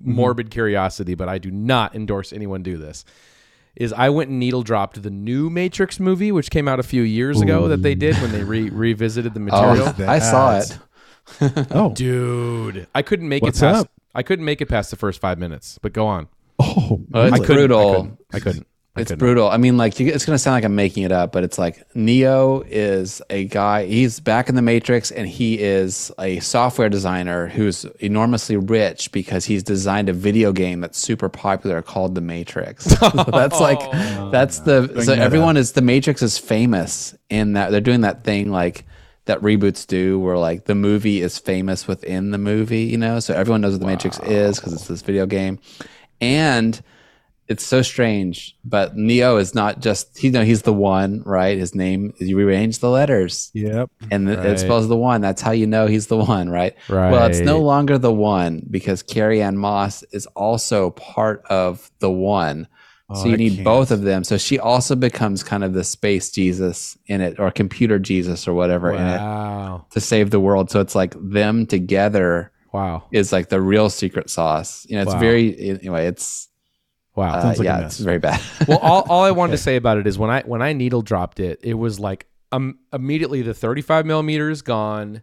[0.03, 3.05] morbid curiosity, but I do not endorse anyone do this.
[3.77, 7.03] Is I went and needle dropped the new Matrix movie, which came out a few
[7.03, 9.93] years ago that they did when they re- revisited the material.
[9.99, 10.79] Oh, I saw it.
[11.71, 13.81] Oh, Dude, I couldn't make What's it past.
[13.85, 13.91] up?
[14.15, 15.79] I couldn't make it past the first five minutes.
[15.83, 16.29] But go on.
[16.59, 17.47] oh, Uh, it's I couldn't.
[17.57, 17.91] brutal.
[17.91, 18.19] I couldn't.
[18.33, 18.67] I couldn't.
[18.97, 19.19] I It's couldn't.
[19.19, 19.49] brutal.
[19.49, 21.59] I mean, like you, it's going to sound like I'm making it up, but it's
[21.59, 23.85] like Neo is a guy.
[23.87, 29.45] He's back in the Matrix, and he is a software designer who's enormously rich because
[29.45, 32.87] he's designed a video game that's super popular called The Matrix.
[32.97, 37.71] So that's like oh, that's the so everyone is the Matrix is famous in that
[37.71, 38.87] they're doing that thing like
[39.27, 43.21] that reboots do where like the movie is famous within the movie, you know?
[43.21, 45.59] So everyone knows what the Matrix is because it's this video game.
[46.21, 46.81] And
[47.49, 51.57] it's so strange, but Neo is not just you know he's the one, right?
[51.57, 53.91] His name you rearrange the letters yep.
[54.11, 54.47] and it- Right.
[54.47, 55.21] it spells the one.
[55.21, 56.75] That's how you know he's the one, right?
[56.89, 62.11] Well, it's no longer the one because Carrie Ann Moss is also part of the
[62.11, 62.67] one.
[63.09, 63.65] Oh, so Oh, you I need can't.
[63.65, 64.25] both of them.
[64.25, 68.55] So she also becomes kind of the space Jesus in it, or computer Jesus, or
[68.55, 69.21] whatever in it
[69.93, 70.71] to save the world.
[70.73, 73.05] So it's like them together Wow.
[73.13, 74.85] is like the real secret sauce.
[74.89, 75.21] You know, it's Wow.
[75.21, 76.09] very anyway.
[76.09, 76.49] It's
[77.17, 77.35] Wow.
[77.35, 78.41] uh, like yeah, it's very bad.
[78.69, 81.03] well, all, all I wanted to say about it is when I when I needle
[81.03, 85.23] dropped it, it was like um immediately the 35 millimeter is gone.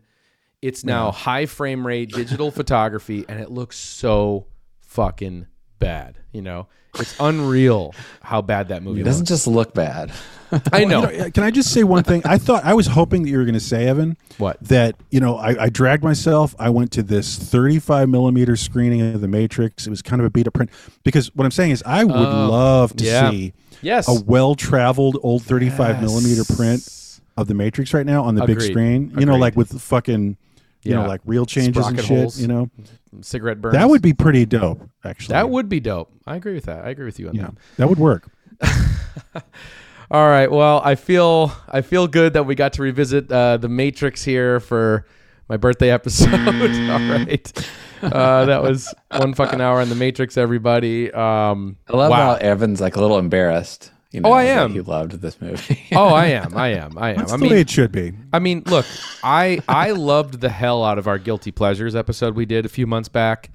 [0.61, 4.47] It's now high frame rate digital photography, and it looks so
[4.79, 5.47] fucking
[5.83, 6.15] bad.
[6.31, 6.67] You know,
[6.99, 9.05] it's unreal how bad that movie is.
[9.05, 9.29] It doesn't looks.
[9.29, 10.11] just look bad.
[10.71, 11.09] I know.
[11.09, 12.21] You know, can I just say one thing?
[12.25, 14.59] I thought I was hoping that you were going to say, Evan, What?
[14.65, 16.55] that you know I, I dragged myself.
[16.59, 19.87] I went to this 35 millimeter screening of The Matrix.
[19.87, 20.69] It was kind of a beat up print
[21.03, 23.29] because what I'm saying is I would Oh, love to yeah.
[23.31, 24.07] see yes.
[24.07, 26.87] a well traveled old 35 millimeter print
[27.35, 29.11] of The Matrix right now on the big screen.
[29.17, 30.37] You know, like with fucking
[30.83, 31.01] you Yeah.
[31.01, 32.07] know like real changes and shit.
[32.07, 32.39] holes.
[32.39, 32.69] You know,
[33.21, 33.73] Cigarette burns.
[33.75, 34.81] that would be pretty dope.
[35.03, 36.11] Actually, that would be dope.
[36.25, 36.85] I agree with that.
[36.85, 37.55] I agree with you on yeah, that.
[37.77, 38.29] that would work.
[40.11, 40.51] All right.
[40.51, 44.59] Well, I feel I feel good that we got to revisit uh, the Matrix here
[44.59, 45.07] for
[45.49, 46.33] my birthday episode.
[46.89, 47.67] All right.
[48.01, 51.11] Uh, that was one fucking hour on the Matrix, everybody.
[51.11, 52.17] Um, I love wow.
[52.17, 53.91] how Evan's like a little embarrassed.
[54.13, 54.71] You know, Oh, I am.
[54.71, 55.79] He loved this movie.
[55.93, 56.55] oh, I am.
[56.55, 56.97] I am.
[56.97, 57.17] I am.
[57.17, 58.13] That's I the way mean, it should be.
[58.31, 58.85] I mean, look,
[59.23, 62.85] I I loved the hell out of our guilty pleasures episode we did a few
[62.87, 63.49] months back,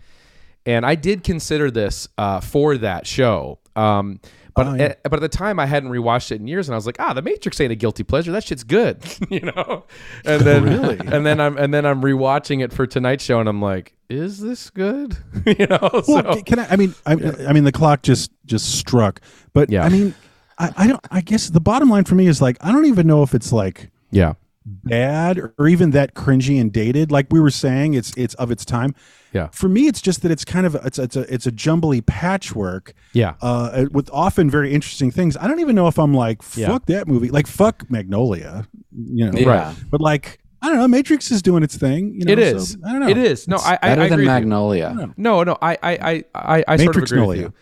[0.67, 3.61] and I did consider this uh, for that show.
[3.77, 4.21] Um,
[4.55, 4.83] but Oh, yeah.
[4.87, 6.97] at, but at the time, I hadn't rewatched it in years, and I was like,
[6.99, 8.33] ah, The Matrix ain't a guilty pleasure.
[8.33, 9.85] That shit's good, you know.
[10.25, 10.99] And then Really?
[10.99, 14.41] and then I'm and then I'm rewatching it for tonight's show, and I'm like, is
[14.41, 15.17] this good?
[15.47, 16.67] you know, Well, so can I?
[16.71, 17.13] I mean, I,
[17.49, 19.21] I mean, the clock just just struck,
[19.53, 19.85] but Yeah.
[19.85, 20.13] I mean,
[20.59, 21.01] I, I don't.
[21.11, 23.53] I guess the bottom line for me is like, I don't even know if it's
[23.53, 24.35] like yeah,
[24.67, 27.11] bad or, or even that cringy and dated.
[27.13, 28.95] Like we were saying, it's it's of its time.
[29.33, 29.49] Yeah.
[29.53, 32.95] For me, it's just that it's kind of it's it's a it's a jumbly patchwork.
[33.13, 35.37] yeah, Uh, with often very interesting things.
[35.37, 36.59] I don't even know if I'm like fuck
[36.89, 36.97] Yeah.
[36.97, 38.67] that movie, like fuck Magnolia,
[38.97, 39.39] you know.
[39.39, 39.49] Yeah.
[39.69, 39.77] Right.
[39.91, 42.15] But like I don't know, Matrix is doing its thing.
[42.19, 42.79] You know, it so.
[42.85, 43.09] I don't know.
[43.09, 43.47] It is.
[43.47, 44.27] No, I, I, Better I than agree with you.
[44.27, 45.15] Magnolia.
[45.17, 47.29] No, no, I, I, I, I, I sort of Matrix agree Nolia.
[47.29, 47.53] with you.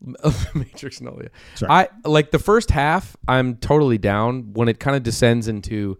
[0.54, 1.30] Matrix Nolia.
[1.54, 1.70] Sorry.
[1.70, 3.16] I like the first half.
[3.26, 5.98] I'm totally down when it kind of descends into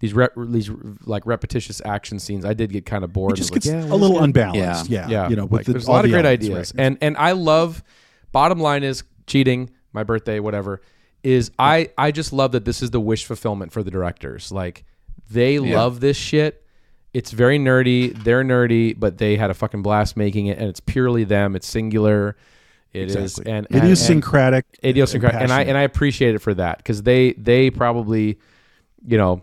[0.00, 0.70] these rep, these
[1.04, 2.44] like repetitious action scenes.
[2.44, 3.32] I did get kind of bored.
[3.32, 4.24] It just gets like, yeah, a little yeah.
[4.24, 4.90] unbalanced.
[4.90, 5.08] Yeah.
[5.08, 6.86] yeah, You know, with like, the, there's a all lot of great elements, ideas, right.
[6.86, 7.82] and and I love.
[8.32, 9.70] Bottom line is cheating.
[9.92, 10.82] My birthday, whatever,
[11.22, 14.52] is I I just love that this is the wish fulfillment for the directors.
[14.52, 14.84] Like
[15.30, 16.62] they love this shit.
[17.14, 18.14] It's very nerdy.
[18.24, 21.56] They're nerdy, but they had a fucking blast making it, and it's purely them.
[21.56, 22.36] It's singular.
[22.96, 23.52] It is Exactly.
[23.52, 27.32] and, and idiosyncratic, and, idiosyncratic, and I and I appreciate it for that because they
[27.34, 28.38] they probably,
[29.06, 29.42] you know,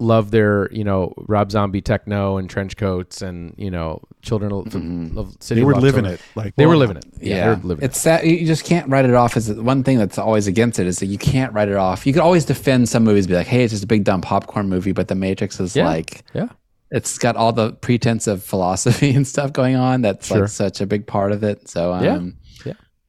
[0.00, 5.18] love their you know Rob Zombie techno and trench coats and you know children of,
[5.18, 6.14] of City they were living Children.
[6.14, 6.20] it.
[6.36, 7.04] Like They were living it.
[7.20, 7.86] Yeah, Yeah, they were living it.
[7.86, 10.86] it's that you just can't write it off as one thing that's always against it
[10.86, 12.06] is that you can't write it off.
[12.06, 14.68] You could always defend some movies, be like, "Hey, it's just a big dumb popcorn
[14.68, 15.86] movie," but The Matrix is Yeah.
[15.86, 16.48] like Yeah.
[16.92, 20.02] it's got all the pretense of philosophy and stuff going on.
[20.02, 20.40] That's Sure.
[20.42, 21.68] like such a big part of it.
[21.68, 22.20] So um, Yeah.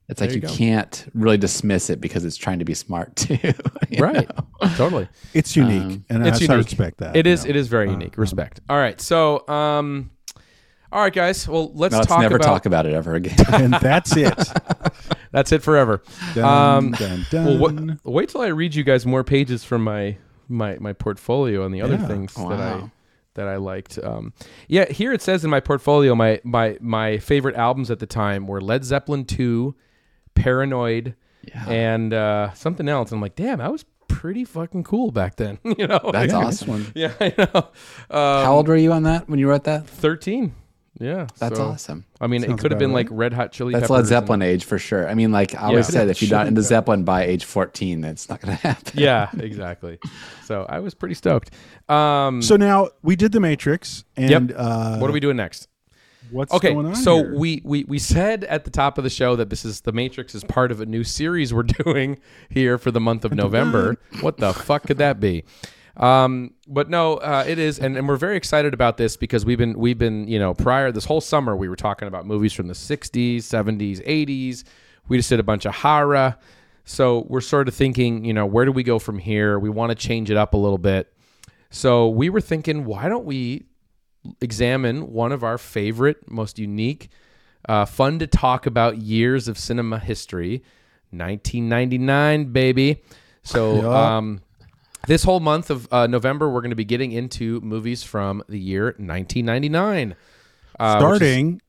[0.10, 0.11] Yeah.
[0.11, 3.38] it's like you, you can't really dismiss it because it's trying to be smart too.
[3.99, 4.27] Right.
[4.27, 4.69] know?
[4.76, 5.07] totally.
[5.34, 6.65] It's unique, Um, and it's I, so I unique.
[6.68, 7.15] respect that.
[7.15, 7.49] It is know?
[7.52, 8.18] it is very unique.
[8.18, 8.60] Respect.
[8.69, 8.99] All right.
[8.99, 10.10] So, um,
[10.91, 11.48] all right, guys.
[11.48, 12.45] Well, let's No, let's talk never about.
[12.45, 13.36] talk about it ever again.
[13.53, 14.34] and that's it.
[15.31, 16.02] That's it forever.
[16.34, 17.99] Dun, Um, dun, Well, dun.
[18.02, 20.18] what, wait till I read you guys more pages from my
[20.48, 22.07] my my portfolio and the other Yeah.
[22.07, 22.91] things that I
[23.36, 23.99] that I liked.
[24.03, 24.34] Um,
[24.68, 28.48] yeah, here it says in my portfolio my my my favorite albums at the time
[28.48, 29.76] were Led Zeppelin two,
[30.40, 31.16] Paranoid,
[31.68, 33.11] and uh, something else.
[33.11, 35.60] I'm like, damn, I was pretty fucking cool back then.
[35.64, 36.91] you know, That's like, awesome.
[36.95, 37.52] Yeah, I know.
[38.10, 39.88] Um, How old were you on that when you wrote that?
[39.88, 40.53] Thirteen.
[41.02, 42.03] Yeah, That's so, awesome.
[42.20, 43.90] I mean, it could have been about like Red Hot Chili That's Peppers.
[43.91, 45.07] Led and- Zeppelin age for sure.
[45.07, 45.91] I mean, like I always Yeah.
[46.02, 48.99] said, if you're not into Zeppelin by age 14, that's not going to happen.
[48.99, 49.98] yeah, exactly.
[50.44, 51.52] So I was pretty stoked.
[51.88, 55.70] Um, So now we did the Matrix, and uh, what are we doing next?
[56.31, 56.95] What's Okay, going on?
[56.95, 57.35] so here?
[57.35, 60.35] we, we we said at the top of the show that this is the Matrix
[60.35, 62.19] is part of a new series we're doing
[62.49, 63.97] here for the month of November.
[64.22, 65.43] what the fuck could that be?
[65.97, 69.57] Um, but no, uh, it is, and, and we're very excited about this because we've
[69.57, 72.68] been we've been you know prior this whole summer we were talking about movies from
[72.68, 74.64] the '60s, '70s, '80s.
[75.10, 76.38] We just did a bunch of horror,
[76.85, 79.57] so we're sort of thinking, you know, where do we go from here?
[79.60, 81.11] We want to change it up a little bit.
[81.72, 83.65] So we were thinking, why don't we
[84.41, 87.10] examine one of our favorite, most unique,
[87.68, 90.64] uh, fun to talk about years of cinema history,
[91.11, 93.03] 1999, baby.
[93.43, 94.41] So, um,
[95.07, 98.60] this whole month of uh, November, we're going to be getting into movies from the
[98.60, 100.15] year 1999.
[100.80, 101.61] Uh, starting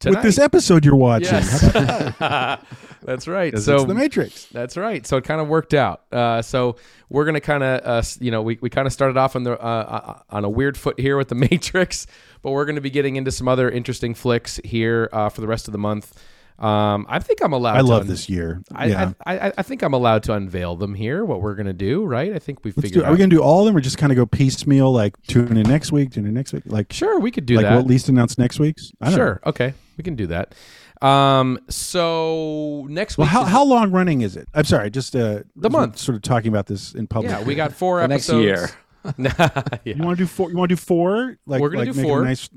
[0.00, 0.16] tonight.
[0.16, 1.28] with this episode you're watching.
[1.32, 1.60] Yes.
[1.60, 2.66] How about that?
[3.02, 3.56] That's right.
[3.58, 4.46] So it's the Matrix.
[4.46, 5.06] That's right.
[5.06, 6.02] So it kind of worked out.
[6.12, 6.76] Uh, so
[7.08, 9.52] we're gonna kind of, uh, you know, we, we kind of started off on the
[9.52, 12.06] uh, uh, on a weird foot here with the Matrix,
[12.42, 15.66] but we're gonna be getting into some other interesting flicks here uh, for the rest
[15.68, 16.12] of the month.
[16.60, 17.76] Um, I think I'm allowed.
[17.76, 18.62] I to love un- this year.
[18.74, 19.12] I, yeah.
[19.24, 21.24] I, I, I think I'm allowed to unveil them here.
[21.24, 22.34] What we're gonna do, right?
[22.34, 23.18] I think we've figured do, are we out.
[23.18, 25.62] going to do all of them or just kind of go piecemeal, like tune in
[25.62, 26.64] next week, tune in next week?
[26.66, 27.70] Like, Sure, we could do like that.
[27.72, 28.92] we'll at least announce next week's?
[29.00, 29.16] I don't know.
[29.24, 29.40] sure.
[29.46, 30.54] Okay, we can do that.
[31.00, 33.26] Um, so next week.
[33.32, 33.48] Well, week.
[33.48, 34.46] how, how long running is it?
[34.54, 35.96] I'm sorry, just uh, The month.
[35.98, 37.30] Sort of talking about this in public.
[37.32, 38.44] Yeah, we got four The next episodes.
[38.44, 38.70] year.
[39.18, 39.94] yeah.
[39.96, 40.50] You want to do four?
[40.50, 41.38] You want to do four?
[41.46, 42.20] Like We're gonna like do make four.
[42.22, 42.50] a nice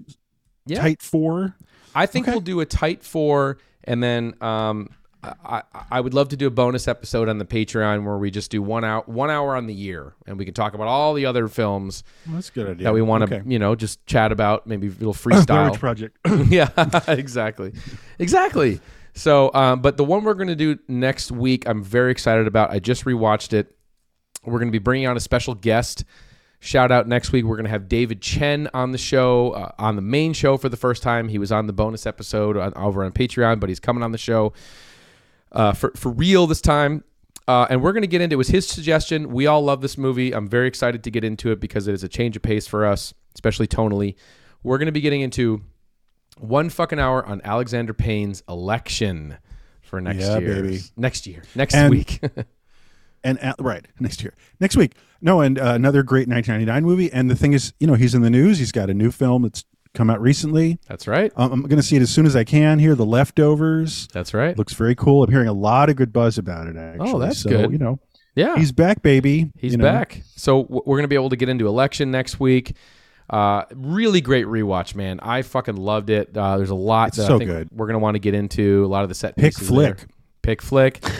[0.65, 0.81] Yeah.
[0.81, 1.55] tight four.
[1.95, 2.31] I think Okay.
[2.33, 4.89] we'll do a tight four, and then um,
[5.23, 8.51] I, I would love to do a bonus episode on the Patreon where we just
[8.51, 11.25] do one hour one hour on the year, and we can talk about all the
[11.25, 12.83] other films Well, that's a good idea.
[12.85, 13.49] that we want to Okay.
[13.49, 15.77] you know just chat about, maybe a little freestyle.
[15.79, 16.17] Project.
[16.47, 16.69] yeah,
[17.07, 17.71] exactly,
[18.19, 18.79] exactly.
[19.15, 22.71] So, um, but the one we're going to do next week, I'm very excited about.
[22.71, 23.75] I just rewatched it.
[24.43, 26.03] We're going to be bringing on a special guest.
[26.63, 27.43] Shout out next week.
[27.43, 30.69] We're going to have David Chen on the show, uh, on the main show for
[30.69, 31.27] the first time.
[31.27, 34.17] He was on the bonus episode on, over on Patreon, but he's coming on the
[34.17, 34.53] show
[35.51, 37.03] uh, for for real this time.
[37.49, 39.29] Uh, and we're going to get into it was his suggestion.
[39.33, 40.33] We all love this movie.
[40.33, 42.85] I'm very excited to get into it because it is a change of pace for
[42.85, 44.15] us, especially tonally.
[44.63, 45.63] We're going to be getting into
[46.37, 49.37] one fucking hour on Alexander Payne's election
[49.81, 50.63] for next Yeah, year.
[50.63, 50.79] baby.
[50.95, 51.43] Next year.
[51.55, 52.21] Next And- week.
[53.23, 54.93] and uh, right next year, next week.
[55.21, 57.11] No, and uh, another great 1999 movie.
[57.11, 58.59] And the thing is, you know, he's in the news.
[58.59, 59.63] He's got a new film that's
[59.93, 60.79] come out recently.
[60.87, 61.31] That's right.
[61.37, 62.79] Um, I'm going to see it as soon as I can.
[62.79, 64.57] Here, The Holdovers That's right.
[64.57, 65.23] looks very cool.
[65.23, 66.75] I'm hearing a lot of good buzz about it.
[66.75, 67.71] Actually, Oh, that's so, good.
[67.71, 67.99] You know,
[68.35, 68.55] yeah.
[68.57, 69.51] he's back, baby.
[69.57, 69.83] He's you know.
[69.85, 70.23] back.
[70.35, 72.75] So we're gonna be able to get into election next week.
[73.29, 75.19] Uh, really great rewatch, man.
[75.21, 76.35] I fucking loved it.
[76.35, 77.69] Uh, there's a lot It's that so I think good.
[77.71, 78.83] we're gonna want to get into.
[78.83, 79.97] A lot of the set Pick flick.
[79.97, 80.07] there.
[80.41, 81.01] Pick flick.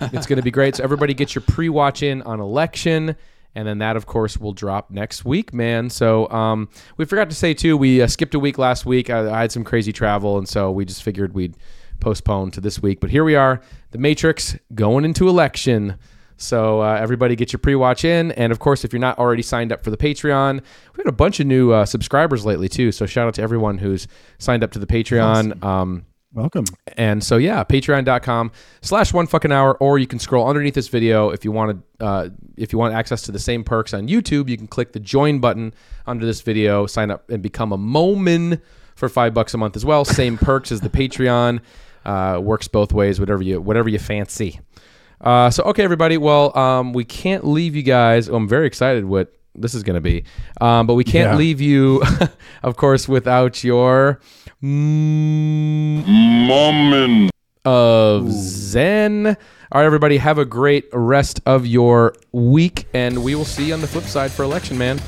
[0.00, 0.76] it's gonna be great.
[0.76, 3.16] So everybody get your pre-watch in on election.
[3.54, 5.88] And then that, of course, will drop next week, man.
[5.88, 6.68] So um,
[6.98, 9.08] we forgot to say too, we uh, skipped a week last week.
[9.08, 11.56] I, I had some crazy travel, and so we just figured we'd
[11.98, 13.00] postpone to this week.
[13.00, 13.62] But here we are,
[13.92, 15.96] The Matrix going into election.
[16.36, 19.72] So uh, everybody get your pre-watch in, and of course, if you're not already signed
[19.72, 22.92] up for the Patreon, we had a bunch of new uh, subscribers lately too.
[22.92, 24.06] So shout out to everyone who's
[24.36, 25.64] signed up to the Patreon.
[25.64, 26.04] Um,
[26.36, 26.66] Welcome.
[26.98, 28.52] and so yeah, patreon.com
[28.82, 32.04] slash one fucking hour, or you can scroll underneath this video if you want to
[32.04, 35.00] uh, if you want access to the same perks on YouTube, you can click the
[35.00, 35.72] join button
[36.06, 38.60] under this video, sign up and become a Momin
[38.96, 40.04] for five bucks a month as well.
[40.04, 41.60] Same perks as the Patreon.
[42.04, 44.60] Uh, works both ways, whatever you whatever you fancy.
[45.22, 46.18] Uh, so okay, everybody.
[46.18, 48.28] Well, um, we can't leave you guys.
[48.28, 50.24] I'm very excited what this is going to be,
[50.60, 51.36] um, but we can't Yeah.
[51.36, 52.02] leave you,
[52.62, 54.20] of course, without your
[54.62, 56.06] mm,
[56.46, 57.30] Moment.
[57.64, 59.26] of Zen.
[59.72, 63.74] All right, everybody, have a great rest of your week, and we will see you
[63.74, 65.00] on the flip side for election, man.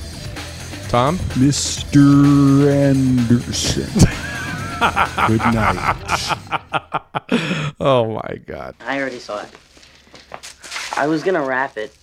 [0.89, 2.66] Tom, Mr.
[2.69, 3.85] Anderson.
[5.29, 5.95] good night.
[7.81, 9.49] oh my God, I already saw it.
[10.97, 11.95] I was gonna wrap it,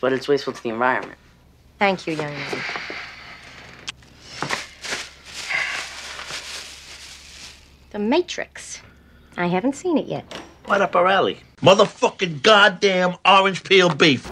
[0.00, 1.18] but it's wasteful to the environment.
[1.80, 2.62] Thank you, young man.
[7.88, 8.82] The Matrix.
[9.38, 10.42] I haven't seen it yet.
[10.68, 11.38] Right up our alley.
[11.62, 14.30] Motherfucking goddamn orange peel beef.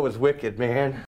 [0.00, 1.04] Was wicked, man.